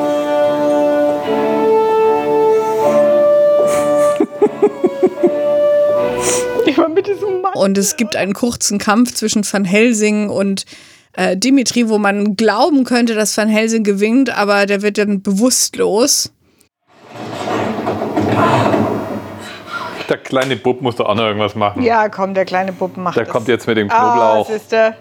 immer 6.85 6.89
mit 6.89 7.07
diesem 7.07 7.41
Mann. 7.41 7.53
Und 7.53 7.77
es 7.77 7.97
gibt 7.97 8.15
einen 8.15 8.33
kurzen 8.33 8.77
Kampf 8.77 9.13
zwischen 9.13 9.43
Van 9.49 9.65
Helsing 9.65 10.29
und 10.29 10.65
äh, 11.13 11.37
Dimitri, 11.37 11.89
wo 11.89 11.97
man 11.97 12.35
glauben 12.35 12.83
könnte, 12.83 13.15
dass 13.15 13.37
Van 13.37 13.47
Helsing 13.47 13.83
gewinnt, 13.83 14.35
aber 14.35 14.65
der 14.65 14.81
wird 14.81 14.97
dann 14.97 15.21
bewusstlos. 15.21 16.31
Der 20.09 20.17
kleine 20.17 20.55
Bub 20.55 20.81
muss 20.81 20.95
doch 20.97 21.05
auch 21.07 21.15
noch 21.15 21.23
irgendwas 21.23 21.55
machen. 21.55 21.81
Ja, 21.81 22.09
komm, 22.09 22.33
der 22.33 22.45
kleine 22.45 22.71
Bub 22.71 22.95
macht 22.97 23.15
Der 23.15 23.23
das. 23.23 23.31
kommt 23.33 23.47
jetzt 23.47 23.65
mit 23.67 23.77
dem 23.77 23.89
Ah, 23.89 24.13
Knoblauch. 24.13 24.49
siehste. 24.51 24.95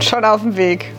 Schon 0.00 0.24
auf 0.24 0.42
dem 0.42 0.56
Weg. 0.56 0.92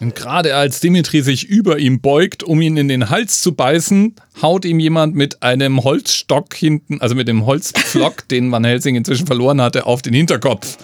Und 0.00 0.14
gerade 0.16 0.56
als 0.56 0.80
Dimitri 0.80 1.22
sich 1.22 1.44
über 1.48 1.78
ihm 1.78 2.00
beugt, 2.00 2.42
um 2.42 2.60
ihn 2.60 2.76
in 2.76 2.88
den 2.88 3.08
Hals 3.08 3.40
zu 3.40 3.54
beißen, 3.54 4.16
haut 4.42 4.64
ihm 4.64 4.80
jemand 4.80 5.14
mit 5.14 5.42
einem 5.42 5.84
Holzstock 5.84 6.54
hinten, 6.54 7.00
also 7.00 7.14
mit 7.14 7.28
dem 7.28 7.46
Holzpflock, 7.46 8.26
den 8.30 8.50
Van 8.50 8.64
Helsing 8.64 8.96
inzwischen 8.96 9.26
verloren 9.26 9.60
hatte, 9.60 9.86
auf 9.86 10.02
den 10.02 10.12
Hinterkopf. 10.14 10.76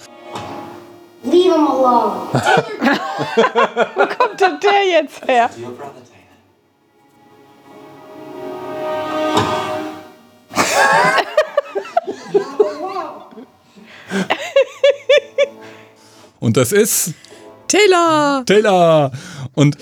Leave 1.23 1.53
him 1.53 1.67
alone. 1.67 2.15
Wo 3.95 4.01
kommt 4.01 4.39
denn 4.39 4.57
der 4.63 5.01
jetzt 5.01 5.27
her? 5.27 5.49
Und 16.39 16.57
das 16.57 16.71
ist 16.71 17.13
Taylor! 17.67 18.43
Taylor! 18.45 19.11
Und 19.53 19.77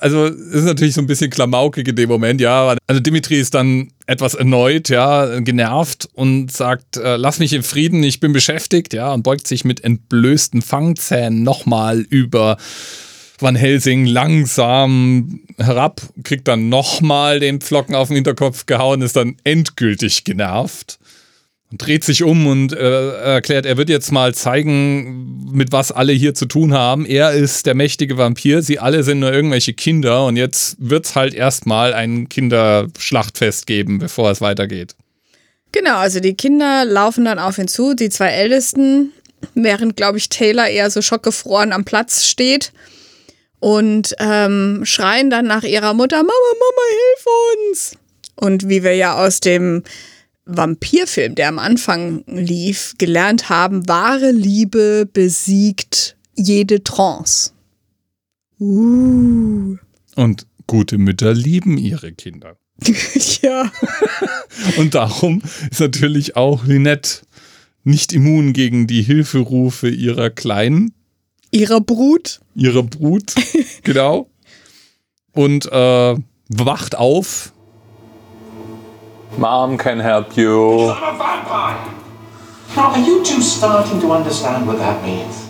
also 0.00 0.26
es 0.26 0.36
ist 0.36 0.64
natürlich 0.64 0.94
so 0.94 1.00
ein 1.00 1.06
bisschen 1.06 1.30
klamaukig 1.30 1.88
in 1.88 1.96
dem 1.96 2.08
Moment, 2.08 2.40
ja. 2.40 2.76
Also 2.86 3.00
Dimitri 3.00 3.36
ist 3.36 3.54
dann 3.54 3.88
etwas 4.06 4.34
erneut, 4.34 4.88
ja, 4.88 5.40
genervt 5.40 6.08
und 6.14 6.52
sagt, 6.52 6.96
äh, 6.96 7.16
lass 7.16 7.38
mich 7.38 7.52
in 7.52 7.62
Frieden, 7.62 8.02
ich 8.04 8.20
bin 8.20 8.32
beschäftigt, 8.32 8.94
ja, 8.94 9.12
und 9.12 9.22
beugt 9.22 9.48
sich 9.48 9.64
mit 9.64 9.84
entblößten 9.84 10.62
Fangzähnen 10.62 11.42
nochmal 11.42 12.00
über 12.00 12.56
Van 13.38 13.56
Helsing 13.56 14.06
langsam 14.06 15.40
herab, 15.58 16.00
kriegt 16.22 16.48
dann 16.48 16.68
nochmal 16.68 17.40
den 17.40 17.60
Pflocken 17.60 17.94
auf 17.94 18.08
den 18.08 18.14
Hinterkopf 18.14 18.66
gehauen, 18.66 19.02
ist 19.02 19.16
dann 19.16 19.36
endgültig 19.44 20.24
genervt 20.24 20.98
und 21.70 21.84
dreht 21.84 22.04
sich 22.04 22.22
um 22.22 22.46
und 22.46 22.72
äh, 22.72 23.34
erklärt, 23.34 23.66
er 23.66 23.76
wird 23.76 23.88
jetzt 23.88 24.12
mal 24.12 24.34
zeigen, 24.34 25.50
mit 25.52 25.72
was 25.72 25.90
alle 25.90 26.12
hier 26.12 26.34
zu 26.34 26.46
tun 26.46 26.72
haben. 26.74 27.06
Er 27.06 27.32
ist 27.32 27.66
der 27.66 27.74
mächtige 27.74 28.18
Vampir, 28.18 28.62
sie 28.62 28.78
alle 28.78 29.02
sind 29.02 29.18
nur 29.18 29.32
irgendwelche 29.32 29.72
Kinder 29.72 30.26
und 30.26 30.36
jetzt 30.36 30.76
wird's 30.78 31.16
halt 31.16 31.34
erstmal 31.34 31.92
ein 31.92 32.28
Kinderschlachtfest 32.28 33.66
geben, 33.66 33.98
bevor 33.98 34.30
es 34.30 34.40
weitergeht. 34.40 34.94
Genau, 35.72 35.96
also 35.96 36.20
die 36.20 36.34
Kinder 36.34 36.84
laufen 36.84 37.24
dann 37.24 37.38
auf 37.38 37.58
ihn 37.58 37.68
zu, 37.68 37.94
die 37.94 38.08
zwei 38.08 38.28
Ältesten, 38.28 39.12
während, 39.54 39.96
glaube 39.96 40.18
ich, 40.18 40.28
Taylor 40.28 40.68
eher 40.68 40.90
so 40.90 41.02
schockgefroren 41.02 41.72
am 41.72 41.84
Platz 41.84 42.24
steht 42.24 42.72
und 43.58 44.14
ähm, 44.18 44.82
schreien 44.84 45.30
dann 45.30 45.46
nach 45.46 45.64
ihrer 45.64 45.94
Mutter, 45.94 46.18
Mama, 46.18 46.28
Mama, 46.28 46.82
hilf 46.90 47.70
uns! 47.70 47.92
Und 48.36 48.68
wie 48.68 48.82
wir 48.84 48.94
ja 48.94 49.16
aus 49.16 49.40
dem 49.40 49.82
Vampirfilm, 50.46 51.34
der 51.34 51.48
am 51.48 51.58
Anfang 51.58 52.24
lief, 52.26 52.94
gelernt 52.98 53.48
haben, 53.48 53.88
wahre 53.88 54.30
Liebe 54.30 55.08
besiegt 55.12 56.16
jede 56.34 56.82
Trance. 56.84 57.50
Uh. 58.58 59.76
Und 60.14 60.46
gute 60.66 60.98
Mütter 60.98 61.34
lieben 61.34 61.76
ihre 61.76 62.12
Kinder. 62.12 62.56
ja. 63.42 63.70
Und 64.78 64.94
darum 64.94 65.42
ist 65.70 65.80
natürlich 65.80 66.36
auch 66.36 66.64
Lynette 66.64 67.26
nicht 67.84 68.12
immun 68.12 68.52
gegen 68.52 68.86
die 68.86 69.02
Hilferufe 69.02 69.88
ihrer 69.88 70.30
Kleinen, 70.30 70.92
Ihrer 71.52 71.80
Brut. 71.80 72.40
ihrer 72.54 72.82
Brut, 72.82 73.34
genau. 73.82 74.28
Und 75.32 75.66
äh, 75.66 76.14
wacht 76.48 76.96
auf 76.96 77.52
Mom 79.38 79.76
can 79.76 80.00
help 80.00 80.36
you. 80.36 80.90
I'm 80.90 81.14
a 81.14 81.18
vampire! 81.18 81.92
Now, 82.74 82.92
are 82.92 82.98
you 82.98 83.22
two 83.22 83.42
starting 83.42 84.00
to 84.00 84.12
understand 84.12 84.66
what 84.66 84.78
that 84.78 85.02
means? 85.02 85.46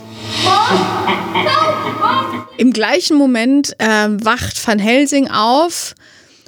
Im 2.59 2.73
gleichen 2.73 3.17
Moment 3.17 3.75
äh, 3.79 4.09
wacht 4.09 4.67
Van 4.67 4.79
Helsing 4.79 5.29
auf 5.31 5.95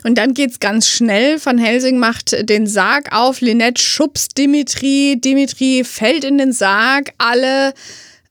und 0.05 0.16
dann 0.16 0.34
geht's 0.34 0.59
ganz 0.59 0.89
schnell. 0.89 1.39
Van 1.45 1.59
Helsing 1.59 1.99
macht 1.99 2.49
den 2.49 2.66
Sarg 2.66 3.14
auf, 3.14 3.41
Lynette 3.41 3.80
schubst 3.80 4.39
Dimitri, 4.39 5.18
Dimitri 5.22 5.84
fällt 5.84 6.24
in 6.24 6.39
den 6.39 6.53
Sarg, 6.53 7.12
alle 7.18 7.74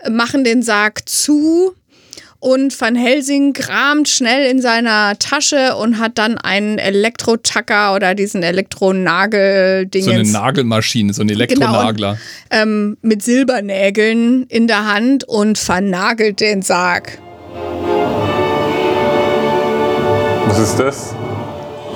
machen 0.10 0.43
den 0.43 0.64
Sarg 0.64 1.08
zu 1.08 1.76
und 2.40 2.80
Van 2.80 2.96
Helsing 2.96 3.54
kramt 3.54 4.08
schnell 4.10 4.50
in 4.50 4.62
seiner 4.62 5.18
Tasche 5.18 5.76
und 5.76 6.00
hat 6.00 6.18
dann 6.18 6.38
einen 6.38 6.78
Elektrotacker 6.78 7.96
oder 7.96 8.14
diesen 8.14 8.44
Elektronagel-Ding. 8.44 10.04
So 10.04 10.12
eine 10.12 10.24
Nagelmaschine, 10.24 11.14
so 11.14 11.24
ein 11.24 11.30
Elektronagler. 11.30 12.18
Genau, 12.50 12.64
ähm, 12.64 12.98
mit 13.02 13.24
Silbernägeln 13.24 14.46
in 14.50 14.68
der 14.68 14.86
Hand 14.86 15.24
und 15.24 15.58
vernagelt 15.58 16.40
den 16.40 16.62
Sarg. 16.62 17.18
Was 20.46 20.60
ist 20.60 20.80
das? 20.80 21.16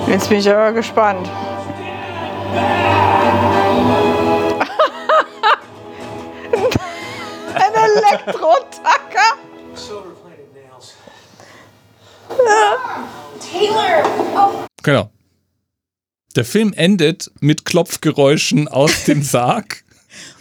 Jetzt 0.08 0.28
bin 0.28 0.38
ich 0.38 0.50
aber 0.50 0.72
gespannt. 0.72 1.28
Ein 7.54 7.72
Elektrotacker. 7.96 9.38
Taylor! 13.40 14.66
Genau. 14.82 15.10
Der 16.34 16.44
Film 16.44 16.72
endet 16.72 17.30
mit 17.40 17.64
Klopfgeräuschen 17.64 18.68
aus 18.68 19.04
dem 19.04 19.22
Sarg. 19.22 19.84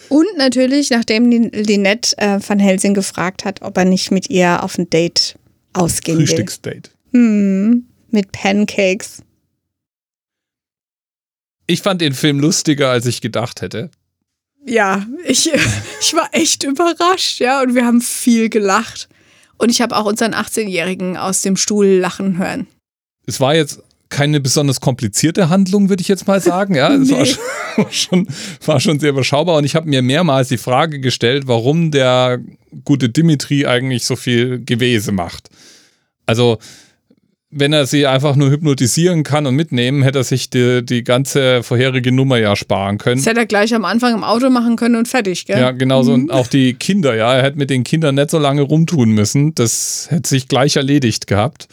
Und 0.10 0.28
natürlich, 0.38 0.90
nachdem 0.90 1.32
Lynette 1.32 2.18
äh, 2.18 2.40
Van 2.46 2.60
Helsing 2.60 2.94
gefragt 2.94 3.46
hat, 3.46 3.62
ob 3.62 3.78
er 3.78 3.86
nicht 3.86 4.12
mit 4.12 4.30
ihr 4.30 4.64
auf 4.64 4.78
ein 4.78 4.90
Date 4.90 5.38
ausgehen 5.74 6.18
will. 6.18 6.28
Frühstücksdate. 6.28 6.92
Hm, 7.14 7.86
mit 8.10 8.32
Pancakes. 8.32 9.22
Ich 11.68 11.82
fand 11.82 12.02
den 12.02 12.14
Film 12.14 12.40
lustiger, 12.40 12.90
als 12.90 13.06
ich 13.06 13.22
gedacht 13.22 13.62
hätte. 13.62 13.90
Ja, 14.66 15.06
ich, 15.26 15.50
ich 16.02 16.14
war 16.14 16.30
echt 16.34 16.64
überrascht, 16.64 17.40
ja, 17.40 17.62
und 17.62 17.76
wir 17.76 17.86
haben 17.86 18.02
viel 18.02 18.50
gelacht. 18.50 19.08
Und 19.62 19.70
ich 19.70 19.80
habe 19.80 19.96
auch 19.96 20.06
unseren 20.06 20.34
18-Jährigen 20.34 21.18
aus 21.18 21.44
dem 21.44 21.56
Stuhl 21.56 21.86
lachen 21.86 22.40
hören. 22.40 22.66
Es 23.28 23.40
war 23.40 23.54
jetzt 23.54 23.84
keine 24.10 24.40
besonders 24.40 24.82
komplizierte 24.82 25.50
Handlung, 25.50 25.88
würde 25.88 26.02
ich 26.02 26.08
jetzt 26.08 26.28
mal 26.28 26.42
sagen. 26.42 26.74
Ja, 26.74 26.92
es 26.92 27.12
war, 27.12 27.20
Nee. 27.20 27.26
schon, 27.76 27.92
schon, 27.92 28.28
war 28.66 28.80
schon 28.80 29.00
sehr 29.00 29.12
überschaubar. 29.12 29.58
Und 29.58 29.64
ich 29.64 29.76
habe 29.76 29.88
mir 29.88 30.02
mehrmals 30.02 30.48
die 30.48 30.58
Frage 30.58 31.00
gestellt, 31.00 31.44
warum 31.46 31.92
der 31.92 32.40
gute 32.84 33.10
Dimitri 33.10 33.68
eigentlich 33.68 34.04
so 34.04 34.16
viel 34.16 34.66
Gewese 34.66 35.12
macht. 35.12 35.50
Also, 36.26 36.58
wenn 37.52 37.74
er 37.74 37.86
sie 37.86 38.08
einfach 38.08 38.38
nur 38.38 38.50
hypnotisieren 38.50 39.24
kann 39.24 39.46
und 39.46 39.56
mitnehmen, 39.56 40.04
hätte 40.04 40.20
er 40.20 40.24
sich 40.24 40.50
die, 40.50 40.86
die 40.86 41.04
ganze 41.04 41.64
vorherige 41.64 42.12
Nummer 42.12 42.38
ja 42.38 42.56
sparen 42.56 42.98
können. 42.98 43.18
Das 43.18 43.26
hätte 43.26 43.42
er 43.42 43.46
gleich 43.46 43.76
am 43.76 43.84
Anfang 43.84 44.14
im 44.14 44.24
Auto 44.24 44.50
machen 44.50 44.78
können 44.78 44.96
und 44.96 45.10
fertig, 45.10 45.46
gell? 45.46 45.60
Ja, 45.60 45.72
genauso. 45.72 46.14
Und 46.14 46.32
auch 46.32 46.48
die 46.48 46.74
Kinder, 46.74 47.14
ja. 47.14 47.34
Er 47.34 47.44
hätte 47.44 47.58
mit 47.58 47.70
den 47.70 47.84
Kindern 47.84 48.16
nicht 48.16 48.32
so 48.32 48.40
lange 48.40 48.62
rumtun 48.62 49.12
müssen. 49.12 49.54
Das 49.54 50.08
hätte 50.10 50.30
sich 50.30 50.48
gleich 50.48 50.78
erledigt 50.78 51.28
gehabt. 51.28 51.68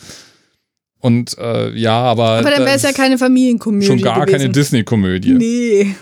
Und 0.99 1.39
äh, 1.39 1.71
ja, 1.77 1.97
aber. 2.01 2.39
Aber 2.39 2.51
dann 2.51 2.65
wäre 2.65 2.77
es 2.77 2.83
ja 2.83 2.93
keine 2.93 3.17
Familienkomödie 3.17 3.87
Schon 3.87 4.03
gar 4.03 4.27
gewesen. 4.27 4.39
keine 4.39 4.51
Disney-Komödie. 4.51 5.35
Nee. 5.35 5.95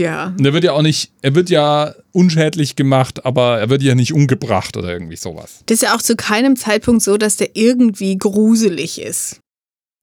Ja. 0.00 0.34
Und 0.38 0.46
er 0.46 0.54
wird 0.54 0.64
ja 0.64 0.72
auch 0.72 0.80
nicht, 0.80 1.12
er 1.20 1.34
wird 1.34 1.50
ja 1.50 1.94
unschädlich 2.12 2.74
gemacht, 2.74 3.26
aber 3.26 3.60
er 3.60 3.68
wird 3.68 3.82
ja 3.82 3.94
nicht 3.94 4.14
umgebracht 4.14 4.78
oder 4.78 4.90
irgendwie 4.90 5.16
sowas. 5.16 5.60
Das 5.66 5.74
ist 5.76 5.82
ja 5.82 5.94
auch 5.94 6.00
zu 6.00 6.16
keinem 6.16 6.56
Zeitpunkt 6.56 7.02
so, 7.02 7.18
dass 7.18 7.36
der 7.36 7.50
irgendwie 7.52 8.16
gruselig 8.16 8.98
ist. 8.98 9.40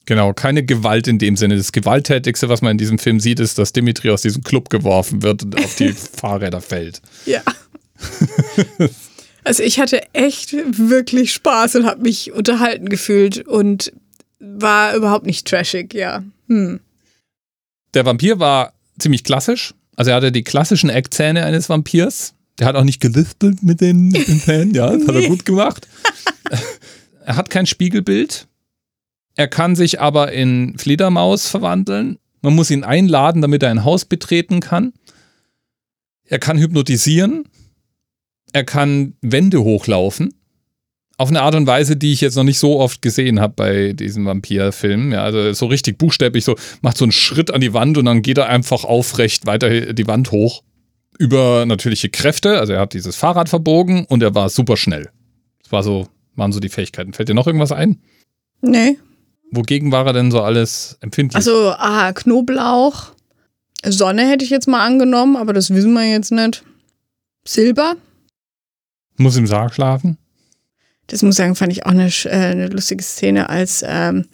Genau, 0.05 0.33
keine 0.33 0.63
Gewalt 0.63 1.07
in 1.07 1.17
dem 1.17 1.35
Sinne. 1.35 1.57
Das 1.57 1.71
Gewalttätigste, 1.71 2.47
was 2.47 2.61
man 2.61 2.73
in 2.73 2.77
diesem 2.77 2.99
Film 2.99 3.19
sieht, 3.19 3.39
ist, 3.39 3.57
dass 3.57 3.73
Dimitri 3.73 4.11
aus 4.11 4.21
diesem 4.21 4.43
Club 4.43 4.69
geworfen 4.69 5.23
wird 5.23 5.43
und 5.43 5.57
auf 5.57 5.75
die 5.75 5.91
Fahrräder 6.19 6.61
fällt. 6.61 7.01
Ja. 7.25 7.41
also 9.43 9.63
ich 9.63 9.79
hatte 9.79 10.03
echt 10.13 10.53
wirklich 10.53 11.33
Spaß 11.33 11.75
und 11.77 11.87
habe 11.87 12.03
mich 12.03 12.33
unterhalten 12.33 12.87
gefühlt 12.87 13.47
und 13.47 13.91
war 14.39 14.95
überhaupt 14.95 15.25
nicht 15.25 15.47
trashig, 15.47 15.95
ja. 15.95 16.23
Hm. 16.47 16.81
Der 17.95 18.05
Vampir 18.05 18.37
war 18.39 18.73
ziemlich 18.99 19.23
klassisch. 19.23 19.73
Also 19.97 20.11
er 20.11 20.15
hatte 20.17 20.31
die 20.31 20.43
klassischen 20.43 20.89
Eckzähne 20.89 21.43
eines 21.43 21.67
Vampirs. 21.67 22.33
Der 22.59 22.67
hat 22.67 22.75
auch 22.75 22.83
nicht 22.85 23.01
gelispelt 23.01 23.61
mit 23.63 23.81
den, 23.81 24.07
mit 24.07 24.27
den 24.29 24.39
Zähnen, 24.39 24.73
ja, 24.73 24.89
das 24.91 25.05
hat 25.07 25.15
er 25.15 25.21
Nee. 25.21 25.27
gut 25.27 25.43
gemacht. 25.45 25.87
er 27.25 27.35
hat 27.35 27.49
kein 27.49 27.65
Spiegelbild. 27.65 28.47
Er 29.35 29.47
kann 29.47 29.75
sich 29.75 29.99
aber 29.99 30.31
in 30.31 30.77
Fledermaus 30.77 31.49
verwandeln. 31.49 32.17
Man 32.41 32.55
muss 32.55 32.71
ihn 32.71 32.83
einladen, 32.83 33.41
damit 33.41 33.61
er 33.63 33.69
ein 33.69 33.83
Haus 33.83 34.05
betreten 34.05 34.59
kann. 34.61 34.93
Er 36.23 36.39
kann 36.39 36.57
hypnotisieren. 36.57 37.47
Er 38.53 38.63
kann 38.63 39.15
Wände 39.21 39.63
hochlaufen. 39.63 40.33
Auf 41.20 41.30
eine 41.30 41.41
Art 41.41 41.55
und 41.55 41.65
Weise, 41.65 41.97
die 41.97 42.13
ich 42.13 42.22
jetzt 42.22 42.36
noch 42.36 42.43
nicht 42.43 42.59
so 42.59 42.80
oft 42.80 43.01
gesehen 43.01 43.39
habe 43.39 43.53
bei 43.55 43.93
diesen 43.93 44.26
Vampirfilmen. 44.26 45.11
Ja, 45.11 45.24
also 45.24 45.51
so 45.53 45.65
richtig 45.65 45.97
buchstäblich, 45.97 46.45
so 46.45 46.55
macht 46.82 46.97
so 46.97 47.05
einen 47.05 47.11
Schritt 47.11 47.51
an 47.51 47.61
die 47.61 47.74
Wand 47.74 47.97
und 47.97 48.05
dann 48.05 48.22
geht 48.22 48.38
er 48.38 48.47
einfach 48.47 48.84
aufrecht 48.84 49.47
weiter 49.47 49.93
die 49.93 50.07
Wand 50.07 50.32
hoch. 50.32 50.61
Über 51.18 51.65
natürliche 51.65 52.09
Kräfte. 52.09 52.59
Also 52.59 52.74
er 52.74 52.82
hat 52.82 52.93
dieses 52.93 53.15
Fahrrad 53.15 53.49
verbogen 53.49 54.05
und 54.05 54.22
er 54.22 54.36
war 54.36 54.49
super 54.49 54.78
schnell. 54.78 55.09
Das 55.63 55.72
war 55.72 55.82
so, 55.82 56.07
waren 56.36 56.51
so 56.51 56.59
die 56.59 56.70
Fähigkeiten. 56.70 57.13
Fällt 57.13 57.30
dir 57.30 57.34
noch 57.34 57.47
irgendwas 57.47 57.72
ein? 57.72 57.99
Nee. 58.61 58.99
Wogegen 59.51 59.91
war 59.91 60.05
er 60.05 60.13
denn 60.13 60.30
so 60.30 60.41
alles 60.41 60.97
empfindlich? 61.01 61.36
Also, 61.36 61.72
ah, 61.72 62.13
Knoblauch. 62.13 63.13
Sonne 63.84 64.28
hätte 64.28 64.45
ich 64.45 64.51
jetzt 64.51 64.68
mal 64.68 64.86
angenommen, 64.86 65.36
aber 65.36 65.53
das 65.53 65.72
wissen 65.72 65.93
wir 65.93 66.07
jetzt 66.07 66.32
nicht. 66.32 66.63
Silber. 67.45 67.95
Muss 69.18 69.38
im 69.38 69.47
Sarg 69.47 69.74
schlafen? 69.74 70.18
Das 71.07 71.21
muss 71.21 71.35
ich 71.35 71.37
sagen, 71.37 71.55
fand 71.55 71.71
ich 71.71 71.85
auch 71.85 71.91
eine, 71.91 72.07
äh, 72.25 72.29
eine 72.29 72.67
lustige 72.67 73.03
Szene, 73.03 73.49
als, 73.49 73.83
ähm, 73.87 74.25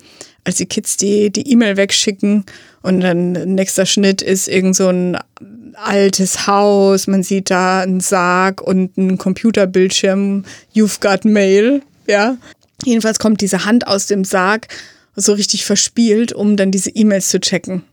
als 0.44 0.56
die 0.56 0.66
Kids 0.66 0.98
die 0.98 1.30
die 1.32 1.50
E-Mail 1.52 1.78
wegschicken 1.78 2.46
und 2.82 3.00
dann 3.02 3.32
nächster 3.56 3.86
Schnitt 3.86 4.22
ist 4.22 4.48
irgend 4.48 4.76
so 4.76 4.88
ein 4.90 5.18
altes 5.76 6.48
Haus, 6.48 7.08
man 7.08 7.24
sieht 7.24 7.50
da 7.50 7.82
einen 7.82 8.00
Sarg 8.00 8.62
und 8.62 8.98
einen 8.98 9.18
Computerbildschirm, 9.18 10.44
you've 10.76 11.00
got 11.00 11.26
mail, 11.26 11.82
ja. 12.08 12.38
Jedenfalls 12.86 13.20
kommt 13.20 13.40
diese 13.42 13.64
Hand 13.66 13.88
aus 13.88 14.08
dem 14.08 14.26
Sarg 14.26 14.68
so 15.16 15.34
richtig 15.34 15.64
verspielt, 15.66 16.34
um 16.34 16.58
dann 16.58 16.72
diese 16.72 16.90
E-Mails 16.90 17.30
zu 17.30 17.40
checken, 17.40 17.84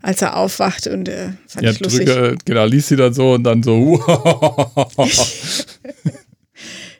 als 0.00 0.22
er 0.22 0.36
aufwacht 0.36 0.86
und 0.86 1.08
äh, 1.08 1.30
fand 1.46 1.64
Ja, 1.64 1.70
ich 1.72 1.80
lustig. 1.80 2.06
drücke, 2.06 2.36
genau, 2.44 2.64
liest 2.64 2.88
sie 2.88 2.96
dann 2.96 3.12
so 3.12 3.32
und 3.32 3.44
dann 3.44 3.62
so. 3.62 4.02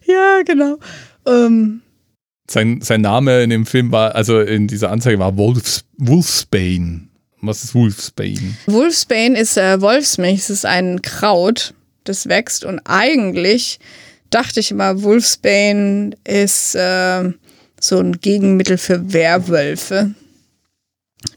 Ja, 0.06 0.42
genau. 0.44 0.78
Ähm, 1.26 1.82
sein, 2.48 2.80
sein 2.82 3.00
Name 3.00 3.42
in 3.42 3.50
dem 3.50 3.66
Film 3.66 3.90
war, 3.92 4.14
also 4.14 4.40
in 4.40 4.66
dieser 4.68 4.90
Anzeige 4.90 5.18
war 5.18 5.36
Wolfs, 5.36 5.84
Wolfsbane. 5.96 7.08
Was 7.40 7.64
ist 7.64 7.74
Wolfsbane? 7.74 8.54
Wolfsbane 8.66 9.38
ist 9.38 9.56
äh, 9.56 9.80
Wolfsmilch, 9.80 10.40
es 10.40 10.50
ist 10.50 10.66
ein 10.66 11.02
Kraut, 11.02 11.74
das 12.04 12.28
wächst 12.28 12.64
und 12.64 12.80
eigentlich 12.84 13.80
dachte 14.30 14.60
ich 14.60 14.70
immer, 14.70 15.02
Wolfsbane 15.02 16.16
ist 16.24 16.74
äh, 16.74 17.32
so 17.80 17.98
ein 17.98 18.20
Gegenmittel 18.20 18.78
für 18.78 19.12
Werwölfe. 19.12 20.14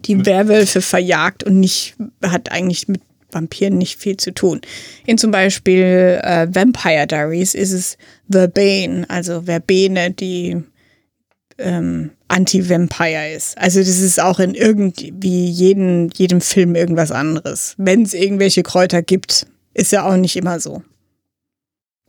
Die 0.06 0.26
Werwölfe 0.26 0.82
verjagt 0.82 1.44
und 1.44 1.60
nicht, 1.60 1.96
hat 2.24 2.52
eigentlich 2.52 2.88
mit 2.88 3.02
Vampiren 3.38 3.78
nicht 3.78 4.00
viel 4.00 4.18
zu 4.18 4.34
tun. 4.34 4.62
In 5.06 5.18
zum 5.18 5.32
Beispiel 5.32 6.20
äh, 6.24 6.48
Vampire 6.50 7.08
Diaries 7.08 7.54
ist 7.54 7.72
es 7.72 7.98
Verbane, 8.28 9.06
also 9.10 9.44
Verbene, 9.44 10.12
die 10.12 10.58
ähm, 11.58 12.12
Anti-Vampire 12.28 13.32
ist. 13.36 13.58
Also 13.58 13.80
das 13.80 14.00
ist 14.00 14.22
auch 14.22 14.40
in 14.40 14.54
irgendwie 14.54 15.48
jeden, 15.48 16.10
jedem 16.10 16.42
Film 16.42 16.76
irgendwas 16.76 17.12
anderes. 17.12 17.76
Wenn 17.78 18.04
es 18.04 18.14
irgendwelche 18.14 18.64
Kräuter 18.64 19.02
gibt, 19.02 19.48
ist 19.74 19.92
ja 19.92 20.08
auch 20.08 20.18
nicht 20.18 20.36
immer 20.36 20.60
so. 20.60 20.84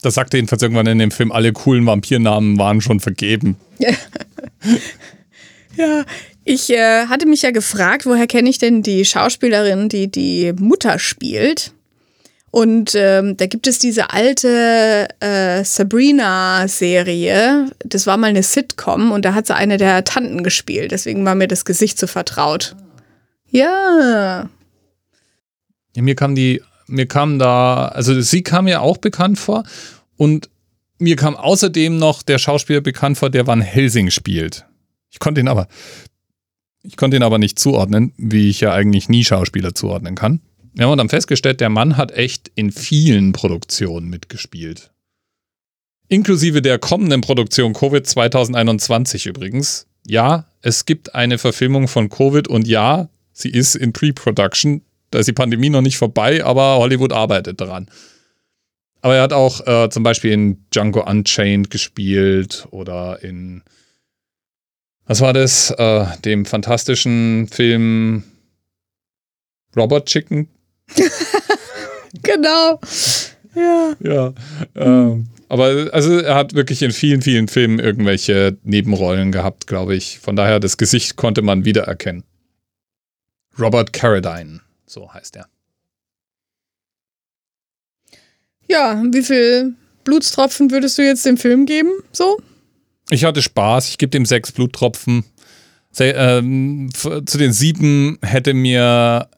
Das 0.01 0.15
sagte 0.15 0.37
jedenfalls 0.37 0.63
irgendwann 0.63 0.87
in 0.87 0.99
dem 0.99 1.11
Film, 1.11 1.33
alle 1.33 1.53
coolen 1.53 1.87
Vampirnamen 1.87 2.59
waren 2.59 2.81
schon 2.81 3.01
vergeben. 3.01 3.57
Ja, 5.79 6.05
ich 6.49 6.71
äh, 6.71 7.07
hatte 7.07 7.27
mich 7.27 7.43
ja 7.43 7.51
gefragt, 7.51 8.07
woher 8.07 8.27
kenne 8.27 8.49
ich 8.49 8.59
denn 8.59 8.83
die 8.83 9.05
Schauspielerin, 9.05 9.89
die 9.89 10.11
die 10.11 10.55
Mutter 10.59 10.99
spielt? 10.99 11.73
Und 12.51 12.95
ähm, 12.95 13.37
da 13.37 13.47
gibt 13.47 13.67
es 13.67 13.79
diese 13.79 14.11
alte 14.11 15.09
äh, 15.21 15.63
Sabrina-Serie. 15.63 17.67
Das 17.85 18.07
war 18.07 18.17
mal 18.17 18.29
eine 18.29 18.43
Sitcom 18.43 19.13
und 19.13 19.27
da 19.27 19.35
hat 19.35 19.47
sie 19.47 19.55
eine 19.55 19.77
der 19.77 20.05
Tanten 20.05 20.43
gespielt. 20.43 20.93
Deswegen 20.93 21.27
war 21.27 21.35
mir 21.35 21.49
das 21.49 21.67
Gesicht 21.67 21.99
so 21.99 22.07
vertraut. 22.07 22.75
Ja. 23.51 24.49
Ja, 25.95 26.03
mir 26.03 26.15
kam 26.15 26.35
die, 26.35 26.63
mir 26.87 27.07
kam 27.07 27.39
da, 27.39 27.89
also 27.89 28.19
sie 28.23 28.43
kam 28.43 28.65
mir 28.65 28.81
auch 28.81 28.97
bekannt 28.97 29.39
vor 29.39 29.65
Und 30.17 30.49
mir 30.99 31.17
kam 31.17 31.37
außerdem 31.37 31.99
noch 31.99 32.23
der 32.23 32.39
Schauspieler 32.39 32.81
bekannt 32.81 33.19
vor, 33.19 33.31
der 33.31 33.47
Van 33.47 33.61
Helsing 33.61 34.11
spielt. 34.11 34.65
Ich 35.11 35.19
konnte 35.19 35.41
ihn 35.41 35.49
aber, 35.49 35.69
ich 36.83 36.97
konnte 36.97 37.17
ihn 37.17 37.23
aber 37.23 37.39
nicht 37.39 37.59
zuordnen, 37.59 38.13
wie 38.17 38.49
ich 38.49 38.61
ja 38.61 38.73
eigentlich 38.73 39.09
nie 39.09 39.25
Schauspieler 39.25 39.75
zuordnen 39.75 40.15
kann. 40.15 40.41
Wir 40.75 40.87
haben 40.87 40.99
dann 40.99 41.09
festgestellt, 41.09 41.61
der 41.61 41.71
Mann 41.71 41.97
hat 41.97 42.13
echt 42.13 42.51
in 42.55 42.71
vielen 42.71 43.33
Produktionen 43.33 44.09
mitgespielt. 44.09 44.91
Inklusive 46.09 46.63
der 46.63 46.79
kommenden 46.79 47.21
Produktion 47.21 47.73
Covid 47.73 48.07
2021 48.07 49.27
übrigens. 49.27 49.87
Ja, 50.07 50.47
es 50.63 50.87
gibt 50.87 51.15
eine 51.15 51.39
Verfilmung 51.39 51.89
von 51.89 52.09
Covid 52.09 52.49
und 52.49 52.67
ja, 52.67 53.09
sie 53.33 53.51
ist 53.51 53.75
in 53.75 53.93
Pre-Production. 53.93 54.83
Da 55.11 55.19
ist 55.19 55.27
die 55.27 55.33
Pandemie 55.33 55.71
noch 55.71 55.83
nicht 55.83 55.99
vorbei, 55.99 56.45
aber 56.45 56.79
Hollywood 56.79 57.13
arbeitet 57.13 57.61
daran. 57.61 57.89
Aber 59.01 59.17
er 59.17 59.23
hat 59.23 59.33
auch 59.33 59.67
äh, 59.67 59.91
zum 59.91 60.03
Beispiel 60.03 60.33
in 60.33 60.65
Django 60.71 61.05
Unchained 61.05 61.71
gespielt 61.71 62.67
oder 62.71 63.23
in, 63.23 63.63
was 65.09 65.21
war 65.21 65.33
das, 65.33 65.73
äh, 65.73 66.07
dem 66.25 66.45
fantastischen 66.45 67.49
Film 67.49 68.23
Robot 69.77 70.07
Chicken. 70.07 70.49
Genau. 72.23 72.81
Ja. 73.55 73.95
Ja. 74.01 74.35
Ähm, 74.75 75.27
aber 75.49 75.91
also 75.93 76.19
er 76.19 76.35
hat 76.35 76.55
wirklich 76.55 76.83
in 76.83 76.91
vielen, 76.91 77.23
vielen 77.23 77.49
Filmen 77.49 77.79
irgendwelche 77.79 78.57
Nebenrollen 78.65 79.33
gehabt, 79.33 79.67
glaube 79.67 79.95
ich. 79.95 80.19
Von 80.19 80.37
daher, 80.37 80.61
das 80.61 80.77
Gesicht 80.77 81.17
konnte 81.17 81.43
man 81.43 81.65
wiedererkennen. 81.65 82.25
Robert 83.59 83.93
Carradine, 83.93 84.61
so 84.87 85.13
heißt 85.13 85.37
er. 85.37 85.49
Ja, 88.69 89.03
wie 89.11 89.23
viel 89.23 89.75
Blutstropfen 90.05 90.71
würdest 90.71 90.99
du 90.99 91.03
jetzt 91.03 91.25
dem 91.25 91.39
Film 91.39 91.67
geben? 91.67 91.91
So? 92.13 92.41
Ich 93.11 93.25
hatte 93.25 93.43
Spaß, 93.43 93.89
ich 93.89 93.99
gebe 93.99 94.11
dem 94.11 94.27
sechs 94.27 94.53
Bluttropfen. 94.53 95.25
Se 95.91 96.11
ähm, 96.11 96.91
zu 96.93 97.39
den 97.39 97.53
sieben 97.53 98.19
hätte 98.23 98.53
mir, 98.55 99.29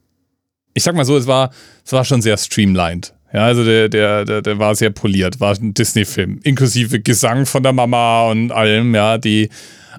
ich 0.74 0.82
sag 0.82 0.94
mal 0.94 1.04
so, 1.04 1.16
es 1.16 1.26
war, 1.26 1.50
es 1.84 1.92
war 1.92 2.04
schon 2.04 2.22
sehr 2.22 2.36
streamlined. 2.36 3.14
Ja, 3.32 3.44
also 3.44 3.64
der, 3.64 3.88
der, 3.88 4.24
der, 4.24 4.42
der 4.42 4.58
war 4.58 4.74
sehr 4.74 4.90
poliert, 4.90 5.38
war 5.38 5.54
ein 5.54 5.72
Disney-Film, 5.72 6.40
inklusive 6.42 7.00
Gesang 7.00 7.46
von 7.46 7.62
der 7.62 7.72
Mama 7.72 8.28
und 8.28 8.50
allem, 8.50 8.92
ja, 8.92 9.18
die, 9.18 9.50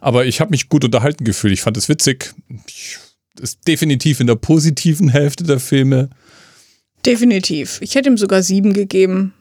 aber 0.02 0.26
ich 0.26 0.42
habe 0.42 0.52
mich 0.52 0.68
gut 0.68 0.84
unterhalten 0.84 1.24
gefühlt, 1.24 1.54
ich 1.54 1.62
fand 1.62 1.78
es 1.78 1.88
witzig. 1.88 2.34
Ich, 2.68 2.98
ist 3.40 3.66
definitiv 3.68 4.20
in 4.20 4.28
der 4.28 4.36
positiven 4.36 5.08
Hälfte 5.10 5.46
der 5.46 5.60
Filme. 5.60 6.10
Definitiv. 7.06 7.80
Ich 7.82 7.96
hätte 7.96 8.10
ihm 8.10 8.18
sogar 8.18 8.44
sieben 8.44 8.74
gegeben. 8.74 9.34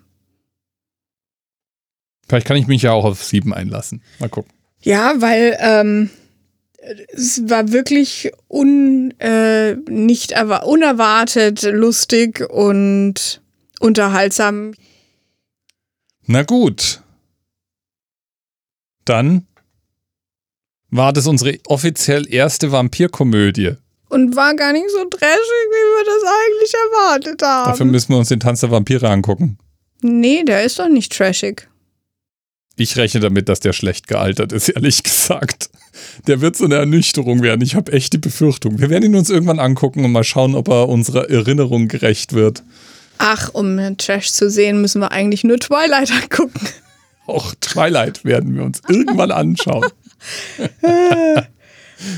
Vielleicht 2.31 2.47
kann 2.47 2.57
ich 2.57 2.69
mich 2.69 2.83
ja 2.83 2.93
auch 2.93 3.05
auf 3.05 3.25
sieben 3.25 3.53
einlassen. 3.53 4.03
Mal 4.21 4.29
gucken. 4.29 4.53
Ja, 4.83 5.15
weil 5.21 5.57
ähm, 5.61 6.11
es 7.13 7.43
war 7.51 7.73
wirklich 7.73 8.31
un, 8.49 9.13
äh, 9.19 9.75
nicht 9.89 10.39
erwa- 10.39 10.63
unerwartet 10.63 11.63
lustig 11.65 12.41
und 12.49 13.43
unterhaltsam. 13.81 14.75
Na 16.27 16.45
gut. 16.45 17.03
Dann 19.05 19.47
war 20.91 21.13
das 21.13 21.27
unsere 21.27 21.59
offiziell 21.67 22.33
erste 22.33 22.71
Vampirkomödie. 22.71 23.73
Und 24.09 24.35
war 24.37 24.55
gar 24.55 24.73
nicht 24.73 24.89
so 24.91 25.05
trashig, 25.05 25.27
wie 25.27 25.99
wir 25.99 26.05
das 26.05 26.33
eigentlich 26.33 26.75
erwartet 26.75 27.43
haben. 27.43 27.71
Dafür 27.73 27.87
müssen 27.87 28.11
wir 28.13 28.19
uns 28.19 28.29
den 28.29 28.41
Tanz 28.41 28.61
der 28.61 28.71
Vampire 28.71 29.09
angucken. 29.09 29.59
nee, 30.03 30.45
der 30.45 30.63
ist 30.65 30.79
doch 30.79 30.89
nicht 30.89 31.13
trashig. 31.13 31.69
Ich 32.81 32.97
rechne 32.97 33.21
damit, 33.21 33.51
dass 33.51 33.61
der 33.61 33.75
schlecht 33.75 34.09
gealtert 34.09 34.53
ist, 34.53 34.69
ehrlich 34.75 35.03
gesagt. 35.03 35.69
Der 36.27 36.41
wird 36.41 36.57
so 36.57 36.65
eine 36.65 36.77
Ernüchterung 36.77 37.43
werden. 37.43 37.61
Ich 37.61 37.75
habe 37.75 37.93
echt 37.93 38.15
die 38.15 38.19
Befürchtung. 38.19 38.79
Wir 38.79 38.89
werden 38.89 39.05
ihn 39.05 39.17
uns 39.17 39.29
irgendwann 39.29 39.59
angucken 39.59 40.03
und 40.03 40.13
mal 40.13 40.25
schauen, 40.25 40.55
ob 40.55 40.69
er 40.69 40.89
unserer 40.89 41.29
Erinnerung 41.29 41.89
gerecht 41.89 42.33
wird. 42.33 42.63
Ach, 43.19 43.51
um 43.53 43.99
Trash 43.99 44.33
zu 44.33 44.49
sehen, 44.49 44.81
müssen 44.81 45.03
wir 45.03 45.13
eigentlich 45.13 45.45
nur 45.45 45.59
Twilight 45.59 46.11
angucken. 46.11 46.59
Auch 47.27 47.55
Twilight 47.61 48.25
werden 48.25 48.55
wir 48.55 48.63
uns 48.63 48.81
irgendwann 48.89 49.31
anschauen. 49.31 49.87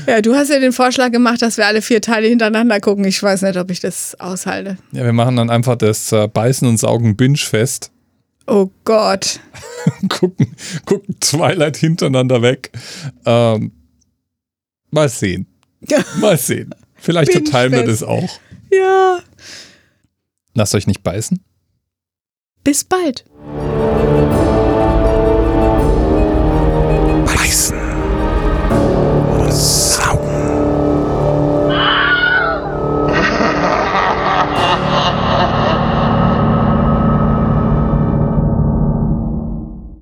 Ja, 0.07 0.21
du 0.21 0.33
hast 0.33 0.49
ja 0.49 0.59
den 0.59 0.71
Vorschlag 0.71 1.11
gemacht, 1.11 1.41
dass 1.41 1.57
wir 1.57 1.67
alle 1.67 1.81
vier 1.81 1.99
Teile 1.99 2.29
hintereinander 2.29 2.79
gucken. 2.79 3.03
Ich 3.03 3.21
weiß 3.21 3.41
nicht, 3.41 3.57
ob 3.57 3.69
ich 3.69 3.81
das 3.81 4.17
aushalte. 4.17 4.77
Ja, 4.93 5.03
wir 5.03 5.11
machen 5.11 5.35
dann 5.35 5.49
einfach 5.49 5.75
das 5.75 6.09
äh, 6.13 6.29
Beißen 6.29 6.65
und 6.65 6.77
Saugen 6.77 7.17
Binge 7.17 7.35
fest. 7.35 7.91
Oh 8.47 8.69
Gott. 8.83 9.39
gucken, 10.09 10.55
gucken 10.85 11.19
Twilight 11.19 11.77
hintereinander 11.77 12.41
weg. 12.41 12.71
Ähm, 13.25 13.71
mal 14.91 15.09
sehen. 15.09 15.47
Mal 16.21 16.37
sehen. 16.37 16.73
Vielleicht 16.95 17.33
verteilen 17.33 17.73
wir 17.73 17.83
das 17.83 18.03
auch. 18.03 18.39
Ja. 18.71 19.19
Lasst 20.53 20.75
euch 20.75 20.87
nicht 20.87 21.03
beißen. 21.03 21.43
Bis 22.63 22.85
bald. 22.85 23.25